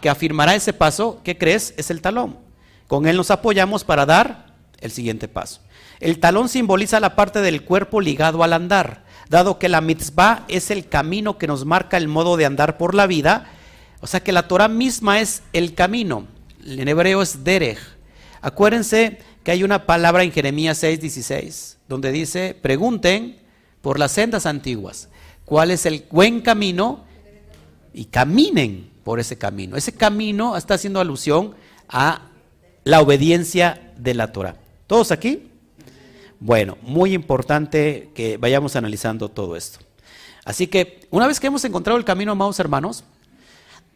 que 0.00 0.08
afirmará 0.08 0.54
ese 0.54 0.72
paso, 0.72 1.20
¿qué 1.24 1.38
crees? 1.38 1.74
Es 1.76 1.90
el 1.90 2.02
talón. 2.02 2.36
Con 2.88 3.06
él 3.06 3.16
nos 3.16 3.30
apoyamos 3.30 3.84
para 3.84 4.04
dar 4.04 4.54
el 4.80 4.90
siguiente 4.90 5.28
paso. 5.28 5.60
El 6.00 6.18
talón 6.18 6.48
simboliza 6.48 7.00
la 7.00 7.14
parte 7.16 7.40
del 7.40 7.64
cuerpo 7.64 8.00
ligado 8.00 8.42
al 8.42 8.52
andar, 8.52 9.04
dado 9.28 9.58
que 9.58 9.68
la 9.68 9.80
mitzvah 9.80 10.44
es 10.48 10.70
el 10.70 10.88
camino 10.88 11.38
que 11.38 11.46
nos 11.46 11.64
marca 11.64 11.96
el 11.96 12.08
modo 12.08 12.36
de 12.36 12.44
andar 12.44 12.76
por 12.78 12.94
la 12.94 13.06
vida, 13.06 13.50
o 14.00 14.06
sea 14.06 14.20
que 14.20 14.32
la 14.32 14.48
Torah 14.48 14.68
misma 14.68 15.20
es 15.20 15.42
el 15.52 15.74
camino. 15.74 16.26
En 16.64 16.88
hebreo 16.88 17.22
es 17.22 17.44
derech. 17.44 17.78
Acuérdense 18.40 19.18
que 19.44 19.50
hay 19.52 19.64
una 19.64 19.86
palabra 19.86 20.22
en 20.22 20.32
Jeremías 20.32 20.82
6:16, 20.82 21.76
donde 21.88 22.12
dice, 22.12 22.56
pregunten 22.60 23.38
por 23.80 23.98
las 23.98 24.12
sendas 24.12 24.46
antiguas, 24.46 25.08
cuál 25.44 25.70
es 25.70 25.86
el 25.86 26.04
buen 26.10 26.40
camino 26.40 27.04
y 27.92 28.06
caminen 28.06 28.90
por 29.04 29.20
ese 29.20 29.38
camino. 29.38 29.76
Ese 29.76 29.92
camino 29.92 30.56
está 30.56 30.74
haciendo 30.74 31.00
alusión 31.00 31.54
a 31.88 32.22
la 32.84 33.00
obediencia 33.00 33.92
de 33.96 34.14
la 34.14 34.32
Torah. 34.32 34.56
¿Todos 34.86 35.12
aquí? 35.12 35.51
Bueno, 36.44 36.76
muy 36.82 37.14
importante 37.14 38.10
que 38.16 38.36
vayamos 38.36 38.74
analizando 38.74 39.28
todo 39.28 39.54
esto. 39.54 39.78
Así 40.44 40.66
que 40.66 41.06
una 41.10 41.28
vez 41.28 41.38
que 41.38 41.46
hemos 41.46 41.64
encontrado 41.64 41.96
el 41.96 42.04
camino, 42.04 42.32
amados 42.32 42.58
hermanos, 42.58 43.04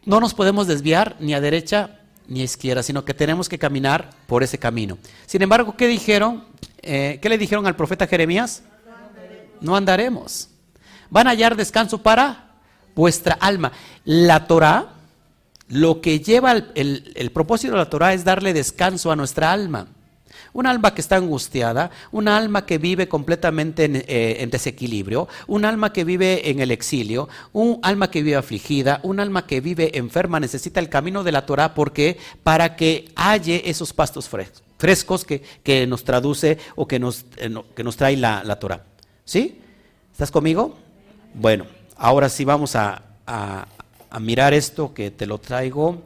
no 0.05 0.21
nos 0.21 0.33
podemos 0.33 0.65
desviar 0.65 1.17
ni 1.19 1.33
a 1.33 1.41
derecha 1.41 1.99
ni 2.25 2.39
a 2.39 2.45
izquierda, 2.45 2.83
sino 2.83 3.03
que 3.03 3.13
tenemos 3.13 3.49
que 3.49 3.59
caminar 3.59 4.11
por 4.27 4.43
ese 4.43 4.57
camino. 4.57 4.97
Sin 5.25 5.41
embargo, 5.41 5.75
¿qué 5.75 5.87
dijeron? 5.87 6.45
Eh, 6.81 7.19
¿Qué 7.21 7.27
le 7.27 7.37
dijeron 7.37 7.67
al 7.67 7.75
profeta 7.75 8.07
Jeremías? 8.07 8.63
No 9.59 9.75
andaremos. 9.75 10.47
van 11.09 11.27
a 11.27 11.31
hallar 11.31 11.57
descanso 11.57 12.01
para 12.01 12.51
vuestra 12.95 13.33
alma. 13.41 13.73
La 14.05 14.47
Torah, 14.47 14.93
lo 15.67 15.99
que 15.99 16.21
lleva 16.21 16.53
el, 16.53 17.31
propósito 17.33 17.73
de 17.73 17.79
la 17.79 17.89
Torah 17.89 18.13
es 18.13 18.23
darle 18.23 18.53
descanso 18.53 19.11
a 19.11 19.17
nuestra 19.17 19.51
alma. 19.51 19.87
Un 20.57 20.65
alma 20.65 20.93
que 20.95 21.01
está 21.01 21.17
angustiada, 21.17 21.91
un 22.11 22.27
alma 22.27 22.65
que 22.65 22.79
vive 22.79 23.07
completamente 23.07 23.85
en, 23.85 23.95
eh, 23.95 24.37
en, 24.39 24.49
desequilibrio, 24.49 25.27
un 25.45 25.65
alma 25.65 25.93
que 25.93 26.03
vive 26.03 26.49
en 26.49 26.59
el 26.59 26.71
exilio, 26.71 27.29
un 27.53 27.79
alma 27.83 28.09
que 28.09 28.23
vive 28.23 28.37
afligida, 28.37 28.99
un 29.03 29.19
alma 29.19 29.45
que 29.45 29.61
vive 29.61 29.97
enferma, 29.97 30.39
necesita 30.39 30.79
el 30.79 30.89
camino 30.89 31.23
de 31.23 31.31
la 31.31 31.45
Torah 31.45 31.75
porque 31.75 32.17
para 32.41 32.75
que 32.75 33.11
halle 33.15 33.69
esos 33.69 33.93
pastos 33.93 34.27
frescos, 34.77 35.25
que, 35.25 35.87
nos 35.87 36.03
traduce 36.03 36.57
o 36.75 36.87
que 36.87 36.97
nos, 36.97 37.25
eh, 37.37 37.53
que 37.75 37.83
nos 37.83 37.95
trae 37.95 38.17
la, 38.17 38.43
la 38.43 38.57
Torah. 38.57 38.83
¿Sí? 39.25 39.61
¿Estás 40.11 40.31
conmigo? 40.31 40.75
Bueno, 41.35 41.67
ahora 41.95 42.29
sí 42.29 42.43
vamos 42.43 42.75
a, 42.75 43.03
mirar 44.19 44.55
esto 44.55 44.93
que 44.95 45.11
te 45.11 45.27
lo 45.27 45.37
traigo. 45.37 46.01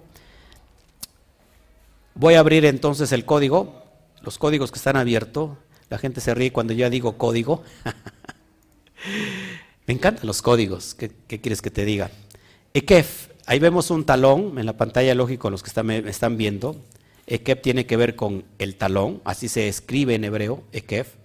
Voy 2.15 2.33
a 2.33 2.41
abrir 2.41 2.65
entonces 2.65 3.13
el 3.13 3.23
código, 3.23 3.80
los 4.23 4.37
códigos 4.37 4.71
que 4.71 4.77
están 4.77 4.97
abiertos. 4.97 5.51
La 5.89 5.97
gente 5.97 6.21
se 6.21 6.33
ríe 6.33 6.51
cuando 6.51 6.73
yo 6.73 6.89
digo 6.89 7.17
código. 7.17 7.63
Me 9.87 9.93
encantan 9.93 10.27
los 10.27 10.41
códigos. 10.41 10.95
¿Qué, 10.95 11.11
quieres 11.27 11.61
que 11.61 11.71
te 11.71 11.85
diga? 11.85 12.11
Ekef, 12.73 13.27
ahí 13.45 13.59
vemos 13.59 13.91
un 13.91 14.05
talón 14.05 14.57
en 14.57 14.65
la 14.65 14.77
pantalla, 14.77 15.13
lógico, 15.15 15.49
los 15.49 15.63
que 15.63 15.69
están, 15.69 15.89
están 15.89 16.37
viendo. 16.37 16.77
Ekef 17.27 17.61
tiene 17.61 17.85
que 17.85 17.97
ver 17.97 18.15
con 18.15 18.45
el 18.59 18.75
talón, 18.75 19.21
así 19.25 19.49
se 19.49 19.67
escribe 19.67 20.15
en 20.15 20.23
hebreo, 20.23 20.63
Ekef. 20.71 21.15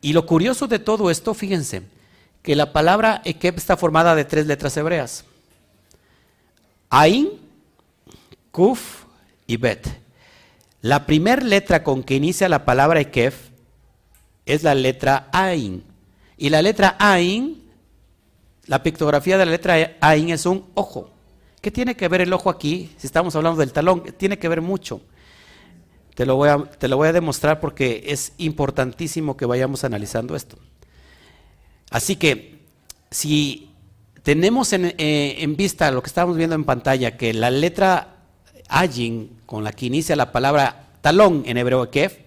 Y 0.00 0.12
lo 0.12 0.26
curioso 0.26 0.68
de 0.68 0.78
todo 0.78 1.10
esto, 1.10 1.34
fíjense, 1.34 1.82
que 2.42 2.54
la 2.54 2.72
palabra 2.72 3.20
Ekeb 3.24 3.56
está 3.56 3.76
formada 3.76 4.14
de 4.14 4.24
tres 4.24 4.46
letras 4.46 4.76
hebreas. 4.76 5.24
Ain, 6.90 7.30
Kuf 8.50 9.04
y 9.46 9.56
Bet. 9.56 9.86
La 10.80 11.06
primera 11.06 11.42
letra 11.42 11.82
con 11.82 12.02
que 12.02 12.14
inicia 12.14 12.48
la 12.48 12.64
palabra 12.64 13.00
Ekeb 13.00 13.34
es 14.46 14.62
la 14.62 14.74
letra 14.74 15.28
Ain. 15.32 15.84
Y 16.36 16.50
la 16.50 16.62
letra 16.62 16.96
Ain, 16.98 17.62
la 18.66 18.82
pictografía 18.82 19.36
de 19.38 19.46
la 19.46 19.52
letra 19.52 19.96
Ain 20.00 20.30
es 20.30 20.46
un 20.46 20.66
ojo. 20.74 21.10
¿Qué 21.60 21.70
tiene 21.70 21.96
que 21.96 22.08
ver 22.08 22.20
el 22.20 22.32
ojo 22.32 22.48
aquí? 22.50 22.92
Si 22.96 23.06
estamos 23.06 23.34
hablando 23.34 23.60
del 23.60 23.72
talón, 23.72 24.04
tiene 24.16 24.38
que 24.38 24.48
ver 24.48 24.60
mucho. 24.60 25.00
Te 26.14 26.24
lo, 26.26 26.36
voy 26.36 26.48
a, 26.48 26.58
te 26.58 26.88
lo 26.88 26.96
voy 26.96 27.08
a 27.08 27.12
demostrar 27.12 27.60
porque 27.60 28.04
es 28.06 28.32
importantísimo 28.38 29.36
que 29.36 29.46
vayamos 29.46 29.84
analizando 29.84 30.36
esto. 30.36 30.58
Así 31.90 32.16
que 32.16 32.58
si 33.10 33.70
tenemos 34.22 34.72
eh, 34.72 34.94
en, 35.38 35.56
vista 35.56 35.90
lo 35.90 36.02
que 36.02 36.08
estamos 36.08 36.36
viendo 36.36 36.54
en 36.54 36.64
pantalla, 36.64 37.16
que 37.16 37.32
la 37.32 37.50
letra 37.50 38.17
Ayin, 38.68 39.40
con 39.46 39.64
la 39.64 39.72
que 39.72 39.86
inicia 39.86 40.16
la 40.16 40.32
palabra 40.32 40.88
talón 41.00 41.42
en 41.46 41.56
hebreo 41.56 41.90
kef, 41.90 42.18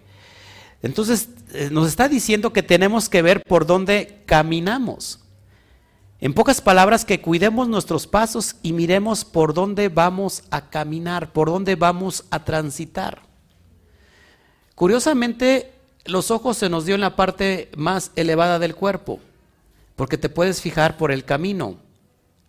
entonces 0.82 1.30
eh, 1.54 1.70
nos 1.72 1.88
está 1.88 2.08
diciendo 2.08 2.54
que 2.54 2.64
tenemos 2.64 3.10
que 3.10 3.22
ver 3.22 3.44
por 3.44 3.66
dónde 3.66 4.24
caminamos. 4.26 5.20
En 6.20 6.34
pocas 6.34 6.62
palabras, 6.62 7.04
que 7.04 7.20
cuidemos 7.20 7.68
nuestros 7.68 8.06
pasos 8.06 8.56
y 8.62 8.74
miremos 8.74 9.26
por 9.26 9.56
dónde 9.56 9.90
vamos 9.90 10.44
a 10.52 10.70
caminar, 10.70 11.34
por 11.34 11.50
dónde 11.50 11.76
vamos 11.76 12.26
a 12.30 12.44
transitar. 12.44 13.24
Curiosamente, 14.76 15.74
los 16.06 16.30
ojos 16.30 16.58
se 16.58 16.70
nos 16.70 16.86
dio 16.86 16.96
en 16.96 17.02
la 17.02 17.16
parte 17.16 17.72
más 17.76 18.12
elevada 18.16 18.60
del 18.60 18.76
cuerpo, 18.76 19.20
porque 19.96 20.18
te 20.18 20.30
puedes 20.30 20.62
fijar 20.62 20.96
por 20.98 21.12
el 21.12 21.26
camino, 21.26 21.78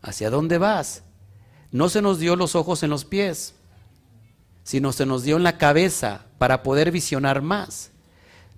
hacia 0.03 0.31
dónde 0.31 0.59
vas. 0.59 1.03
No 1.71 1.89
se 1.89 2.03
nos 2.03 2.19
dio 2.19 2.37
los 2.37 2.55
ojos 2.55 2.83
en 2.83 2.91
los 2.91 3.07
pies, 3.07 3.55
sino 4.63 4.93
se 4.93 5.07
nos 5.07 5.23
dio 5.23 5.37
en 5.37 5.43
la 5.43 5.59
cabeza 5.59 6.27
para 6.39 6.63
poder 6.63 6.91
visionar 6.91 7.43
más. 7.43 7.91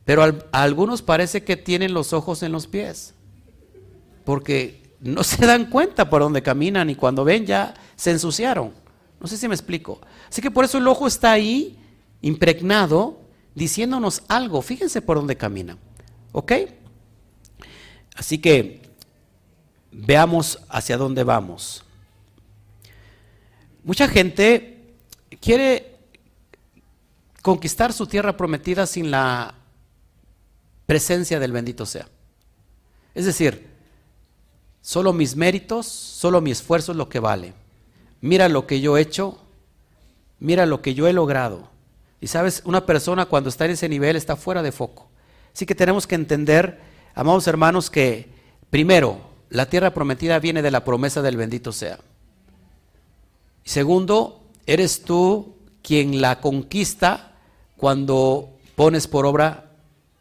Pero 0.05 0.23
a 0.23 0.63
algunos 0.63 1.03
parece 1.03 1.45
que 1.45 1.57
tienen 1.57 1.95
los 1.95 2.13
ojos 2.13 2.43
en 2.43 2.53
los 2.53 2.67
pies, 2.67 3.15
porque 4.25 4.83
no 5.01 5.23
se 5.25 5.47
dan 5.47 5.67
cuenta 5.67 6.11
por 6.11 6.23
dónde 6.23 6.43
caminan 6.43 6.91
y 6.91 6.95
cuando 6.95 7.25
ven 7.25 7.47
ya 7.47 7.75
se 7.97 8.11
ensuciaron. 8.11 8.73
No 9.21 9.27
sé 9.27 9.37
si 9.37 9.49
me 9.49 9.55
explico. 9.55 10.01
Así 10.29 10.43
que 10.43 10.51
por 10.51 10.65
eso 10.65 10.79
el 10.79 10.87
ojo 10.87 11.07
está 11.07 11.33
ahí, 11.33 11.79
impregnado 12.21 13.21
diciéndonos 13.55 14.23
algo. 14.29 14.61
Fíjense 14.61 15.01
por 15.01 15.17
dónde 15.17 15.37
camina. 15.37 15.79
¿Ok? 16.33 16.53
Así 18.17 18.39
que 18.39 18.83
veamos 19.91 20.61
hacia 20.69 20.97
dónde 20.97 21.25
vamos. 21.25 21.85
Mucha 23.83 24.09
gente 24.09 24.97
quiere 25.41 25.94
conquistar 27.45 27.93
su 27.93 28.07
tierra 28.07 28.39
prometida 28.39 28.87
sin 28.87 29.11
la 29.11 29.53
presencia 30.87 31.39
del 31.39 31.53
bendito 31.53 31.85
sea. 31.85 32.09
Es 33.15 33.27
decir, 33.27 33.69
solo 34.81 35.13
mis 35.13 35.37
méritos, 35.37 35.85
solo 35.85 36.41
mi 36.41 36.51
esfuerzo 36.51 36.93
es 36.93 36.97
lo 36.97 37.11
que 37.11 37.21
vale. 37.21 37.53
Mira 38.23 38.49
lo 38.49 38.67
que 38.67 38.81
yo 38.81 38.97
he 38.97 39.03
hecho, 39.03 39.39
mira 40.41 40.65
lo 40.65 40.81
que 40.81 40.95
yo 40.95 41.07
he 41.07 41.13
logrado. 41.13 41.69
Y 42.19 42.29
sabes, 42.29 42.63
una 42.65 42.87
persona 42.87 43.27
cuando 43.27 43.51
está 43.51 43.67
en 43.67 43.73
ese 43.73 43.91
nivel 43.91 44.17
está 44.17 44.37
fuera 44.37 44.63
de 44.63 44.73
foco. 44.73 45.11
Así 45.55 45.67
que 45.67 45.75
tenemos 45.75 46.07
que 46.07 46.15
entender, 46.15 46.81
amados 47.15 47.47
hermanos, 47.47 47.91
que 47.91 48.27
primero, 48.71 49.21
la 49.51 49.69
tierra 49.69 49.93
prometida 49.93 50.39
viene 50.39 50.63
de 50.63 50.71
la 50.71 50.83
promesa 50.83 51.21
del 51.21 51.37
bendito 51.37 51.73
sea. 51.73 51.99
Segundo, 53.65 54.41
eres 54.65 55.03
tú 55.03 55.57
quien 55.83 56.23
la 56.23 56.41
conquista 56.41 57.33
cuando 57.85 58.57
pones 58.77 59.07
por 59.07 59.27
obra 59.27 59.71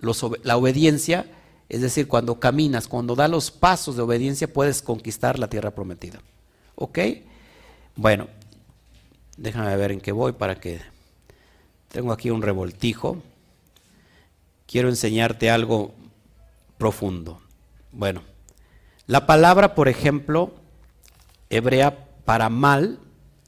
la 0.02 0.58
obediencia, 0.58 1.28
es 1.70 1.80
decir, 1.80 2.10
cuando 2.10 2.38
caminas, 2.38 2.90
cuando 2.90 3.16
das 3.16 3.30
los 3.30 3.52
pasos 3.52 3.96
de 3.96 4.02
obediencia, 4.02 4.52
puedes 4.52 4.82
conquistar 4.82 5.40
la 5.40 5.48
tierra 5.48 5.72
prometida. 5.72 6.20
¿Ok? 6.76 7.00
Bueno, 7.96 8.28
déjame 9.38 9.78
ver 9.78 9.94
en 9.94 10.02
qué 10.02 10.12
voy 10.12 10.34
para 10.34 10.60
que 10.60 10.82
tengo 11.88 12.12
aquí 12.12 12.32
un 12.32 12.42
revoltijo. 12.42 13.24
Quiero 14.68 14.90
enseñarte 14.90 15.50
algo 15.50 15.94
profundo. 16.78 17.40
Bueno, 17.94 18.24
la 19.08 19.26
palabra, 19.26 19.74
por 19.74 19.88
ejemplo, 19.88 20.54
hebrea 21.50 22.10
para 22.26 22.50
mal 22.50 23.00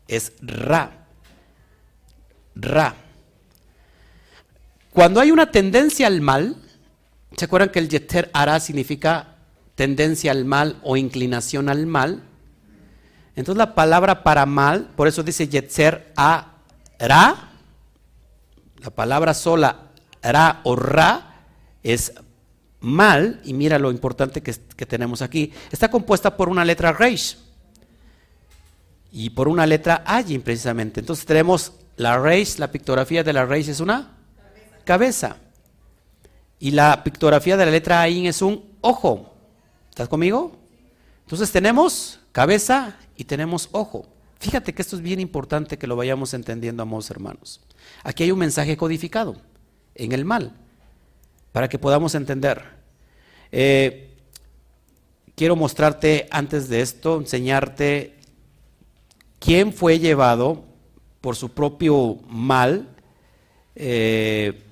es 0.07 0.31
ra. 0.39 1.05
Ra. 2.55 2.95
Cuando 4.95 5.19
hay 5.19 5.29
una 5.29 5.51
tendencia 5.51 6.07
al 6.07 6.21
mal, 6.21 6.55
¿se 7.35 7.43
acuerdan 7.43 7.67
que 7.67 7.79
el 7.79 7.89
yeter 7.89 8.31
ara 8.31 8.61
significa 8.61 9.35
tendencia 9.75 10.31
al 10.31 10.45
mal 10.45 10.79
o 10.83 10.95
inclinación 10.95 11.67
al 11.67 11.85
mal? 11.85 12.23
Entonces 13.35 13.57
la 13.57 13.75
palabra 13.75 14.23
para 14.23 14.45
mal, 14.45 14.91
por 14.95 15.09
eso 15.09 15.21
dice 15.21 15.49
yetzer 15.49 16.13
a 16.15 16.53
ra, 16.97 17.51
la 18.77 18.89
palabra 18.89 19.33
sola, 19.33 19.91
ra 20.23 20.61
o 20.63 20.77
ra, 20.77 21.43
es 21.83 22.13
mal, 22.79 23.41
y 23.43 23.53
mira 23.53 23.77
lo 23.77 23.91
importante 23.91 24.41
que, 24.41 24.53
tenemos 24.85 25.21
aquí, 25.21 25.51
está 25.73 25.91
compuesta 25.91 26.37
por 26.37 26.47
una 26.47 26.63
letra 26.63 26.93
reish 26.93 27.37
y 29.11 29.31
por 29.31 29.49
una 29.49 29.65
letra 29.65 30.03
ayin 30.05 30.41
precisamente. 30.41 31.01
Entonces 31.01 31.25
tenemos 31.25 31.73
la 31.97 32.17
reish, 32.17 32.59
la 32.59 32.71
pictografía 32.71 33.25
de 33.25 33.33
la 33.33 33.45
reish 33.45 33.67
es 33.67 33.81
una 33.81 34.14
cabeza. 34.85 35.37
Y 36.59 36.71
la 36.71 37.03
pictografía 37.03 37.57
de 37.57 37.65
la 37.65 37.71
letra 37.71 38.01
ayin 38.01 38.27
es 38.27 38.41
un 38.41 38.63
ojo. 38.81 39.33
¿Estás 39.89 40.07
conmigo? 40.07 40.57
Entonces 41.23 41.51
tenemos 41.51 42.19
cabeza 42.31 42.97
y 43.17 43.25
tenemos 43.25 43.69
ojo. 43.71 44.07
Fíjate 44.39 44.73
que 44.73 44.81
esto 44.81 44.95
es 44.95 45.01
bien 45.01 45.19
importante 45.19 45.77
que 45.77 45.87
lo 45.87 45.95
vayamos 45.95 46.33
entendiendo, 46.33 46.83
amados 46.83 47.09
hermanos. 47.09 47.61
Aquí 48.03 48.23
hay 48.23 48.31
un 48.31 48.39
mensaje 48.39 48.77
codificado 48.77 49.35
en 49.95 50.11
el 50.11 50.25
mal, 50.25 50.53
para 51.51 51.69
que 51.69 51.79
podamos 51.79 52.15
entender. 52.15 52.61
Eh, 53.51 54.11
quiero 55.35 55.55
mostrarte 55.55 56.27
antes 56.31 56.67
de 56.69 56.81
esto, 56.81 57.17
enseñarte 57.17 58.15
quién 59.39 59.73
fue 59.73 59.99
llevado 59.99 60.65
por 61.21 61.35
su 61.35 61.49
propio 61.49 62.17
mal 62.27 62.89
eh, 63.75 64.64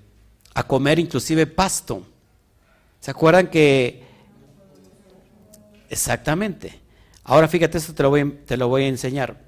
a 0.53 0.63
comer 0.63 0.99
inclusive 0.99 1.47
pasto. 1.47 2.05
¿Se 2.99 3.11
acuerdan 3.11 3.47
que... 3.47 4.03
Exactamente. 5.89 6.79
Ahora 7.23 7.47
fíjate, 7.47 7.77
esto 7.77 7.93
te 7.93 8.03
lo 8.03 8.09
voy, 8.09 8.39
te 8.45 8.57
lo 8.57 8.67
voy 8.67 8.83
a 8.83 8.87
enseñar. 8.87 9.43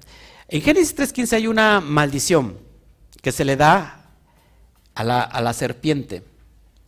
En 0.48 0.62
Génesis 0.62 0.96
3.15 0.96 1.32
hay 1.32 1.46
una 1.46 1.80
maldición 1.80 2.58
que 3.20 3.32
se 3.32 3.44
le 3.44 3.56
da 3.56 4.12
a 4.94 5.04
la, 5.04 5.52
serpiente 5.52 6.22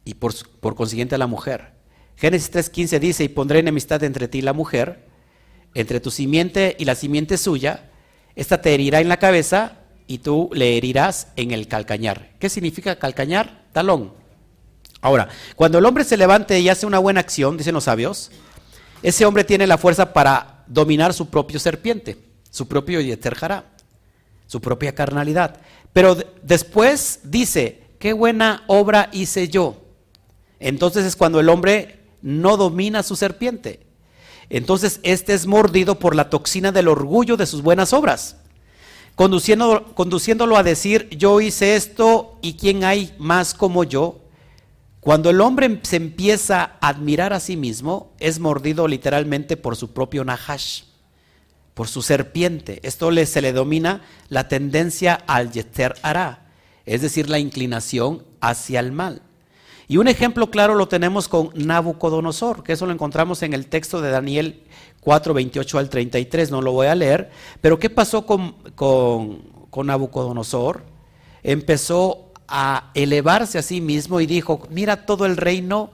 y 0.05 0.15
por, 0.15 0.35
consiguiente 0.75 1.17
a 1.17 1.19
la 1.19 1.27
mujer. 1.27 1.73
Génesis 2.17 2.53
3.15 2.53 2.99
dice, 2.99 3.25
y 3.25 3.29
pondré 3.29 3.59
enemistad 3.59 4.03
entre 4.05 4.29
ti 4.29 4.39
y 4.39 4.43
la 4.43 4.53
mujer, 4.53 5.07
entre 5.75 6.01
tu 6.01 6.11
simiente 6.11 6.77
y 6.79 6.85
la 6.85 6.95
simiente 6.95 7.37
suya, 7.37 7.91
esta 8.35 8.63
te 8.63 8.73
herirá 8.73 9.01
en 9.01 9.09
la 9.09 9.19
cabeza 9.19 9.81
y 10.09 10.19
tú 10.19 10.51
le 10.53 10.77
herirás 10.77 11.29
en 11.37 11.53
el 11.53 11.69
calcañar. 11.69 12.31
¿Qué 12.41 12.49
significa 12.49 12.99
calcañar? 12.99 13.67
Talón. 13.73 14.13
Ahora, 15.01 15.29
cuando 15.55 15.79
el 15.79 15.85
hombre 15.85 16.03
se 16.03 16.17
levante 16.17 16.59
y 16.59 16.69
hace 16.69 16.87
una 16.87 16.99
buena 16.99 17.21
acción, 17.21 17.57
dicen 17.57 17.75
los 17.75 17.85
sabios, 17.85 18.33
ese 19.03 19.27
hombre 19.27 19.45
tiene 19.45 19.67
la 19.67 19.79
fuerza 19.79 20.13
para 20.13 20.65
dominar 20.67 21.15
su 21.15 21.29
propio 21.29 21.61
serpiente, 21.61 22.17
su 22.51 22.67
propio 22.67 23.01
yeterjará, 23.01 23.67
su 24.47 24.61
propia 24.61 24.95
carnalidad. 24.95 25.61
Pero 25.93 26.17
después 26.43 27.21
dice, 27.23 27.83
qué 28.01 28.15
buena 28.15 28.65
obra 28.67 29.11
hice 29.13 29.49
yo. 29.49 29.77
Entonces 30.59 31.05
es 31.05 31.17
cuando 31.17 31.39
el 31.39 31.51
hombre 31.51 32.01
no 32.23 32.57
domina 32.57 33.03
su 33.03 33.15
serpiente. 33.15 33.87
Entonces 34.51 35.01
este 35.03 35.35
es 35.35 35.47
mordido 35.47 35.99
por 35.99 36.17
la 36.17 36.31
toxina 36.31 36.73
del 36.73 36.89
orgullo 36.89 37.37
de 37.37 37.47
sus 37.47 37.63
buenas 37.63 37.93
obras, 37.93 38.39
conduciéndolo 39.19 40.57
a 40.57 40.63
decir, 40.63 41.09
yo 41.11 41.41
hice 41.41 41.75
esto 41.75 42.39
y 42.41 42.55
quién 42.55 42.85
hay 42.85 43.13
más 43.19 43.53
como 43.53 43.83
yo, 43.83 44.21
cuando 45.01 45.31
el 45.31 45.41
hombre 45.41 45.81
se 45.83 45.97
empieza 45.97 46.77
a 46.81 46.89
admirar 46.89 47.33
a 47.33 47.41
sí 47.41 47.57
mismo, 47.57 48.13
es 48.21 48.39
mordido 48.39 48.87
literalmente 48.87 49.57
por 49.57 49.75
su 49.75 49.93
propio 49.93 50.25
nahash, 50.25 50.85
por 51.75 51.89
su 51.89 52.01
serpiente. 52.01 52.79
Esto 52.85 53.11
le, 53.11 53.27
se 53.27 53.43
le 53.43 53.53
domina 53.53 54.03
la 54.29 54.47
tendencia 54.47 55.15
al 55.27 55.51
yeter 55.51 55.97
hará, 56.03 56.47
es 56.87 57.03
decir, 57.03 57.29
la 57.29 57.41
inclinación 57.41 58.25
hacia 58.41 58.79
el 58.79 58.93
mal. 58.93 59.23
Y 59.89 59.97
un 59.97 60.07
ejemplo 60.07 60.51
claro 60.51 60.75
lo 60.75 60.87
tenemos 60.87 61.27
con 61.27 61.51
Nabucodonosor, 61.55 62.63
que 62.63 62.75
eso 62.75 62.87
lo 62.87 62.93
encontramos 62.93 63.43
en 63.43 63.53
el 63.53 63.67
texto 63.67 64.01
de 64.01 64.11
Daniel 64.11 64.63
4, 65.09 65.33
28 65.33 65.79
al 65.79 65.89
33, 65.89 66.51
no 66.51 66.61
lo 66.61 66.73
voy 66.73 66.87
a 66.87 66.95
leer, 66.95 67.31
pero 67.63 67.79
¿qué 67.79 67.89
pasó 67.89 68.27
con, 68.27 68.57
con, 68.75 69.87
Nabucodonosor? 69.87 70.85
Empezó 71.43 72.35
a 72.47 72.91
elevarse 72.93 73.57
a 73.57 73.63
sí 73.63 73.81
mismo 73.81 74.21
y 74.21 74.27
dijo, 74.27 74.61
mira 74.69 75.07
todo 75.07 75.25
el 75.25 75.39
reino, 75.39 75.93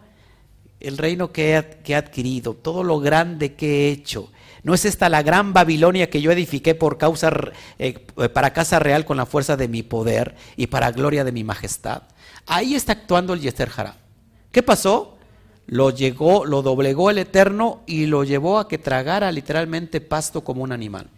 el 0.81 0.99
reino 0.99 1.31
que 1.31 1.53
he, 1.53 1.95
adquirido, 1.95 2.55
todo 2.55 2.83
lo 2.83 2.99
grande 2.99 3.55
que 3.55 3.87
he 3.87 3.93
hecho. 3.93 4.33
¿No 4.65 4.75
es 4.75 4.85
esta 4.85 5.09
la 5.09 5.23
gran 5.23 5.53
Babilonia 5.53 6.11
que 6.11 6.21
yo 6.21 6.33
edifiqué 6.33 6.75
por 6.75 6.99
causa, 6.99 7.33
eh, 7.79 8.05
para 8.33 8.53
casa 8.53 8.81
real 8.81 9.05
con 9.05 9.17
la 9.17 9.27
fuerza 9.27 9.57
de 9.57 9.69
mi 9.69 9.85
poder 9.85 10.35
y 10.57 10.67
para 10.67 10.91
gloria 10.91 11.23
de 11.23 11.31
mi 11.31 11.45
majestad? 11.45 12.03
Ahí 12.47 12.75
está 12.75 12.91
actuando 12.91 13.33
el 13.33 13.41
Yester 13.41 13.71
¿Qué 14.51 14.65
pasó? 14.65 15.14
Lo 15.67 15.91
llegó, 15.91 16.45
lo 16.45 16.63
doblegó 16.63 17.11
el 17.11 17.19
Eterno 17.19 17.83
y 17.87 18.07
lo 18.07 18.25
llevó 18.25 18.59
a 18.59 18.69
que 18.69 18.79
tragara 18.79 19.33
literalmente 19.33 20.01
pasto 20.01 20.43
como 20.43 20.63
un 20.63 20.73
animal. 20.73 21.09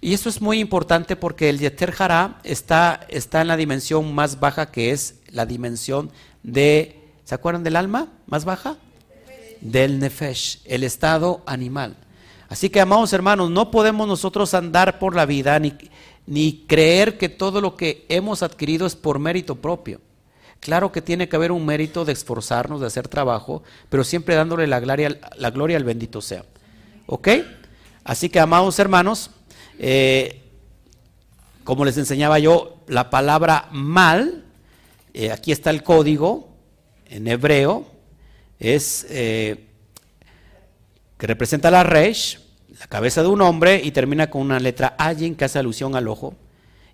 Y 0.00 0.14
eso 0.14 0.28
es 0.28 0.40
muy 0.40 0.58
importante 0.58 1.14
porque 1.14 1.48
el 1.48 1.60
Yeter 1.60 1.94
Hará 1.96 2.40
está, 2.42 3.06
está 3.08 3.40
en 3.40 3.48
la 3.48 3.56
dimensión 3.56 4.12
más 4.12 4.40
baja 4.40 4.72
que 4.72 4.90
es 4.90 5.20
la 5.30 5.46
dimensión 5.46 6.10
de, 6.42 7.00
¿se 7.24 7.36
acuerdan 7.36 7.62
del 7.62 7.76
alma 7.76 8.08
más 8.26 8.44
baja? 8.44 8.78
Del 9.60 10.00
Nefesh, 10.00 10.60
el 10.64 10.82
estado 10.82 11.42
animal. 11.46 11.96
Así 12.48 12.68
que, 12.68 12.80
amados 12.80 13.12
hermanos, 13.12 13.48
no 13.50 13.70
podemos 13.70 14.08
nosotros 14.08 14.54
andar 14.54 14.98
por 14.98 15.14
la 15.14 15.24
vida 15.24 15.56
ni, 15.60 15.72
ni 16.26 16.64
creer 16.66 17.16
que 17.16 17.28
todo 17.28 17.60
lo 17.60 17.76
que 17.76 18.04
hemos 18.08 18.42
adquirido 18.42 18.86
es 18.86 18.96
por 18.96 19.20
mérito 19.20 19.54
propio. 19.54 20.00
Claro 20.62 20.92
que 20.92 21.02
tiene 21.02 21.28
que 21.28 21.34
haber 21.34 21.50
un 21.50 21.66
mérito 21.66 22.04
de 22.04 22.12
esforzarnos, 22.12 22.80
de 22.80 22.86
hacer 22.86 23.08
trabajo, 23.08 23.64
pero 23.88 24.04
siempre 24.04 24.36
dándole 24.36 24.68
la 24.68 24.78
gloria, 24.78 25.18
la 25.36 25.50
gloria 25.50 25.76
al 25.76 25.82
bendito 25.82 26.20
sea. 26.20 26.44
¿Ok? 27.06 27.28
Así 28.04 28.28
que, 28.28 28.38
amados 28.38 28.78
hermanos, 28.78 29.32
eh, 29.80 30.40
como 31.64 31.84
les 31.84 31.98
enseñaba 31.98 32.38
yo, 32.38 32.76
la 32.86 33.10
palabra 33.10 33.70
mal, 33.72 34.44
eh, 35.14 35.32
aquí 35.32 35.50
está 35.50 35.70
el 35.70 35.82
código 35.82 36.48
en 37.06 37.26
hebreo, 37.26 37.84
es 38.60 39.04
eh, 39.10 39.66
que 41.18 41.26
representa 41.26 41.72
la 41.72 41.82
resh, 41.82 42.38
la 42.78 42.86
cabeza 42.86 43.22
de 43.22 43.28
un 43.30 43.40
hombre, 43.40 43.80
y 43.82 43.90
termina 43.90 44.30
con 44.30 44.42
una 44.42 44.60
letra 44.60 44.94
ayin 44.96 45.34
que 45.34 45.44
hace 45.44 45.58
alusión 45.58 45.96
al 45.96 46.06
ojo. 46.06 46.36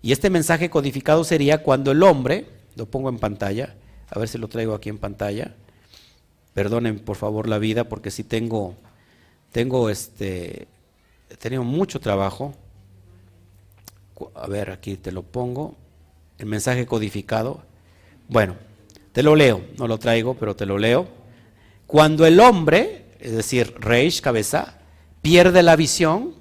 Y 0.01 0.13
este 0.13 0.31
mensaje 0.31 0.71
codificado 0.71 1.23
sería 1.23 1.63
cuando 1.63 1.91
el 1.91 2.03
hombre, 2.03 2.57
lo 2.79 2.87
pongo 2.87 3.11
en 3.11 3.19
pantalla, 3.19 3.75
a 4.09 4.19
ver 4.19 4.29
si 4.29 4.39
lo 4.39 4.49
traigo 4.49 4.75
aquí 4.75 4.89
en 4.89 4.99
pantalla. 4.99 5.55
Perdonen 6.55 6.99
por 6.99 7.17
favor 7.17 7.49
la 7.49 7.59
vida 7.59 7.85
porque 7.85 8.11
si 8.11 8.25
tengo, 8.25 8.75
tengo 9.53 9.91
este, 9.91 10.67
he 11.29 11.37
tenido 11.37 11.63
mucho 11.63 12.01
trabajo 12.01 12.55
a 14.35 14.47
ver, 14.47 14.71
aquí 14.71 14.97
te 14.97 15.13
lo 15.13 15.23
pongo, 15.23 15.75
el 16.39 16.47
mensaje 16.47 16.87
codificado. 16.87 17.63
Bueno, 18.29 18.57
te 19.13 19.23
lo 19.23 19.37
leo, 19.37 19.63
no 19.79 19.87
lo 19.87 19.99
traigo, 19.99 20.35
pero 20.35 20.57
te 20.57 20.67
lo 20.67 20.79
leo. 20.79 21.09
Cuando 21.87 22.27
el 22.27 22.41
hombre, 22.41 23.07
es 23.21 23.33
decir, 23.33 23.75
Reish, 23.79 24.21
cabeza, 24.21 24.79
pierde 25.23 25.63
la 25.63 25.77
visión, 25.77 26.35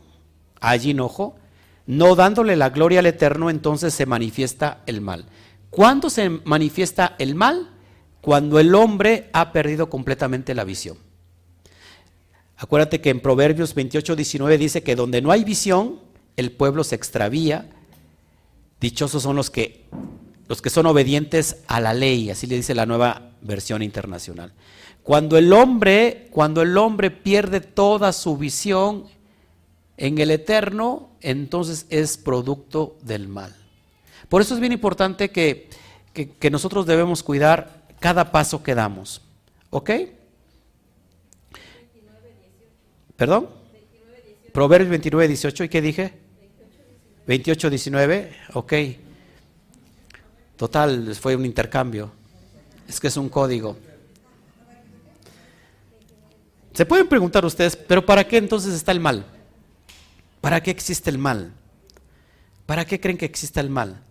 allí 0.60 0.92
enojo, 0.92 1.36
no 1.86 2.16
dándole 2.16 2.56
la 2.56 2.70
gloria 2.70 3.00
al 3.00 3.06
Eterno, 3.06 3.50
entonces 3.50 3.94
se 3.94 4.06
manifiesta 4.06 4.82
el 4.86 5.02
mal. 5.02 5.26
¿Cuándo 5.70 6.10
se 6.10 6.30
manifiesta 6.30 7.16
el 7.20 7.36
mal? 7.36 7.70
Cuando 8.22 8.60
el 8.60 8.74
hombre 8.76 9.30
ha 9.34 9.52
perdido 9.52 9.90
completamente 9.90 10.54
la 10.54 10.64
visión. 10.64 10.98
Acuérdate 12.58 13.02
que 13.02 13.12
en 13.12 13.20
Proverbios 13.20 13.76
28, 13.76 14.16
19 14.16 14.58
dice 14.58 14.84
que 14.84 14.96
donde 14.96 15.22
no 15.22 15.32
hay 15.32 15.44
visión, 15.44 16.00
el 16.36 16.52
pueblo 16.52 16.84
se 16.84 16.96
extravía. 16.96 17.70
Dichosos 18.82 19.24
son 19.24 19.36
los 19.36 19.50
que, 19.50 19.86
los 20.48 20.62
que 20.62 20.70
son 20.70 20.88
obedientes 20.88 21.58
a 21.68 21.80
la 21.80 21.94
ley, 21.94 22.30
así 22.30 22.48
le 22.48 22.56
dice 22.56 22.74
la 22.74 22.86
nueva 22.86 23.32
versión 23.42 23.84
internacional. 23.84 24.54
Cuando 25.04 25.38
el 25.38 25.54
hombre, 25.54 26.28
cuando 26.32 26.62
el 26.64 26.78
hombre 26.78 27.12
pierde 27.12 27.62
toda 27.62 28.12
su 28.12 28.38
visión 28.38 29.06
en 29.96 30.18
el 30.18 30.32
eterno, 30.32 31.12
entonces 31.22 31.86
es 31.90 32.18
producto 32.18 32.98
del 33.04 33.28
mal. 33.28 33.56
Por 34.30 34.42
eso 34.42 34.54
es 34.54 34.60
bien 34.60 34.74
importante 34.74 35.32
que, 35.32 35.70
que 36.14 36.52
nosotros 36.52 36.86
debemos 36.86 37.24
cuidar 37.24 37.88
cada 38.00 38.32
paso 38.32 38.64
que 38.64 38.76
damos. 38.76 39.22
¿Ok? 39.70 39.92
¿Perdón? 43.16 43.50
Proverbios 44.54 44.90
29, 44.90 45.28
18. 45.28 45.64
¿Y 45.64 45.70
qué 45.70 45.82
dije? 45.82 46.14
28, 47.26 47.70
19, 47.70 48.36
ok. 48.54 48.74
Total, 50.56 51.16
fue 51.16 51.36
un 51.36 51.46
intercambio. 51.46 52.12
Es 52.88 53.00
que 53.00 53.08
es 53.08 53.18
un 53.18 53.30
código. 53.30 53.78
Se 56.74 56.86
pueden 56.86 57.08
preguntar 57.08 57.44
ustedes, 57.44 57.76
pero 57.76 58.06
¿para 58.06 58.28
qué 58.28 58.38
entonces 58.38 58.74
está 58.74 58.92
el 58.92 59.00
mal? 59.00 59.26
¿Para 60.42 60.62
qué 60.62 60.72
existe 60.72 61.10
el 61.10 61.18
mal? 61.18 61.52
¿Para 62.66 62.86
qué 62.86 63.00
creen 63.00 63.18
que 63.18 63.26
existe 63.26 63.60
el 63.60 63.70
mal? 63.70 64.04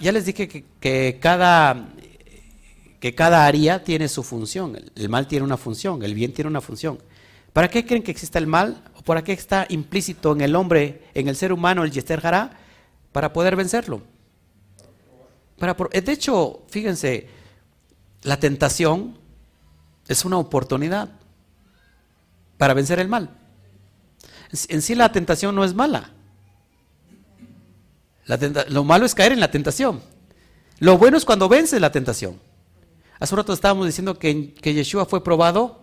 Ya 0.00 0.12
les 0.12 0.26
dije 0.26 0.48
que, 0.48 1.18
cada, 1.20 1.88
que 3.00 3.14
cada 3.14 3.46
área 3.46 3.82
tiene 3.82 4.08
su 4.08 4.22
función. 4.22 4.78
El 4.94 5.08
mal 5.08 5.26
tiene 5.26 5.44
una 5.44 5.56
función, 5.56 6.02
el 6.02 6.14
bien 6.14 6.34
tiene 6.34 6.48
una 6.48 6.60
función. 6.60 6.98
¿Para 7.52 7.68
qué 7.68 7.86
creen 7.86 8.02
que 8.02 8.10
existe 8.10 8.38
el 8.38 8.46
mal? 8.46 8.84
¿O 8.94 9.02
para 9.02 9.24
qué 9.24 9.32
está 9.32 9.66
implícito 9.70 10.32
en 10.32 10.42
el 10.42 10.54
hombre, 10.54 11.04
en 11.14 11.28
el 11.28 11.36
ser 11.36 11.52
humano, 11.52 11.82
el 11.82 11.90
Yester 11.90 12.24
Hará? 12.24 12.58
Para 13.10 13.32
poder 13.32 13.56
vencerlo. 13.56 14.02
Para, 15.58 15.74
de 15.74 16.12
hecho, 16.12 16.62
fíjense, 16.68 17.28
la 18.22 18.38
tentación 18.38 19.18
es 20.08 20.24
una 20.24 20.38
oportunidad 20.38 21.10
para 22.58 22.74
vencer 22.74 22.98
el 22.98 23.08
mal. 23.08 23.30
En 24.68 24.82
sí 24.82 24.94
la 24.94 25.10
tentación 25.12 25.54
no 25.54 25.64
es 25.64 25.74
mala. 25.74 26.12
Lo 28.68 28.84
malo 28.84 29.06
es 29.06 29.14
caer 29.14 29.32
en 29.32 29.40
la 29.40 29.50
tentación. 29.50 30.00
Lo 30.78 30.98
bueno 30.98 31.16
es 31.16 31.24
cuando 31.24 31.48
vence 31.48 31.78
la 31.80 31.92
tentación. 31.92 32.40
Hace 33.18 33.34
un 33.34 33.38
rato 33.38 33.52
estábamos 33.52 33.86
diciendo 33.86 34.18
que, 34.18 34.54
que 34.54 34.72
Yeshua 34.72 35.04
fue 35.04 35.22
probado 35.22 35.80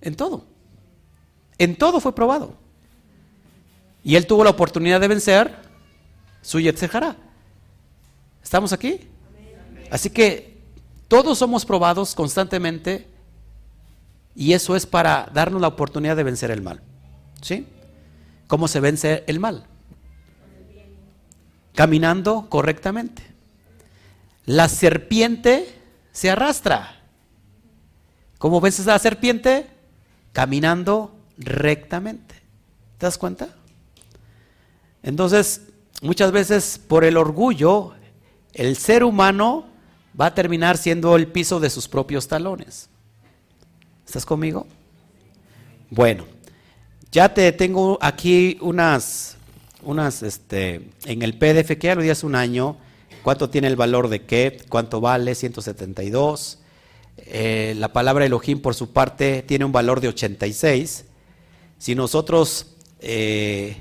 en 0.00 0.14
todo. 0.14 0.46
En 1.58 1.76
todo 1.76 2.00
fue 2.00 2.14
probado. 2.14 2.54
Y 4.02 4.16
él 4.16 4.26
tuvo 4.26 4.42
la 4.42 4.50
oportunidad 4.50 5.00
de 5.00 5.08
vencer 5.08 5.54
su 6.40 6.60
Yetzejara. 6.60 7.16
¿Estamos 8.42 8.72
aquí? 8.72 9.00
Así 9.90 10.10
que 10.10 10.58
todos 11.08 11.38
somos 11.38 11.64
probados 11.64 12.14
constantemente 12.14 13.06
y 14.34 14.54
eso 14.54 14.74
es 14.74 14.86
para 14.86 15.30
darnos 15.32 15.60
la 15.60 15.68
oportunidad 15.68 16.16
de 16.16 16.24
vencer 16.24 16.50
el 16.50 16.62
mal. 16.62 16.80
¿Sí? 17.42 17.66
¿Cómo 18.46 18.66
se 18.66 18.80
vence 18.80 19.24
el 19.26 19.38
mal? 19.38 19.66
Caminando 21.74 22.46
correctamente. 22.48 23.22
La 24.44 24.68
serpiente 24.68 25.74
se 26.12 26.30
arrastra. 26.30 27.00
¿Cómo 28.38 28.60
vences 28.60 28.86
a 28.88 28.92
la 28.92 28.98
serpiente? 28.98 29.66
Caminando 30.32 31.14
rectamente. 31.38 32.34
¿Te 32.98 33.06
das 33.06 33.18
cuenta? 33.18 33.48
Entonces, 35.02 35.62
muchas 36.00 36.32
veces 36.32 36.80
por 36.86 37.04
el 37.04 37.16
orgullo, 37.16 37.94
el 38.52 38.76
ser 38.76 39.04
humano 39.04 39.66
va 40.20 40.26
a 40.26 40.34
terminar 40.34 40.76
siendo 40.76 41.16
el 41.16 41.28
piso 41.28 41.60
de 41.60 41.70
sus 41.70 41.88
propios 41.88 42.28
talones. 42.28 42.88
¿Estás 44.06 44.26
conmigo? 44.26 44.66
Bueno, 45.90 46.26
ya 47.10 47.32
te 47.32 47.50
tengo 47.52 47.98
aquí 48.00 48.58
unas, 48.60 49.36
unas, 49.82 50.22
este, 50.22 50.90
en 51.04 51.22
el 51.22 51.34
PDF 51.34 51.76
que 51.78 51.88
ya 51.88 51.94
lo 51.94 52.10
hace 52.10 52.26
un 52.26 52.34
año, 52.34 52.76
cuánto 53.22 53.50
tiene 53.50 53.68
el 53.68 53.76
valor 53.76 54.08
de 54.08 54.22
qué, 54.22 54.58
cuánto 54.68 55.00
vale, 55.00 55.34
172. 55.34 56.58
Eh, 57.18 57.74
la 57.78 57.92
palabra 57.92 58.24
Elohim 58.24 58.60
por 58.60 58.74
su 58.74 58.92
parte 58.92 59.42
tiene 59.42 59.64
un 59.64 59.72
valor 59.72 60.00
de 60.00 60.08
86. 60.08 61.04
Si 61.78 61.94
nosotros 61.94 62.66
eh, 63.00 63.76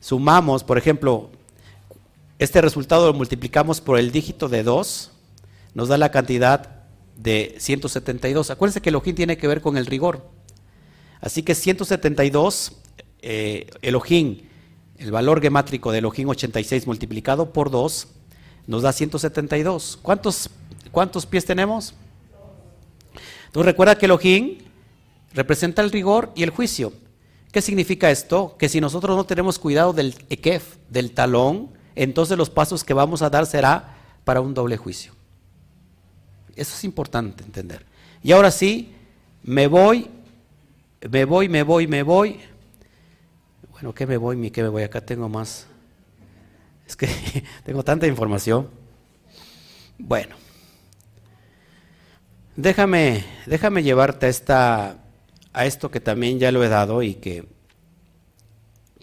sumamos, 0.00 0.64
por 0.64 0.78
ejemplo, 0.78 1.30
este 2.38 2.60
resultado 2.60 3.06
lo 3.06 3.14
multiplicamos 3.14 3.80
por 3.80 3.98
el 3.98 4.12
dígito 4.12 4.48
de 4.48 4.62
2, 4.62 5.10
nos 5.74 5.88
da 5.88 5.98
la 5.98 6.10
cantidad 6.10 6.80
de 7.16 7.54
172. 7.58 8.50
Acuérdense 8.50 8.80
que 8.80 8.88
Elohim 8.88 9.14
tiene 9.14 9.36
que 9.36 9.46
ver 9.46 9.60
con 9.60 9.76
el 9.76 9.86
rigor. 9.86 10.26
Así 11.20 11.42
que 11.42 11.54
172, 11.54 12.72
eh, 13.20 13.66
Elohim, 13.82 14.42
el 15.00 15.10
valor 15.10 15.40
gemátrico 15.40 15.92
de 15.92 15.98
Elohim 15.98 16.28
86 16.28 16.86
multiplicado 16.86 17.52
por 17.52 17.70
2, 17.70 18.06
nos 18.66 18.82
da 18.82 18.92
172. 18.92 19.98
¿Cuántos, 20.02 20.50
cuántos 20.92 21.24
pies 21.24 21.46
tenemos? 21.46 21.94
Entonces 23.46 23.64
recuerda 23.64 23.96
que 23.96 24.04
Elohim 24.04 24.58
representa 25.32 25.80
el 25.80 25.90
rigor 25.90 26.30
y 26.36 26.42
el 26.42 26.50
juicio. 26.50 26.92
¿Qué 27.50 27.62
significa 27.62 28.10
esto? 28.10 28.56
Que 28.58 28.68
si 28.68 28.80
nosotros 28.80 29.16
no 29.16 29.24
tenemos 29.24 29.58
cuidado 29.58 29.94
del 29.94 30.14
ekef, 30.28 30.76
del 30.90 31.12
talón, 31.12 31.70
entonces 31.96 32.36
los 32.36 32.50
pasos 32.50 32.84
que 32.84 32.92
vamos 32.92 33.22
a 33.22 33.30
dar 33.30 33.46
será 33.46 33.96
para 34.24 34.42
un 34.42 34.52
doble 34.52 34.76
juicio. 34.76 35.12
Eso 36.54 36.74
es 36.74 36.84
importante 36.84 37.42
entender. 37.42 37.86
Y 38.22 38.32
ahora 38.32 38.50
sí, 38.50 38.92
me 39.42 39.66
voy, 39.66 40.10
me 41.10 41.24
voy, 41.24 41.48
me 41.48 41.62
voy, 41.62 41.86
me 41.86 42.02
voy. 42.02 42.38
Bueno, 43.80 43.94
¿qué 43.94 44.06
me 44.06 44.18
voy? 44.18 44.36
Mi 44.36 44.50
qué 44.50 44.62
me 44.62 44.68
voy? 44.68 44.82
Acá 44.82 45.00
tengo 45.00 45.26
más. 45.30 45.66
Es 46.86 46.96
que 46.96 47.08
tengo 47.64 47.82
tanta 47.82 48.06
información. 48.06 48.68
Bueno, 49.96 50.36
déjame, 52.56 53.24
déjame 53.46 53.82
llevarte 53.82 54.26
a, 54.26 54.28
esta, 54.28 54.98
a 55.54 55.64
esto 55.64 55.90
que 55.90 55.98
también 55.98 56.38
ya 56.38 56.52
lo 56.52 56.62
he 56.62 56.68
dado 56.68 57.02
y 57.02 57.14
que 57.14 57.46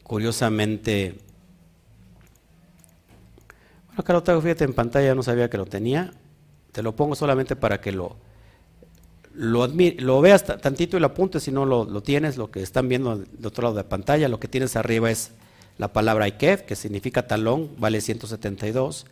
curiosamente, 0.03 1.17
bueno, 3.87 3.97
acá 3.97 4.13
lo 4.13 4.41
fíjate 4.43 4.63
en 4.63 4.73
pantalla, 4.73 5.15
no 5.15 5.23
sabía 5.23 5.49
que 5.49 5.57
lo 5.57 5.65
tenía. 5.65 6.13
Te 6.71 6.83
lo 6.83 6.95
pongo 6.95 7.15
solamente 7.15 7.55
para 7.55 7.81
que 7.81 7.91
lo, 7.91 8.15
lo, 9.37 9.67
lo 9.67 10.21
veas 10.21 10.45
tantito 10.45 10.97
y 10.97 10.99
lo 10.99 11.05
apuntes, 11.05 11.43
si 11.43 11.51
no 11.51 11.65
lo, 11.65 12.01
tienes, 12.01 12.37
lo 12.37 12.49
que 12.49 12.63
están 12.63 12.89
viendo 12.89 13.17
del 13.17 13.45
otro 13.45 13.63
lado 13.63 13.75
de 13.75 13.83
la 13.83 13.89
pantalla, 13.89 14.27
lo 14.27 14.39
que 14.39 14.47
tienes 14.47 14.75
arriba 14.75 15.11
es 15.11 15.31
la 15.77 15.93
palabra 15.93 16.25
Ikef, 16.25 16.63
que 16.63 16.75
significa 16.75 17.27
talón, 17.27 17.69
vale 17.77 18.01
172. 18.01 19.05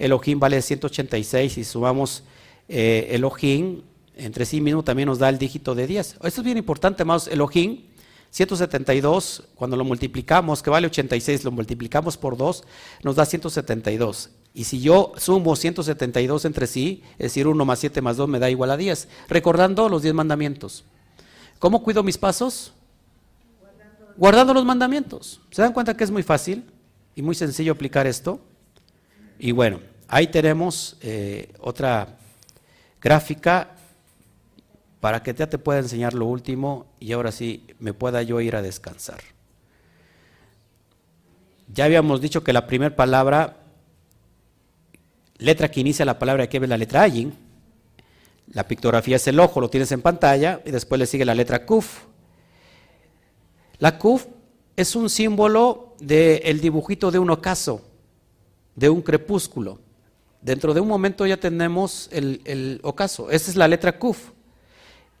Elohim 0.00 0.40
vale 0.40 0.60
186 0.60 1.58
y 1.58 1.64
sumamos 1.64 2.24
eh, 2.68 3.08
Elohim 3.12 3.82
entre 4.16 4.44
sí 4.46 4.60
mismo 4.60 4.82
también 4.82 5.06
nos 5.06 5.20
da 5.20 5.28
el 5.28 5.38
dígito 5.38 5.76
de 5.76 5.86
10. 5.86 6.16
Esto 6.24 6.40
es 6.40 6.42
bien 6.42 6.58
importante, 6.58 7.04
más 7.04 7.28
Elohim 7.28 7.82
172, 8.30 9.44
cuando 9.54 9.76
lo 9.76 9.84
multiplicamos, 9.84 10.60
que 10.60 10.70
vale 10.70 10.88
86, 10.88 11.44
lo 11.44 11.52
multiplicamos 11.52 12.16
por 12.16 12.36
2, 12.36 12.64
nos 13.04 13.14
da 13.14 13.24
172. 13.24 14.30
Y 14.58 14.64
si 14.64 14.80
yo 14.80 15.12
sumo 15.18 15.54
172 15.54 16.44
entre 16.44 16.66
sí, 16.66 17.04
es 17.12 17.26
decir, 17.26 17.46
1 17.46 17.64
más 17.64 17.78
7 17.78 18.02
más 18.02 18.16
2 18.16 18.28
me 18.28 18.40
da 18.40 18.50
igual 18.50 18.72
a 18.72 18.76
10. 18.76 19.06
Recordando 19.28 19.88
los 19.88 20.02
10 20.02 20.14
mandamientos. 20.14 20.84
¿Cómo 21.60 21.80
cuido 21.84 22.02
mis 22.02 22.18
pasos? 22.18 22.72
Guardando 24.16 24.52
los 24.52 24.64
mandamientos. 24.64 25.40
¿Se 25.52 25.62
dan 25.62 25.72
cuenta 25.72 25.96
que 25.96 26.02
es 26.02 26.10
muy 26.10 26.24
fácil 26.24 26.64
y 27.14 27.22
muy 27.22 27.36
sencillo 27.36 27.70
aplicar 27.70 28.08
esto? 28.08 28.40
Y 29.38 29.52
bueno, 29.52 29.78
ahí 30.08 30.26
tenemos 30.26 30.96
eh, 31.02 31.52
otra 31.60 32.18
gráfica 33.00 33.76
para 34.98 35.22
que 35.22 35.34
ya 35.34 35.48
te 35.48 35.58
pueda 35.58 35.78
enseñar 35.78 36.14
lo 36.14 36.26
último 36.26 36.86
y 36.98 37.12
ahora 37.12 37.30
sí 37.30 37.64
me 37.78 37.94
pueda 37.94 38.24
yo 38.24 38.40
ir 38.40 38.56
a 38.56 38.62
descansar. 38.62 39.20
Ya 41.72 41.84
habíamos 41.84 42.20
dicho 42.20 42.42
que 42.42 42.52
la 42.52 42.66
primera 42.66 42.96
palabra 42.96 43.67
letra 45.38 45.70
que 45.70 45.80
inicia 45.80 46.04
la 46.04 46.18
palabra 46.18 46.48
que 46.48 46.58
es 46.58 46.68
la 46.68 46.76
letra 46.76 47.02
Ayin. 47.02 47.32
La 48.52 48.66
pictografía 48.66 49.16
es 49.16 49.26
el 49.28 49.40
ojo, 49.40 49.60
lo 49.60 49.68
tienes 49.70 49.92
en 49.92 50.02
pantalla, 50.02 50.60
y 50.64 50.70
después 50.70 50.98
le 50.98 51.06
sigue 51.06 51.24
la 51.24 51.34
letra 51.34 51.66
Kuf. 51.66 52.04
La 53.78 53.98
Kuf 53.98 54.26
es 54.76 54.96
un 54.96 55.10
símbolo 55.10 55.94
del 56.00 56.60
dibujito 56.60 57.10
de 57.10 57.18
un 57.18 57.30
ocaso, 57.30 57.82
de 58.74 58.88
un 58.88 59.02
crepúsculo. 59.02 59.80
Dentro 60.40 60.72
de 60.72 60.80
un 60.80 60.88
momento 60.88 61.26
ya 61.26 61.36
tenemos 61.36 62.08
el, 62.12 62.80
ocaso. 62.82 63.30
Esa 63.30 63.50
es 63.50 63.56
la 63.56 63.68
letra 63.68 63.98
Kuf. 63.98 64.30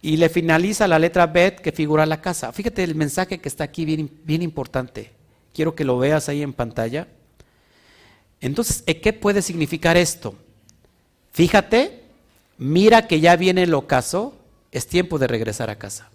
Y 0.00 0.16
le 0.16 0.28
finaliza 0.28 0.86
la 0.86 0.98
letra 0.98 1.26
Bet 1.26 1.60
que 1.60 1.72
figura 1.72 2.06
la 2.06 2.20
casa. 2.20 2.52
Fíjate 2.52 2.84
el 2.84 2.94
mensaje 2.94 3.40
que 3.40 3.48
está 3.48 3.64
aquí 3.64 3.84
bien, 3.84 4.10
bien 4.24 4.42
importante. 4.42 5.12
Quiero 5.52 5.74
que 5.74 5.84
lo 5.84 5.98
veas 5.98 6.28
ahí 6.28 6.40
en 6.40 6.52
pantalla. 6.52 7.08
Entonces, 8.40 8.82
¿qué 8.82 9.12
puede 9.12 9.42
significar 9.42 9.96
esto? 9.96 10.34
Fíjate, 11.32 12.02
mira 12.56 13.06
que 13.06 13.20
ya 13.20 13.36
viene 13.36 13.64
el 13.64 13.74
ocaso, 13.74 14.36
es 14.72 14.86
tiempo 14.86 15.18
de 15.18 15.26
regresar 15.26 15.70
a 15.70 15.78
casa. 15.78 16.10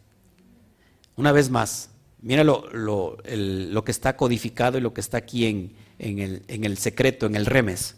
Una 1.16 1.32
vez 1.32 1.50
más, 1.50 1.90
mira 2.22 2.44
lo, 2.44 3.18
que 3.86 3.92
está 3.92 4.16
codificado 4.16 4.78
y 4.78 4.82
lo 4.82 4.94
que 4.94 5.02
está 5.02 5.18
aquí 5.18 5.46
en, 5.46 5.72
el, 6.00 6.78
secreto, 6.78 7.26
en 7.26 7.36
el 7.36 7.46
remes. 7.46 7.96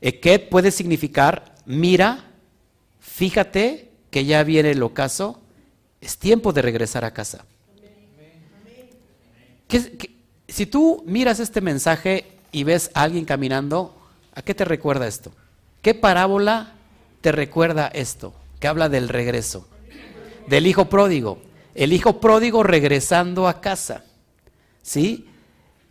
¿Qué 0.00 0.38
puede 0.38 0.70
significar? 0.70 1.54
Mira, 1.66 2.30
fíjate 3.00 3.90
que 4.10 4.24
ya 4.24 4.42
viene 4.44 4.72
el 4.72 4.82
ocaso, 4.82 5.40
es 6.00 6.18
tiempo 6.18 6.52
de 6.52 6.62
regresar 6.62 7.04
a 7.04 7.12
casa. 7.12 7.44
si 10.48 10.66
tú 10.66 11.02
miras 11.06 11.40
este 11.40 11.60
mensaje 11.60 12.39
y 12.52 12.64
ves 12.64 12.90
a 12.94 13.02
alguien 13.02 13.24
caminando, 13.24 13.94
¿a 14.34 14.42
qué 14.42 14.54
te 14.54 14.64
recuerda 14.64 15.06
esto? 15.06 15.32
¿Qué 15.82 15.94
parábola 15.94 16.74
te 17.20 17.32
recuerda 17.32 17.88
esto? 17.88 18.34
Que 18.58 18.68
habla 18.68 18.88
del 18.88 19.08
regreso, 19.08 19.66
del 20.46 20.66
hijo 20.66 20.88
pródigo. 20.88 21.38
El 21.74 21.92
hijo 21.92 22.20
pródigo 22.20 22.62
regresando 22.62 23.48
a 23.48 23.60
casa. 23.60 24.04
¿Sí? 24.82 25.28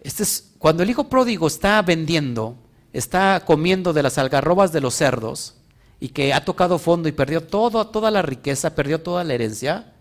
Este 0.01 0.23
es, 0.23 0.51
cuando 0.57 0.83
el 0.83 0.89
hijo 0.89 1.09
pródigo 1.09 1.47
está 1.47 1.81
vendiendo, 1.81 2.57
está 2.93 3.43
comiendo 3.45 3.93
de 3.93 4.03
las 4.03 4.17
algarrobas 4.17 4.71
de 4.71 4.81
los 4.81 4.95
cerdos 4.95 5.55
y 5.99 6.09
que 6.09 6.33
ha 6.33 6.45
tocado 6.45 6.79
fondo 6.79 7.09
y 7.09 7.11
perdió 7.11 7.41
todo, 7.41 7.87
toda 7.87 8.11
la 8.11 8.21
riqueza, 8.21 8.75
perdió 8.75 9.01
toda 9.01 9.23
la 9.23 9.33
herencia, 9.33 9.93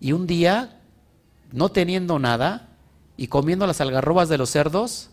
y 0.00 0.12
un 0.12 0.26
día, 0.26 0.80
no 1.52 1.68
teniendo 1.68 2.18
nada 2.18 2.70
y 3.16 3.28
comiendo 3.28 3.68
las 3.68 3.80
algarrobas 3.80 4.28
de 4.28 4.36
los 4.36 4.50
cerdos, 4.50 5.10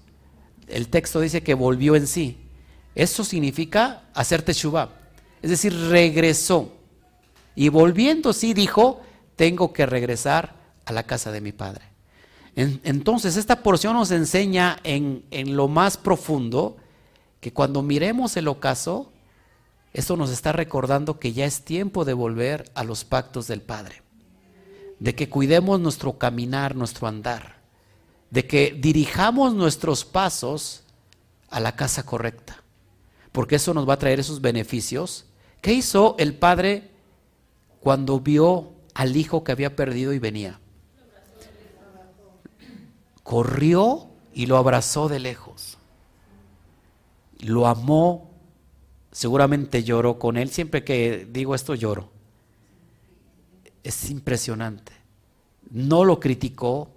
el 0.69 0.87
texto 0.89 1.19
dice 1.19 1.43
que 1.43 1.53
volvió 1.53 1.95
en 1.95 2.07
sí. 2.07 2.37
Eso 2.95 3.23
significa 3.23 4.03
hacer 4.13 4.41
teshuva. 4.41 4.89
Es 5.41 5.49
decir, 5.49 5.73
regresó. 5.89 6.73
Y 7.55 7.69
volviendo 7.69 8.33
sí 8.33 8.53
dijo, 8.53 9.01
tengo 9.35 9.73
que 9.73 9.85
regresar 9.85 10.55
a 10.85 10.93
la 10.93 11.03
casa 11.03 11.31
de 11.31 11.41
mi 11.41 11.51
padre. 11.51 11.85
entonces, 12.55 13.37
esta 13.37 13.63
porción 13.63 13.93
nos 13.93 14.11
enseña 14.11 14.79
en, 14.83 15.23
en 15.31 15.55
lo 15.55 15.67
más 15.67 15.97
profundo 15.97 16.77
que 17.39 17.53
cuando 17.53 17.81
miremos 17.81 18.35
el 18.35 18.47
ocaso, 18.49 19.13
esto 19.93 20.17
nos 20.17 20.29
está 20.29 20.51
recordando 20.51 21.19
que 21.19 21.31
ya 21.31 21.45
es 21.45 21.63
tiempo 21.63 22.03
de 22.03 22.13
volver 22.13 22.69
a 22.75 22.83
los 22.83 23.05
pactos 23.05 23.47
del 23.47 23.61
Padre, 23.61 24.01
de 24.99 25.15
que 25.15 25.29
cuidemos 25.29 25.79
nuestro 25.79 26.17
caminar, 26.17 26.75
nuestro 26.75 27.07
andar 27.07 27.58
de 28.31 28.45
que 28.45 28.75
dirijamos 28.77 29.53
nuestros 29.53 30.05
pasos 30.05 30.83
a 31.49 31.59
la 31.59 31.75
casa 31.75 32.03
correcta, 32.03 32.63
porque 33.31 33.55
eso 33.55 33.73
nos 33.73 33.87
va 33.87 33.93
a 33.93 33.99
traer 33.99 34.19
esos 34.19 34.41
beneficios. 34.41 35.25
¿Qué 35.61 35.73
hizo 35.73 36.15
el 36.19 36.35
padre 36.35 36.91
cuando 37.79 38.19
vio 38.19 38.71
al 38.93 39.15
hijo 39.15 39.43
que 39.43 39.51
había 39.51 39.75
perdido 39.75 40.13
y 40.13 40.19
venía? 40.19 40.59
Corrió 43.23 44.07
y 44.33 44.45
lo 44.45 44.57
abrazó 44.57 45.09
de 45.09 45.19
lejos. 45.19 45.77
Lo 47.39 47.67
amó, 47.67 48.29
seguramente 49.11 49.83
lloró 49.83 50.19
con 50.19 50.37
él. 50.37 50.49
Siempre 50.49 50.83
que 50.83 51.27
digo 51.29 51.55
esto 51.55 51.75
lloro. 51.75 52.11
es 53.83 54.09
impresionante. 54.09 54.91
No 55.71 56.03
lo 56.03 56.19
criticó, 56.19 56.89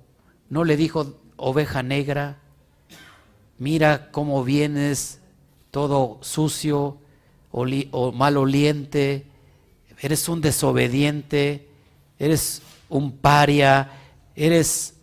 no 0.49 0.65
le 0.65 0.77
dijo 0.77 1.22
oveja 1.43 1.83
negra, 1.83 2.39
mira 3.59 4.11
cómo 4.13 4.45
vienes 4.45 5.19
todo 5.73 6.19
sucio 6.21 6.99
o 7.51 8.13
maloliente, 8.13 9.27
eres 10.01 10.29
un 10.29 10.41
desobediente, 10.41 11.69
eres 12.19 12.63
un 12.89 13.11
paria, 13.11 13.91
eres, 14.37 14.95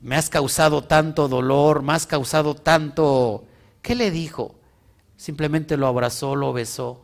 me 0.00 0.14
has 0.14 0.30
causado 0.30 0.82
tanto 0.82 1.26
dolor, 1.28 1.82
me 1.82 1.92
has 1.92 2.06
causado 2.06 2.54
tanto... 2.54 3.44
¿Qué 3.82 3.94
le 3.94 4.10
dijo? 4.10 4.54
Simplemente 5.16 5.76
lo 5.76 5.88
abrazó, 5.88 6.36
lo 6.36 6.52
besó, 6.52 7.02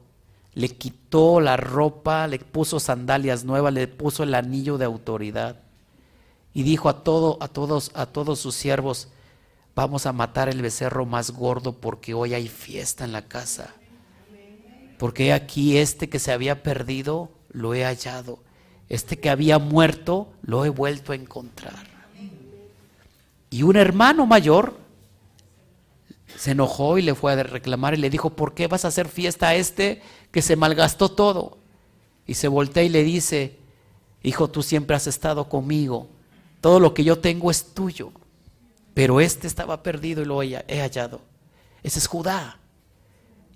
le 0.52 0.68
quitó 0.68 1.40
la 1.40 1.56
ropa, 1.56 2.28
le 2.28 2.38
puso 2.38 2.78
sandalias 2.78 3.44
nuevas, 3.44 3.74
le 3.74 3.88
puso 3.88 4.22
el 4.22 4.34
anillo 4.34 4.78
de 4.78 4.84
autoridad 4.84 5.63
y 6.54 6.62
dijo 6.62 6.88
a, 6.88 7.02
todo, 7.02 7.36
a, 7.40 7.48
todos, 7.48 7.90
a 7.94 8.06
todos 8.06 8.38
sus 8.38 8.54
siervos, 8.54 9.08
vamos 9.74 10.06
a 10.06 10.12
matar 10.12 10.48
el 10.48 10.62
becerro 10.62 11.04
más 11.04 11.32
gordo 11.32 11.72
porque 11.72 12.14
hoy 12.14 12.32
hay 12.32 12.48
fiesta 12.48 13.04
en 13.04 13.12
la 13.12 13.22
casa. 13.22 13.74
Porque 14.98 15.32
aquí 15.32 15.76
este 15.76 16.08
que 16.08 16.20
se 16.20 16.32
había 16.32 16.62
perdido, 16.62 17.30
lo 17.50 17.74
he 17.74 17.84
hallado. 17.84 18.38
Este 18.88 19.18
que 19.18 19.30
había 19.30 19.58
muerto, 19.58 20.32
lo 20.42 20.64
he 20.64 20.68
vuelto 20.68 21.12
a 21.12 21.16
encontrar. 21.16 21.92
Y 23.50 23.64
un 23.64 23.76
hermano 23.76 24.24
mayor 24.24 24.78
se 26.36 26.52
enojó 26.52 26.98
y 26.98 27.02
le 27.02 27.14
fue 27.14 27.32
a 27.32 27.42
reclamar 27.42 27.94
y 27.94 27.98
le 27.98 28.10
dijo, 28.10 28.30
¿por 28.30 28.54
qué 28.54 28.68
vas 28.68 28.84
a 28.84 28.88
hacer 28.88 29.08
fiesta 29.08 29.48
a 29.48 29.54
este 29.56 30.02
que 30.30 30.42
se 30.42 30.56
malgastó 30.56 31.10
todo? 31.10 31.58
Y 32.26 32.34
se 32.34 32.48
voltea 32.48 32.84
y 32.84 32.88
le 32.88 33.02
dice, 33.02 33.56
hijo, 34.22 34.48
tú 34.48 34.62
siempre 34.62 34.96
has 34.96 35.06
estado 35.06 35.48
conmigo, 35.48 36.08
todo 36.64 36.80
lo 36.80 36.94
que 36.94 37.04
yo 37.04 37.18
tengo 37.18 37.50
es 37.50 37.74
tuyo, 37.74 38.10
pero 38.94 39.20
este 39.20 39.46
estaba 39.46 39.82
perdido 39.82 40.22
y 40.22 40.24
lo 40.24 40.42
he 40.42 40.80
hallado. 40.80 41.20
Ese 41.82 41.98
es 41.98 42.06
Judá. 42.06 42.58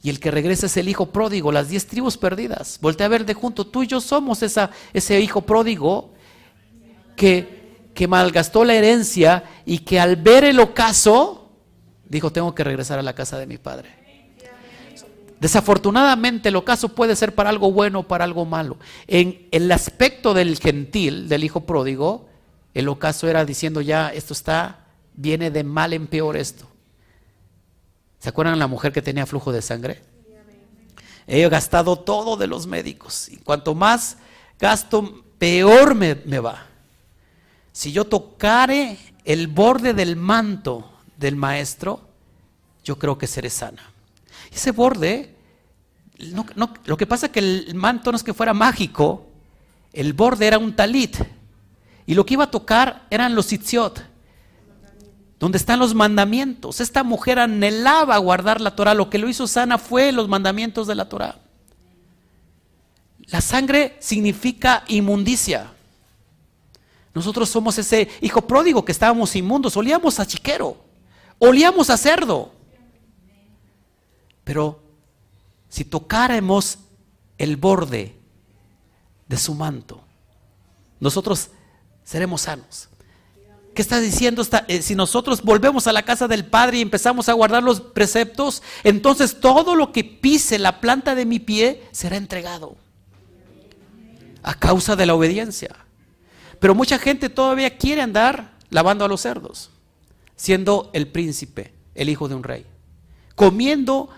Y 0.02 0.10
el 0.10 0.20
que 0.20 0.30
regresa 0.30 0.66
es 0.66 0.76
el 0.76 0.90
hijo 0.90 1.06
pródigo, 1.06 1.50
las 1.50 1.70
diez 1.70 1.86
tribus 1.86 2.18
perdidas. 2.18 2.78
Voltea 2.82 3.06
a 3.06 3.08
ver 3.08 3.24
de 3.24 3.32
junto, 3.32 3.66
tú 3.66 3.82
y 3.82 3.86
yo 3.86 4.02
somos 4.02 4.42
esa, 4.42 4.72
ese 4.92 5.18
hijo 5.22 5.40
pródigo 5.40 6.12
que, 7.16 7.88
que 7.94 8.06
malgastó 8.06 8.62
la 8.62 8.74
herencia 8.74 9.42
y 9.64 9.78
que 9.78 9.98
al 9.98 10.16
ver 10.16 10.44
el 10.44 10.60
ocaso 10.60 11.50
dijo, 12.10 12.30
tengo 12.30 12.54
que 12.54 12.62
regresar 12.62 12.98
a 12.98 13.02
la 13.02 13.14
casa 13.14 13.38
de 13.38 13.46
mi 13.46 13.56
padre. 13.56 13.88
Desafortunadamente 15.40 16.50
el 16.50 16.56
ocaso 16.56 16.90
puede 16.90 17.16
ser 17.16 17.34
para 17.34 17.48
algo 17.48 17.72
bueno 17.72 18.00
o 18.00 18.06
para 18.06 18.24
algo 18.24 18.44
malo. 18.44 18.76
En 19.06 19.48
el 19.50 19.72
aspecto 19.72 20.34
del 20.34 20.58
gentil, 20.58 21.26
del 21.26 21.42
hijo 21.42 21.60
pródigo, 21.60 22.27
el 22.78 22.88
ocaso 22.88 23.26
era 23.26 23.44
diciendo 23.44 23.80
ya, 23.80 24.10
esto 24.10 24.32
está, 24.32 24.86
viene 25.14 25.50
de 25.50 25.64
mal 25.64 25.92
en 25.92 26.06
peor 26.06 26.36
esto. 26.36 26.64
¿Se 28.20 28.28
acuerdan 28.28 28.60
la 28.60 28.68
mujer 28.68 28.92
que 28.92 29.02
tenía 29.02 29.26
flujo 29.26 29.50
de 29.50 29.62
sangre? 29.62 30.00
He 31.26 31.48
gastado 31.48 31.96
todo 31.96 32.36
de 32.36 32.46
los 32.46 32.68
médicos. 32.68 33.28
Y 33.30 33.38
cuanto 33.38 33.74
más 33.74 34.18
gasto, 34.60 35.24
peor 35.38 35.96
me, 35.96 36.14
me 36.24 36.38
va. 36.38 36.66
Si 37.72 37.90
yo 37.90 38.04
tocare 38.04 38.96
el 39.24 39.48
borde 39.48 39.92
del 39.92 40.14
manto 40.14 40.88
del 41.16 41.34
maestro, 41.34 42.08
yo 42.84 42.96
creo 42.96 43.18
que 43.18 43.26
seré 43.26 43.50
sana. 43.50 43.92
Ese 44.52 44.70
borde, 44.70 45.34
lo 46.84 46.96
que 46.96 47.06
pasa 47.08 47.26
es 47.26 47.32
que 47.32 47.40
el 47.40 47.74
manto 47.74 48.12
no 48.12 48.16
es 48.16 48.22
que 48.22 48.34
fuera 48.34 48.54
mágico, 48.54 49.26
el 49.92 50.12
borde 50.12 50.46
era 50.46 50.58
un 50.58 50.76
talit. 50.76 51.16
Y 52.08 52.14
lo 52.14 52.24
que 52.24 52.34
iba 52.34 52.44
a 52.44 52.50
tocar 52.50 53.06
eran 53.10 53.34
los 53.34 53.52
itziot, 53.52 54.02
donde 55.38 55.58
están 55.58 55.78
los 55.78 55.94
mandamientos. 55.94 56.80
Esta 56.80 57.04
mujer 57.04 57.38
anhelaba 57.38 58.16
guardar 58.16 58.62
la 58.62 58.74
Torah. 58.74 58.94
Lo 58.94 59.10
que 59.10 59.18
lo 59.18 59.28
hizo 59.28 59.46
sana 59.46 59.76
fue 59.76 60.10
los 60.10 60.26
mandamientos 60.26 60.86
de 60.86 60.94
la 60.94 61.06
Torah. 61.06 61.38
La 63.26 63.42
sangre 63.42 63.98
significa 64.00 64.84
inmundicia. 64.88 65.70
Nosotros 67.12 67.50
somos 67.50 67.76
ese 67.76 68.08
hijo 68.22 68.40
pródigo 68.40 68.86
que 68.86 68.92
estábamos 68.92 69.36
inmundos, 69.36 69.76
olíamos 69.76 70.18
a 70.18 70.26
chiquero, 70.26 70.78
olíamos 71.38 71.90
a 71.90 71.98
cerdo. 71.98 72.52
Pero 74.44 74.80
si 75.68 75.84
tocáramos 75.84 76.78
el 77.36 77.58
borde 77.58 78.16
de 79.28 79.36
su 79.36 79.54
manto, 79.54 80.00
nosotros 81.00 81.50
seremos 82.08 82.40
sanos. 82.40 82.88
¿Qué 83.74 83.82
está 83.82 84.00
diciendo? 84.00 84.42
Eh, 84.66 84.80
si 84.80 84.94
nosotros 84.94 85.42
volvemos 85.42 85.86
a 85.86 85.92
la 85.92 86.04
casa 86.06 86.26
del 86.26 86.46
Padre 86.46 86.78
y 86.78 86.80
empezamos 86.80 87.28
a 87.28 87.34
guardar 87.34 87.62
los 87.62 87.82
preceptos, 87.82 88.62
entonces 88.82 89.40
todo 89.40 89.74
lo 89.74 89.92
que 89.92 90.04
pise 90.04 90.58
la 90.58 90.80
planta 90.80 91.14
de 91.14 91.26
mi 91.26 91.38
pie 91.38 91.82
será 91.92 92.16
entregado 92.16 92.76
a 94.42 94.54
causa 94.54 94.96
de 94.96 95.04
la 95.04 95.14
obediencia. 95.14 95.76
Pero 96.58 96.74
mucha 96.74 96.98
gente 96.98 97.28
todavía 97.28 97.76
quiere 97.76 98.00
andar 98.00 98.54
lavando 98.70 99.04
a 99.04 99.08
los 99.08 99.20
cerdos, 99.20 99.68
siendo 100.34 100.88
el 100.94 101.08
príncipe, 101.08 101.74
el 101.94 102.08
hijo 102.08 102.26
de 102.26 102.36
un 102.36 102.42
rey. 102.42 102.64
Comiendo, 103.34 104.08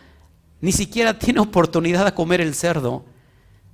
ni 0.60 0.70
siquiera 0.70 1.18
tiene 1.18 1.40
oportunidad 1.40 2.04
de 2.04 2.14
comer 2.14 2.40
el 2.40 2.54
cerdo, 2.54 3.04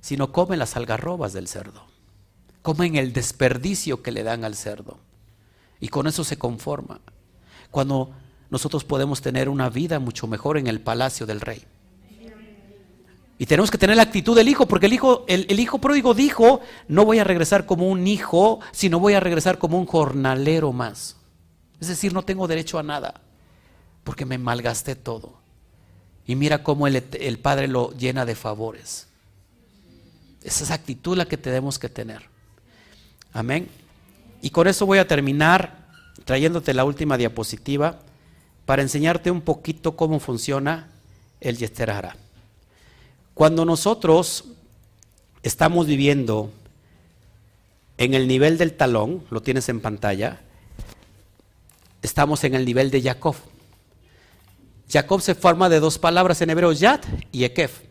sino 0.01 0.31
come 0.31 0.57
las 0.57 0.75
algarrobas 0.75 1.33
del 1.33 1.47
cerdo. 1.47 1.96
Comen 2.67 2.97
el 2.97 3.13
desperdicio 3.13 4.03
que 4.03 4.11
le 4.11 4.23
dan 4.23 4.43
al 4.43 4.53
cerdo. 4.53 4.99
Y 5.79 5.87
con 5.87 6.05
eso 6.05 6.25
se 6.25 6.37
conforma. 6.37 6.99
Cuando 7.71 8.11
nosotros 8.49 8.83
podemos 8.83 9.21
tener 9.21 9.47
una 9.47 9.69
vida 9.69 9.99
mucho 9.99 10.27
mejor 10.27 10.57
en 10.57 10.67
el 10.67 10.81
palacio 10.81 11.25
del 11.25 11.39
rey. 11.39 11.63
Y 13.37 13.45
tenemos 13.45 13.71
que 13.71 13.77
tener 13.77 13.95
la 13.95 14.03
actitud 14.03 14.35
del 14.35 14.49
hijo, 14.49 14.65
porque 14.65 14.87
el 14.87 14.91
hijo, 14.91 15.23
el, 15.29 15.57
hijo 15.57 15.77
pródigo 15.77 16.13
dijo, 16.13 16.59
no 16.89 17.05
voy 17.05 17.19
a 17.19 17.23
regresar 17.23 17.65
como 17.65 17.87
un 17.87 18.05
hijo, 18.05 18.59
sino 18.73 18.99
voy 18.99 19.13
a 19.13 19.21
regresar 19.21 19.59
como 19.59 19.79
un 19.79 19.85
jornalero 19.85 20.73
más. 20.73 21.15
Es 21.79 21.87
decir, 21.87 22.11
no 22.11 22.23
tengo 22.25 22.49
derecho 22.49 22.79
a 22.79 22.83
nada, 22.83 23.21
porque 24.03 24.25
me 24.25 24.37
malgasté 24.37 24.97
todo. 24.97 25.37
Y 26.25 26.35
mira 26.35 26.63
cómo 26.63 26.85
el, 26.87 27.01
el 27.13 27.39
Padre 27.39 27.69
lo 27.69 27.91
llena 27.91 28.25
de 28.25 28.35
favores. 28.35 29.07
Esa 30.43 30.65
es 30.65 30.71
actitud 30.71 31.15
la 31.15 31.29
que 31.29 31.37
tenemos 31.37 31.79
que 31.79 31.87
tener. 31.87 32.35
Amén. 33.33 33.69
Y 34.41 34.49
con 34.49 34.67
eso 34.67 34.85
voy 34.85 34.99
a 34.99 35.07
terminar 35.07 35.87
trayéndote 36.25 36.73
la 36.73 36.83
última 36.83 37.17
diapositiva 37.17 37.99
para 38.65 38.81
enseñarte 38.81 39.31
un 39.31 39.41
poquito 39.41 39.95
cómo 39.95 40.19
funciona 40.19 40.89
el 41.39 41.57
Yesterara. 41.57 42.17
Cuando 43.33 43.65
nosotros 43.65 44.45
estamos 45.43 45.87
viviendo 45.87 46.51
en 47.97 48.13
el 48.13 48.27
nivel 48.27 48.57
del 48.57 48.73
talón, 48.73 49.23
lo 49.29 49.41
tienes 49.41 49.69
en 49.69 49.79
pantalla, 49.79 50.41
estamos 52.01 52.43
en 52.43 52.55
el 52.55 52.65
nivel 52.65 52.91
de 52.91 53.01
Jacob. 53.01 53.35
Jacob 54.89 55.21
se 55.21 55.35
forma 55.35 55.69
de 55.69 55.79
dos 55.79 55.97
palabras 55.97 56.41
en 56.41 56.49
hebreo, 56.49 56.71
Yad 56.71 57.01
y 57.31 57.43
Ekef, 57.43 57.81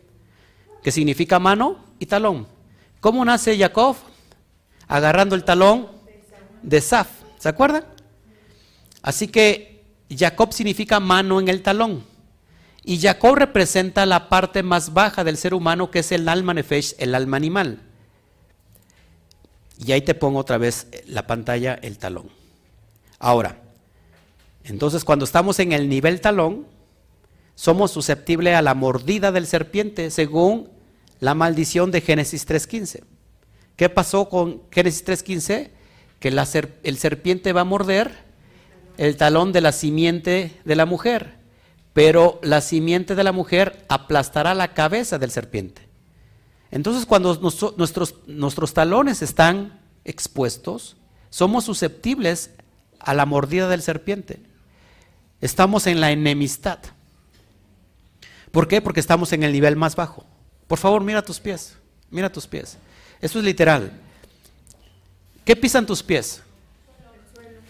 que 0.83 0.91
significa 0.91 1.39
mano 1.39 1.79
y 1.99 2.05
talón. 2.05 2.47
¿Cómo 2.99 3.23
nace 3.23 3.57
Jacob? 3.57 3.95
Agarrando 4.87 5.35
el 5.35 5.43
talón 5.43 5.87
de 6.61 6.81
Saf. 6.81 7.07
¿Se 7.39 7.49
acuerdan? 7.49 7.85
Así 9.01 9.27
que 9.27 9.85
Jacob 10.09 10.53
significa 10.53 10.99
mano 10.99 11.39
en 11.39 11.47
el 11.47 11.61
talón. 11.61 12.03
Y 12.83 12.99
Jacob 12.99 13.35
representa 13.35 14.05
la 14.05 14.29
parte 14.29 14.63
más 14.63 14.93
baja 14.93 15.23
del 15.23 15.37
ser 15.37 15.53
humano, 15.53 15.91
que 15.91 15.99
es 15.99 16.11
el 16.11 16.29
alma 16.29 16.53
nefesh, 16.53 16.95
el 16.99 17.15
alma 17.15 17.37
animal. 17.37 17.81
Y 19.77 19.91
ahí 19.91 20.01
te 20.01 20.15
pongo 20.15 20.39
otra 20.39 20.57
vez 20.57 20.87
la 21.05 21.27
pantalla, 21.27 21.77
el 21.81 21.97
talón. 21.97 22.29
Ahora, 23.19 23.61
entonces 24.63 25.03
cuando 25.03 25.25
estamos 25.25 25.59
en 25.59 25.71
el 25.71 25.89
nivel 25.89 26.21
talón, 26.21 26.65
somos 27.55 27.91
susceptibles 27.91 28.55
a 28.55 28.61
la 28.61 28.73
mordida 28.73 29.31
del 29.31 29.47
serpiente, 29.47 30.11
según 30.11 30.69
la 31.19 31.33
maldición 31.33 31.91
de 31.91 32.01
Génesis 32.01 32.47
3.15. 32.47 33.03
¿Qué 33.77 33.87
pasó 33.87 34.27
con 34.27 34.61
Génesis 34.69 35.05
3.15? 35.05 35.69
que 36.19 36.29
el 36.83 36.97
serpiente 36.97 37.53
va 37.53 37.61
a 37.61 37.65
morder 37.65 38.11
el 38.97 39.17
talón 39.17 39.53
de 39.53 39.61
la 39.61 39.71
simiente 39.71 40.59
de 40.65 40.75
la 40.75 40.85
mujer, 40.85 41.35
pero 41.93 42.39
la 42.41 42.61
simiente 42.61 43.15
de 43.15 43.23
la 43.23 43.31
mujer 43.31 43.85
aplastará 43.87 44.55
la 44.55 44.73
cabeza 44.73 45.19
del 45.19 45.31
serpiente. 45.31 45.87
Entonces 46.71 47.05
cuando 47.05 47.35
nuestros 47.37 48.73
talones 48.73 49.21
están 49.21 49.79
expuestos, 50.05 50.97
somos 51.29 51.65
susceptibles 51.65 52.51
a 52.99 53.13
la 53.13 53.25
mordida 53.25 53.69
del 53.69 53.81
serpiente. 53.81 54.41
Estamos 55.39 55.85
en 55.85 56.01
la 56.01 56.11
enemistad. 56.11 56.79
¿Por 58.51 58.67
qué? 58.67 58.81
Porque 58.81 58.99
estamos 58.99 59.33
en 59.33 59.43
el 59.43 59.51
nivel 59.51 59.75
más 59.75 59.95
bajo. 59.95 60.25
Por 60.65 60.79
favor, 60.79 61.03
mira 61.03 61.21
tus 61.21 61.39
pies. 61.39 61.77
Mira 62.09 62.31
tus 62.31 62.47
pies. 62.47 62.77
Eso 63.21 63.39
es 63.39 63.45
literal. 63.45 63.91
¿Qué 65.43 65.55
pisan 65.55 65.85
tus 65.85 66.03
pies? 66.03 66.41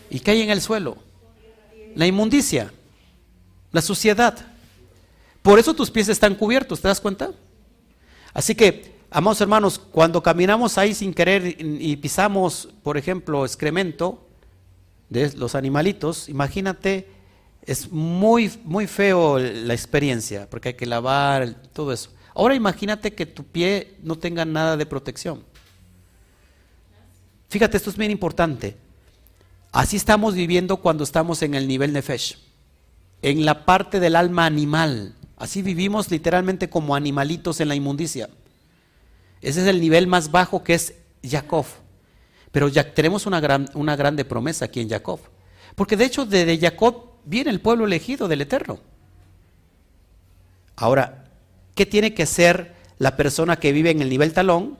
¿Y 0.09 0.19
qué 0.19 0.31
hay 0.31 0.41
en 0.41 0.49
el 0.49 0.61
suelo? 0.61 0.97
La 1.95 2.07
inmundicia, 2.07 2.71
la 3.71 3.81
suciedad. 3.81 4.37
Por 5.41 5.59
eso 5.59 5.73
tus 5.73 5.91
pies 5.91 6.09
están 6.09 6.35
cubiertos, 6.35 6.81
¿te 6.81 6.87
das 6.87 6.99
cuenta? 6.99 7.31
Así 8.33 8.55
que, 8.55 8.95
amados 9.09 9.41
hermanos, 9.41 9.79
cuando 9.79 10.21
caminamos 10.21 10.77
ahí 10.77 10.93
sin 10.93 11.13
querer 11.13 11.55
y 11.59 11.95
pisamos, 11.97 12.69
por 12.83 12.97
ejemplo, 12.97 13.45
excremento 13.45 14.27
de 15.09 15.31
los 15.33 15.55
animalitos, 15.55 16.29
imagínate, 16.29 17.07
es 17.63 17.91
muy, 17.91 18.51
muy 18.63 18.87
feo 18.87 19.39
la 19.39 19.73
experiencia, 19.73 20.49
porque 20.49 20.69
hay 20.69 20.75
que 20.75 20.85
lavar, 20.85 21.53
todo 21.73 21.93
eso. 21.93 22.11
Ahora 22.38 22.53
imagínate 22.53 23.15
que 23.15 23.25
tu 23.25 23.43
pie 23.43 23.95
no 24.03 24.15
tenga 24.15 24.45
nada 24.45 24.77
de 24.77 24.85
protección. 24.85 25.43
Fíjate, 27.49 27.77
esto 27.77 27.89
es 27.89 27.97
bien 27.97 28.11
importante. 28.11 28.77
Así 29.71 29.97
estamos 29.97 30.35
viviendo 30.35 30.77
cuando 30.77 31.03
estamos 31.03 31.41
en 31.41 31.55
el 31.55 31.67
nivel 31.67 31.93
Nefesh, 31.93 32.38
en 33.23 33.43
la 33.43 33.65
parte 33.65 33.99
del 33.99 34.15
alma 34.15 34.45
animal. 34.45 35.15
Así 35.35 35.63
vivimos 35.63 36.11
literalmente 36.11 36.69
como 36.69 36.93
animalitos 36.93 37.59
en 37.59 37.69
la 37.69 37.75
inmundicia. 37.75 38.29
Ese 39.41 39.61
es 39.61 39.67
el 39.67 39.81
nivel 39.81 40.05
más 40.05 40.29
bajo 40.29 40.63
que 40.63 40.75
es 40.75 40.93
Jacob. 41.27 41.65
Pero 42.51 42.67
ya 42.67 42.93
tenemos 42.93 43.25
una, 43.25 43.39
gran, 43.39 43.67
una 43.73 43.95
grande 43.95 44.25
promesa 44.25 44.65
aquí 44.65 44.79
en 44.79 44.89
Jacob. 44.89 45.19
Porque 45.73 45.97
de 45.97 46.05
hecho 46.05 46.23
de 46.23 46.55
Jacob 46.61 47.13
viene 47.25 47.49
el 47.49 47.61
pueblo 47.61 47.85
elegido 47.85 48.27
del 48.27 48.41
Eterno. 48.41 48.79
Ahora, 50.75 51.23
¿qué 51.78 51.86
tiene 51.86 52.13
que 52.13 52.23
hacer 52.23 52.73
la 52.97 53.15
persona 53.15 53.55
que 53.57 53.71
vive 53.71 53.91
en 53.91 54.01
el 54.01 54.09
nivel 54.09 54.34
talón 54.34 54.78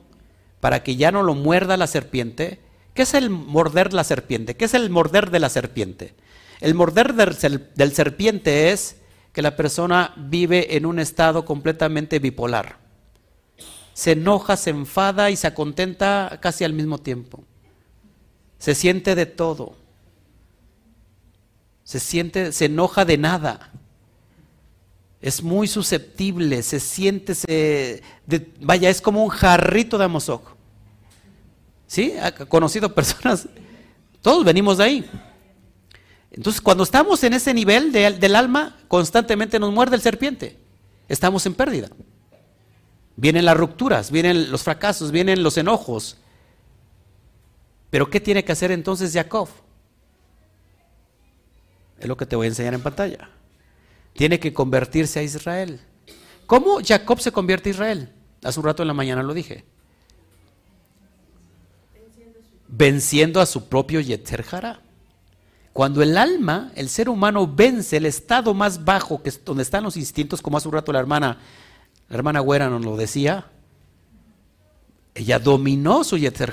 para 0.60 0.82
que 0.82 0.96
ya 0.96 1.10
no 1.10 1.22
lo 1.22 1.34
muerda 1.34 1.78
la 1.78 1.86
serpiente? 1.86 2.60
¿Qué 2.92 3.02
es 3.02 3.14
el 3.14 3.30
morder 3.30 3.94
la 3.94 4.04
serpiente? 4.04 4.56
¿Qué 4.56 4.66
es 4.66 4.74
el 4.74 4.90
morder 4.90 5.30
de 5.30 5.38
la 5.38 5.48
serpiente? 5.48 6.14
El 6.60 6.74
morder 6.74 7.14
del, 7.14 7.70
del 7.74 7.94
serpiente 7.94 8.72
es 8.72 8.96
que 9.32 9.40
la 9.40 9.56
persona 9.56 10.12
vive 10.16 10.76
en 10.76 10.84
un 10.84 10.98
estado 10.98 11.44
completamente 11.44 12.18
bipolar. 12.18 12.78
Se 13.94 14.12
enoja, 14.12 14.56
se 14.56 14.70
enfada 14.70 15.30
y 15.30 15.36
se 15.36 15.46
acontenta 15.46 16.38
casi 16.42 16.64
al 16.64 16.72
mismo 16.72 16.98
tiempo. 16.98 17.44
Se 18.58 18.74
siente 18.74 19.14
de 19.14 19.26
todo. 19.26 19.76
Se 21.84 22.00
siente, 22.00 22.52
se 22.52 22.64
enoja 22.64 23.04
de 23.04 23.16
nada. 23.16 23.70
Es 25.20 25.42
muy 25.42 25.66
susceptible, 25.66 26.62
se 26.62 26.78
siente, 26.78 27.34
se, 27.34 28.02
vaya, 28.60 28.88
es 28.88 29.00
como 29.00 29.24
un 29.24 29.30
jarrito 29.30 29.98
de 29.98 30.04
amozoc. 30.04 30.54
¿Sí? 31.86 32.14
Ha 32.22 32.32
conocido 32.32 32.94
personas, 32.94 33.48
todos 34.22 34.44
venimos 34.44 34.78
de 34.78 34.84
ahí. 34.84 35.10
Entonces, 36.30 36.60
cuando 36.60 36.84
estamos 36.84 37.24
en 37.24 37.32
ese 37.32 37.52
nivel 37.52 37.90
del 37.90 38.36
alma, 38.36 38.76
constantemente 38.86 39.58
nos 39.58 39.72
muerde 39.72 39.96
el 39.96 40.02
serpiente. 40.02 40.58
Estamos 41.08 41.44
en 41.46 41.54
pérdida. 41.54 41.88
Vienen 43.16 43.44
las 43.44 43.56
rupturas, 43.56 44.12
vienen 44.12 44.52
los 44.52 44.62
fracasos, 44.62 45.10
vienen 45.10 45.42
los 45.42 45.56
enojos. 45.56 46.18
Pero 47.90 48.10
¿qué 48.10 48.20
tiene 48.20 48.44
que 48.44 48.52
hacer 48.52 48.70
entonces 48.70 49.12
Jacob? 49.12 49.48
Es 51.98 52.06
lo 52.06 52.16
que 52.16 52.26
te 52.26 52.36
voy 52.36 52.44
a 52.44 52.50
enseñar 52.50 52.74
en 52.74 52.82
pantalla. 52.82 53.30
Tiene 54.18 54.40
que 54.40 54.52
convertirse 54.52 55.20
a 55.20 55.22
Israel. 55.22 55.78
¿Cómo 56.44 56.80
Jacob 56.84 57.20
se 57.20 57.30
convierte 57.30 57.68
a 57.68 57.72
Israel? 57.72 58.12
Hace 58.42 58.58
un 58.58 58.66
rato 58.66 58.82
en 58.82 58.88
la 58.88 58.92
mañana 58.94 59.22
lo 59.22 59.32
dije. 59.32 59.64
Venciendo 62.66 63.40
a 63.40 63.46
su 63.46 63.68
propio 63.68 64.00
Yetzer 64.00 64.44
Cuando 65.72 66.02
el 66.02 66.18
alma, 66.18 66.72
el 66.74 66.88
ser 66.88 67.08
humano, 67.08 67.46
vence 67.46 67.98
el 67.98 68.06
estado 68.06 68.54
más 68.54 68.84
bajo, 68.84 69.22
que 69.22 69.28
es 69.28 69.44
donde 69.44 69.62
están 69.62 69.84
los 69.84 69.96
instintos, 69.96 70.42
como 70.42 70.56
hace 70.56 70.66
un 70.66 70.74
rato 70.74 70.92
la 70.92 70.98
hermana, 70.98 71.38
la 72.08 72.16
hermana 72.16 72.40
Güera 72.40 72.68
nos 72.68 72.84
lo 72.84 72.96
decía, 72.96 73.46
ella 75.14 75.38
dominó 75.38 76.02
su 76.02 76.18
Yetzer 76.18 76.52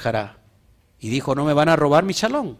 y 0.99 1.09
dijo, 1.09 1.33
no 1.33 1.45
me 1.45 1.53
van 1.53 1.69
a 1.69 1.75
robar 1.75 2.03
mi 2.03 2.13
chalón. 2.13 2.59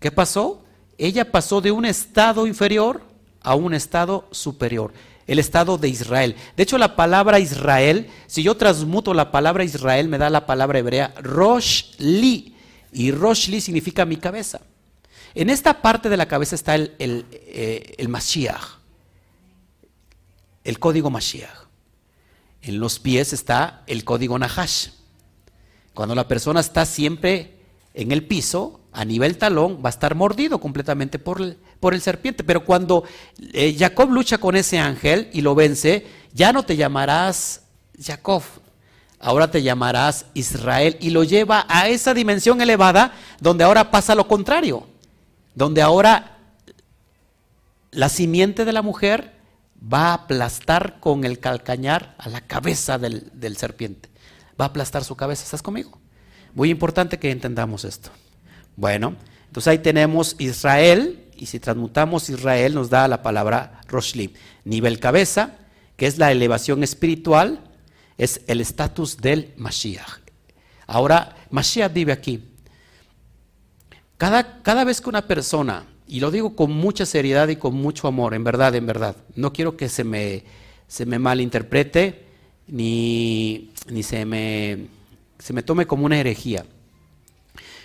¿Qué 0.00 0.10
pasó? 0.10 0.64
ella 0.96 1.30
pasó 1.30 1.60
de 1.60 1.70
un 1.70 1.84
estado 1.84 2.46
inferior 2.46 3.12
a 3.44 3.54
un 3.54 3.74
estado 3.74 4.26
superior, 4.32 4.92
el 5.28 5.38
estado 5.38 5.78
de 5.78 5.88
Israel. 5.88 6.34
De 6.56 6.64
hecho, 6.64 6.78
la 6.78 6.96
palabra 6.96 7.38
Israel, 7.38 8.10
si 8.26 8.42
yo 8.42 8.56
transmuto 8.56 9.14
la 9.14 9.30
palabra 9.30 9.62
Israel, 9.62 10.08
me 10.08 10.18
da 10.18 10.30
la 10.30 10.46
palabra 10.46 10.80
hebrea 10.80 11.14
Rosh 11.22 11.96
Li, 11.98 12.56
y 12.92 13.12
Rosh 13.12 13.48
Li 13.48 13.60
significa 13.60 14.04
mi 14.04 14.16
cabeza. 14.16 14.60
En 15.34 15.50
esta 15.50 15.82
parte 15.82 16.08
de 16.08 16.16
la 16.16 16.26
cabeza 16.26 16.54
está 16.54 16.74
el, 16.74 16.94
el, 16.98 17.26
eh, 17.32 17.94
el 17.98 18.08
Mashiach, 18.08 18.78
el 20.64 20.78
código 20.78 21.10
Mashiach. 21.10 21.64
En 22.62 22.78
los 22.78 22.98
pies 22.98 23.32
está 23.34 23.82
el 23.86 24.04
código 24.04 24.38
Nahash. 24.38 24.88
Cuando 25.92 26.14
la 26.14 26.26
persona 26.26 26.60
está 26.60 26.86
siempre 26.86 27.58
en 27.92 28.10
el 28.10 28.26
piso, 28.26 28.80
a 28.94 29.04
nivel 29.04 29.36
talón, 29.36 29.80
va 29.84 29.88
a 29.88 29.90
estar 29.90 30.14
mordido 30.14 30.60
completamente 30.60 31.18
por 31.18 31.40
el, 31.40 31.58
por 31.80 31.94
el 31.94 32.00
serpiente. 32.00 32.44
Pero 32.44 32.64
cuando 32.64 33.02
eh, 33.52 33.74
Jacob 33.76 34.10
lucha 34.10 34.38
con 34.38 34.54
ese 34.54 34.78
ángel 34.78 35.28
y 35.32 35.40
lo 35.40 35.56
vence, 35.56 36.06
ya 36.32 36.52
no 36.52 36.62
te 36.62 36.76
llamarás 36.76 37.62
Jacob, 38.00 38.42
ahora 39.18 39.50
te 39.50 39.62
llamarás 39.62 40.26
Israel 40.34 40.96
y 41.00 41.10
lo 41.10 41.24
lleva 41.24 41.66
a 41.68 41.88
esa 41.88 42.14
dimensión 42.14 42.60
elevada 42.60 43.12
donde 43.40 43.64
ahora 43.64 43.90
pasa 43.90 44.14
lo 44.14 44.28
contrario, 44.28 44.86
donde 45.56 45.82
ahora 45.82 46.38
la 47.90 48.08
simiente 48.08 48.64
de 48.64 48.72
la 48.72 48.82
mujer 48.82 49.34
va 49.92 50.10
a 50.10 50.14
aplastar 50.14 51.00
con 51.00 51.24
el 51.24 51.40
calcañar 51.40 52.14
a 52.18 52.28
la 52.28 52.42
cabeza 52.42 52.96
del, 52.98 53.28
del 53.34 53.56
serpiente, 53.56 54.08
va 54.58 54.66
a 54.66 54.68
aplastar 54.68 55.02
su 55.02 55.16
cabeza, 55.16 55.42
¿estás 55.42 55.62
conmigo? 55.62 55.98
Muy 56.54 56.70
importante 56.70 57.18
que 57.18 57.32
entendamos 57.32 57.84
esto. 57.84 58.10
Bueno, 58.76 59.16
entonces 59.46 59.68
ahí 59.68 59.78
tenemos 59.78 60.36
Israel, 60.38 61.24
y 61.36 61.46
si 61.46 61.60
transmutamos 61.60 62.28
Israel 62.28 62.74
nos 62.74 62.90
da 62.90 63.08
la 63.08 63.22
palabra 63.22 63.80
Roshli. 63.88 64.34
Nivel 64.64 64.98
cabeza, 64.98 65.56
que 65.96 66.06
es 66.06 66.18
la 66.18 66.32
elevación 66.32 66.82
espiritual, 66.82 67.60
es 68.18 68.40
el 68.46 68.60
estatus 68.60 69.16
del 69.18 69.52
Mashiach. 69.56 70.20
Ahora, 70.86 71.36
Mashiach 71.50 71.92
vive 71.92 72.12
aquí. 72.12 72.44
Cada, 74.16 74.62
cada 74.62 74.84
vez 74.84 75.00
que 75.00 75.08
una 75.08 75.26
persona, 75.26 75.84
y 76.06 76.20
lo 76.20 76.30
digo 76.30 76.54
con 76.54 76.72
mucha 76.72 77.06
seriedad 77.06 77.48
y 77.48 77.56
con 77.56 77.74
mucho 77.74 78.08
amor, 78.08 78.34
en 78.34 78.44
verdad, 78.44 78.74
en 78.74 78.86
verdad, 78.86 79.16
no 79.34 79.52
quiero 79.52 79.76
que 79.76 79.88
se 79.88 80.04
me, 80.04 80.44
se 80.86 81.06
me 81.06 81.18
malinterprete 81.18 82.24
ni, 82.66 83.72
ni 83.88 84.02
se, 84.02 84.24
me, 84.24 84.86
se 85.38 85.52
me 85.52 85.62
tome 85.62 85.86
como 85.86 86.06
una 86.06 86.18
herejía. 86.18 86.64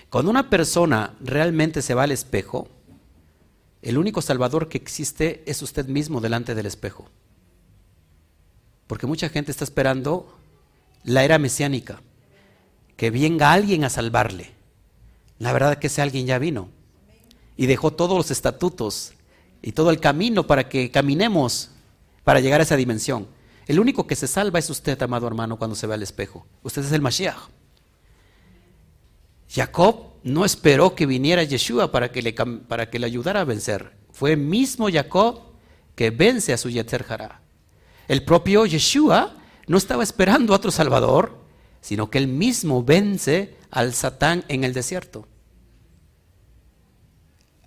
Cuando 0.10 0.32
una 0.32 0.50
persona 0.50 1.16
realmente 1.22 1.82
se 1.82 1.94
va 1.94 2.04
al 2.04 2.12
espejo, 2.12 2.68
el 3.82 3.98
único 3.98 4.22
salvador 4.22 4.68
que 4.68 4.78
existe 4.78 5.44
es 5.46 5.62
usted 5.62 5.88
mismo 5.88 6.20
delante 6.20 6.56
del 6.56 6.66
espejo. 6.66 7.10
Porque 8.88 9.08
mucha 9.08 9.30
gente 9.30 9.52
está 9.52 9.64
esperando 9.64 10.36
la 11.04 11.24
era 11.24 11.38
mesiánica, 11.38 12.02
que 12.98 13.12
venga 13.12 13.54
alguien 13.54 13.84
a 13.84 13.90
salvarle. 13.90 14.52
La 15.38 15.54
verdad 15.54 15.74
es 15.74 15.78
que 15.78 15.88
ese 15.88 16.02
alguien 16.02 16.26
ya 16.26 16.40
vino 16.40 16.70
y 17.56 17.68
dejó 17.68 17.92
todos 17.92 18.18
los 18.18 18.32
estatutos 18.32 19.14
y 19.62 19.74
todo 19.74 19.92
el 19.92 20.00
camino 20.00 20.48
para 20.48 20.68
que 20.70 20.92
caminemos 20.92 21.70
para 22.24 22.40
llegar 22.40 22.60
a 22.60 22.64
esa 22.64 22.76
dimensión. 22.76 23.28
El 23.68 23.80
único 23.80 24.08
que 24.08 24.16
se 24.16 24.28
salva 24.28 24.58
es 24.58 24.70
usted, 24.70 25.02
amado 25.04 25.28
hermano, 25.28 25.58
cuando 25.58 25.76
se 25.76 25.86
ve 25.86 25.94
al 25.94 26.04
espejo. 26.04 26.48
Usted 26.64 26.84
es 26.84 26.92
el 26.92 27.02
Mashiach. 27.02 27.59
Jacob 29.50 30.14
no 30.24 30.46
esperó 30.46 30.96
que 30.96 31.06
viniera 31.06 31.44
Yeshua 31.44 31.92
para 31.92 32.12
que 32.12 32.22
le, 32.22 32.34
para 32.34 32.90
que 32.90 33.00
le 33.00 33.08
ayudara 33.08 33.42
a 33.42 33.46
vencer. 33.46 33.98
Fue 34.12 34.36
mismo 34.36 34.90
Jacob 34.92 35.42
que 35.96 36.12
vence 36.12 36.54
a 36.54 36.58
su 36.58 36.70
Yetzer 36.70 37.06
Hará. 37.10 37.42
El 38.08 38.24
propio 38.24 38.66
Yeshua 38.66 39.36
no 39.68 39.78
estaba 39.78 40.04
esperando 40.04 40.54
a 40.54 40.58
otro 40.58 40.72
Salvador, 40.72 41.38
sino 41.82 42.10
que 42.10 42.18
él 42.18 42.28
mismo 42.28 42.84
vence 42.84 43.56
al 43.72 43.94
Satán 43.94 44.44
en 44.48 44.64
el 44.64 44.74
desierto. 44.74 45.28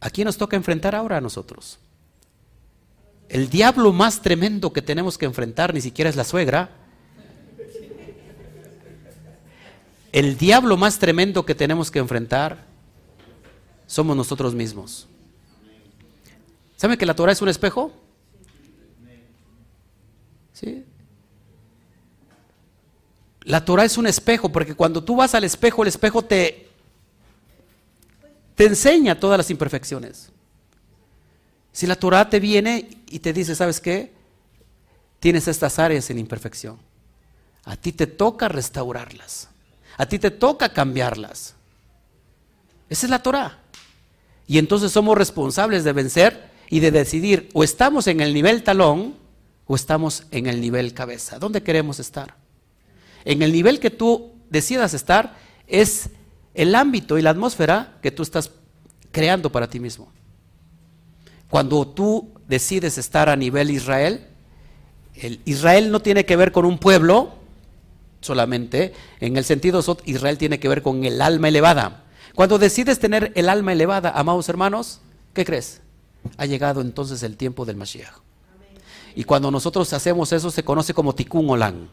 ¿A 0.01 0.11
quién 0.11 0.27
nos 0.27 0.37
toca 0.37 0.57
enfrentar 0.57 0.95
ahora 0.95 1.19
a 1.19 1.21
nosotros? 1.21 1.79
El 3.29 3.49
diablo 3.49 3.93
más 3.93 4.21
tremendo 4.21 4.73
que 4.73 4.83
tenemos 4.83 5.17
que 5.17 5.27
enfrentar 5.27 5.73
ni 5.73 5.81
siquiera 5.81 6.11
es 6.11 6.17
la 6.17 6.25
suegra, 6.25 6.82
El 10.13 10.37
diablo 10.37 10.77
más 10.77 10.99
tremendo 10.99 11.47
que 11.47 11.55
tenemos 11.55 11.91
que 11.91 11.99
enfrentar 11.99 12.67
somos 13.87 14.15
nosotros 14.15 14.55
mismos. 14.55 15.09
¿Saben 16.77 16.99
que 16.99 17.07
la 17.07 17.15
Torah 17.15 17.33
es 17.33 17.41
un 17.41 17.49
espejo? 17.49 17.93
¿Sí? 20.53 20.85
La 23.45 23.65
Torah 23.65 23.85
es 23.85 23.97
un 23.97 24.07
espejo, 24.07 24.51
porque 24.51 24.75
cuando 24.75 25.03
tú 25.03 25.17
vas 25.17 25.35
al 25.35 25.45
espejo, 25.45 25.83
el 25.83 25.89
espejo 25.89 26.23
te, 26.23 26.69
te 28.55 28.67
enseña 28.67 29.19
todas 29.19 29.39
las 29.39 29.51
imperfecciones. 29.51 30.31
Si 31.73 31.87
la 31.87 31.97
Torah 31.97 32.29
te 32.29 32.39
viene 32.39 32.89
y 33.09 33.21
te 33.21 33.33
dice, 33.33 33.55
¿sabes 33.55 33.81
qué? 33.81 34.13
Tienes 35.21 35.49
estas 35.49 35.79
áreas 35.79 36.11
en 36.11 36.19
imperfección. 36.19 36.79
A 37.65 37.77
ti 37.77 37.93
te 37.93 38.07
toca 38.07 38.49
restaurarlas. 38.49 39.49
A 39.97 40.07
ti 40.07 40.19
te 40.19 40.31
toca 40.31 40.73
cambiarlas. 40.73 41.55
Esa 42.89 43.07
es 43.07 43.11
la 43.11 43.23
Torah. 43.23 43.59
Y 44.47 44.59
entonces 44.59 44.93
somos 44.93 45.17
responsables 45.17 45.85
de 45.85 45.93
vencer 45.93 46.51
y 46.69 46.81
de 46.81 46.91
decidir 46.91 47.49
o 47.55 47.65
estamos 47.65 48.07
en 48.07 48.21
el 48.21 48.35
nivel 48.35 48.63
talón 48.63 49.15
o 49.67 49.77
estamos 49.77 50.25
en 50.31 50.47
el 50.47 50.61
nivel 50.61 50.95
cabeza. 50.95 51.39
¿Dónde 51.39 51.63
queremos 51.63 52.01
estar? 52.01 52.35
En 53.25 53.43
el 53.43 53.53
nivel 53.53 53.81
que 53.81 53.91
tú 53.91 54.33
decidas 54.51 54.95
estar 54.95 55.37
es 55.67 56.11
el 56.55 56.75
ámbito 56.75 57.19
y 57.19 57.23
la 57.23 57.31
atmósfera 57.31 57.99
que 58.03 58.11
tú 58.11 58.23
estás 58.23 58.51
creando 59.11 59.51
para 59.51 59.69
ti 59.69 59.81
mismo. 59.81 60.13
Cuando 61.49 61.87
tú 61.87 62.33
decides 62.49 62.99
estar 62.99 63.29
a 63.29 63.37
nivel 63.37 63.71
Israel, 63.71 64.27
el 65.15 65.41
Israel 65.45 65.91
no 65.91 66.01
tiene 66.01 66.25
que 66.25 66.37
ver 66.37 66.53
con 66.53 66.65
un 66.65 66.79
pueblo 66.79 67.35
solamente, 68.23 68.95
en 69.21 69.37
el 69.37 69.45
sentido 69.45 69.83
Israel 70.07 70.39
tiene 70.39 70.59
que 70.59 70.69
ver 70.69 70.81
con 70.83 71.05
el 71.05 71.21
alma 71.21 71.49
elevada. 71.49 72.05
Cuando 72.35 72.59
decides 72.59 72.99
tener 72.99 73.33
el 73.35 73.49
alma 73.49 73.73
elevada, 73.73 74.11
amados 74.11 74.49
hermanos, 74.49 75.01
¿qué 75.35 75.45
crees? 75.45 75.83
Ha 76.39 76.47
llegado 76.47 76.81
entonces 76.81 77.23
el 77.23 77.37
tiempo 77.37 77.67
del 77.67 77.77
Mashiach. 77.77 78.15
Y 79.15 79.25
cuando 79.25 79.51
nosotros 79.51 79.93
hacemos 79.93 80.33
eso 80.33 80.51
se 80.51 80.65
conoce 80.65 80.95
como 80.95 81.15
tikkun 81.15 81.51
olam. 81.51 81.89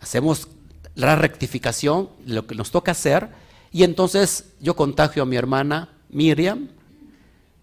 Hacemos 0.00 0.48
la 0.96 1.14
rectificación, 1.14 2.08
lo 2.26 2.46
que 2.46 2.56
nos 2.56 2.72
toca 2.72 2.92
hacer, 2.92 3.28
y 3.70 3.84
entonces 3.84 4.46
yo 4.60 4.74
contagio 4.74 5.22
a 5.22 5.26
mi 5.26 5.36
hermana 5.36 5.90
Miriam, 6.08 6.68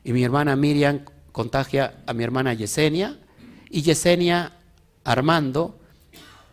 y 0.03 0.13
mi 0.13 0.23
hermana 0.23 0.55
Miriam 0.55 1.01
contagia 1.33 1.97
a 2.05 2.13
mi 2.13 2.23
hermana 2.23 2.53
Yesenia, 2.53 3.19
y 3.69 3.81
Yesenia 3.81 4.53
Armando, 5.03 5.77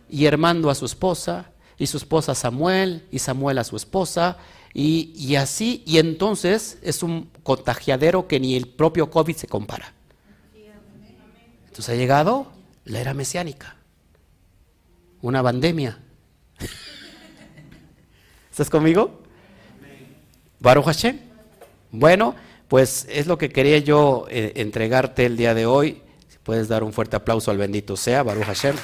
y 0.09 0.25
Armando 0.25 0.69
a 0.69 0.75
su 0.75 0.85
esposa, 0.85 1.51
y 1.77 1.87
su 1.87 1.97
esposa 1.97 2.35
Samuel, 2.35 3.05
y 3.11 3.19
Samuel 3.19 3.57
a 3.57 3.63
su 3.63 3.75
esposa, 3.75 4.37
y, 4.73 5.13
y, 5.15 5.35
así, 5.35 5.83
y 5.85 5.99
entonces 5.99 6.79
es 6.81 7.01
un 7.01 7.29
contagiadero 7.43 8.27
que 8.27 8.39
ni 8.39 8.55
el 8.55 8.67
propio 8.67 9.09
COVID 9.09 9.35
se 9.35 9.47
compara. 9.47 9.93
Entonces 11.67 11.93
ha 11.93 11.97
llegado 11.97 12.51
la 12.85 13.01
era 13.01 13.13
mesiánica, 13.13 13.75
una 15.21 15.43
pandemia. 15.43 15.99
¿Estás 18.51 18.69
conmigo? 18.69 19.23
Baruch 20.59 20.85
Hashem. 20.85 21.19
Bueno, 21.91 22.35
pues 22.67 23.05
es 23.09 23.27
lo 23.27 23.37
que 23.37 23.49
quería 23.49 23.77
yo 23.79 24.25
eh, 24.29 24.53
entregarte 24.55 25.25
el 25.25 25.37
día 25.37 25.53
de 25.53 25.65
hoy. 25.65 26.01
Si 26.27 26.37
puedes 26.43 26.67
dar 26.67 26.83
un 26.83 26.93
fuerte 26.93 27.15
aplauso 27.15 27.51
al 27.51 27.57
bendito 27.57 27.97
sea, 27.97 28.23
Baruch 28.23 28.45
Hashem. 28.45 28.75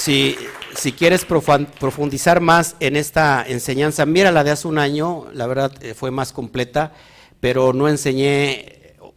Si, 0.00 0.34
si 0.74 0.92
quieres 0.92 1.26
profundizar 1.26 2.40
más 2.40 2.74
en 2.80 2.96
esta 2.96 3.44
enseñanza, 3.46 4.06
mira 4.06 4.32
la 4.32 4.44
de 4.44 4.50
hace 4.50 4.66
un 4.66 4.78
año, 4.78 5.26
la 5.34 5.46
verdad 5.46 5.72
eh, 5.82 5.92
fue 5.92 6.10
más 6.10 6.32
completa, 6.32 6.94
pero 7.38 7.74
no 7.74 7.86
enseñé 7.86 8.50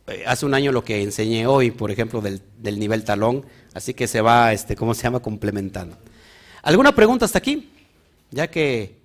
eh, 0.07 0.23
hace 0.27 0.45
un 0.45 0.53
año 0.53 0.73
lo 0.73 0.83
que 0.83 1.01
enseñé 1.01 1.47
hoy, 1.47 1.71
por 1.71 1.89
ejemplo, 1.89 2.19
del, 2.19 2.41
del 2.57 2.79
nivel 2.79 3.05
talón, 3.05 3.45
así 3.73 3.93
que 3.93 4.07
se 4.07 4.19
va, 4.19 4.51
este, 4.51 4.75
¿cómo 4.75 4.93
se 4.93 5.03
llama?, 5.03 5.21
complementando. 5.21 5.97
¿Alguna 6.63 6.93
pregunta 6.93 7.23
hasta 7.23 7.37
aquí? 7.37 7.69
ya 8.33 8.49
que 8.49 8.97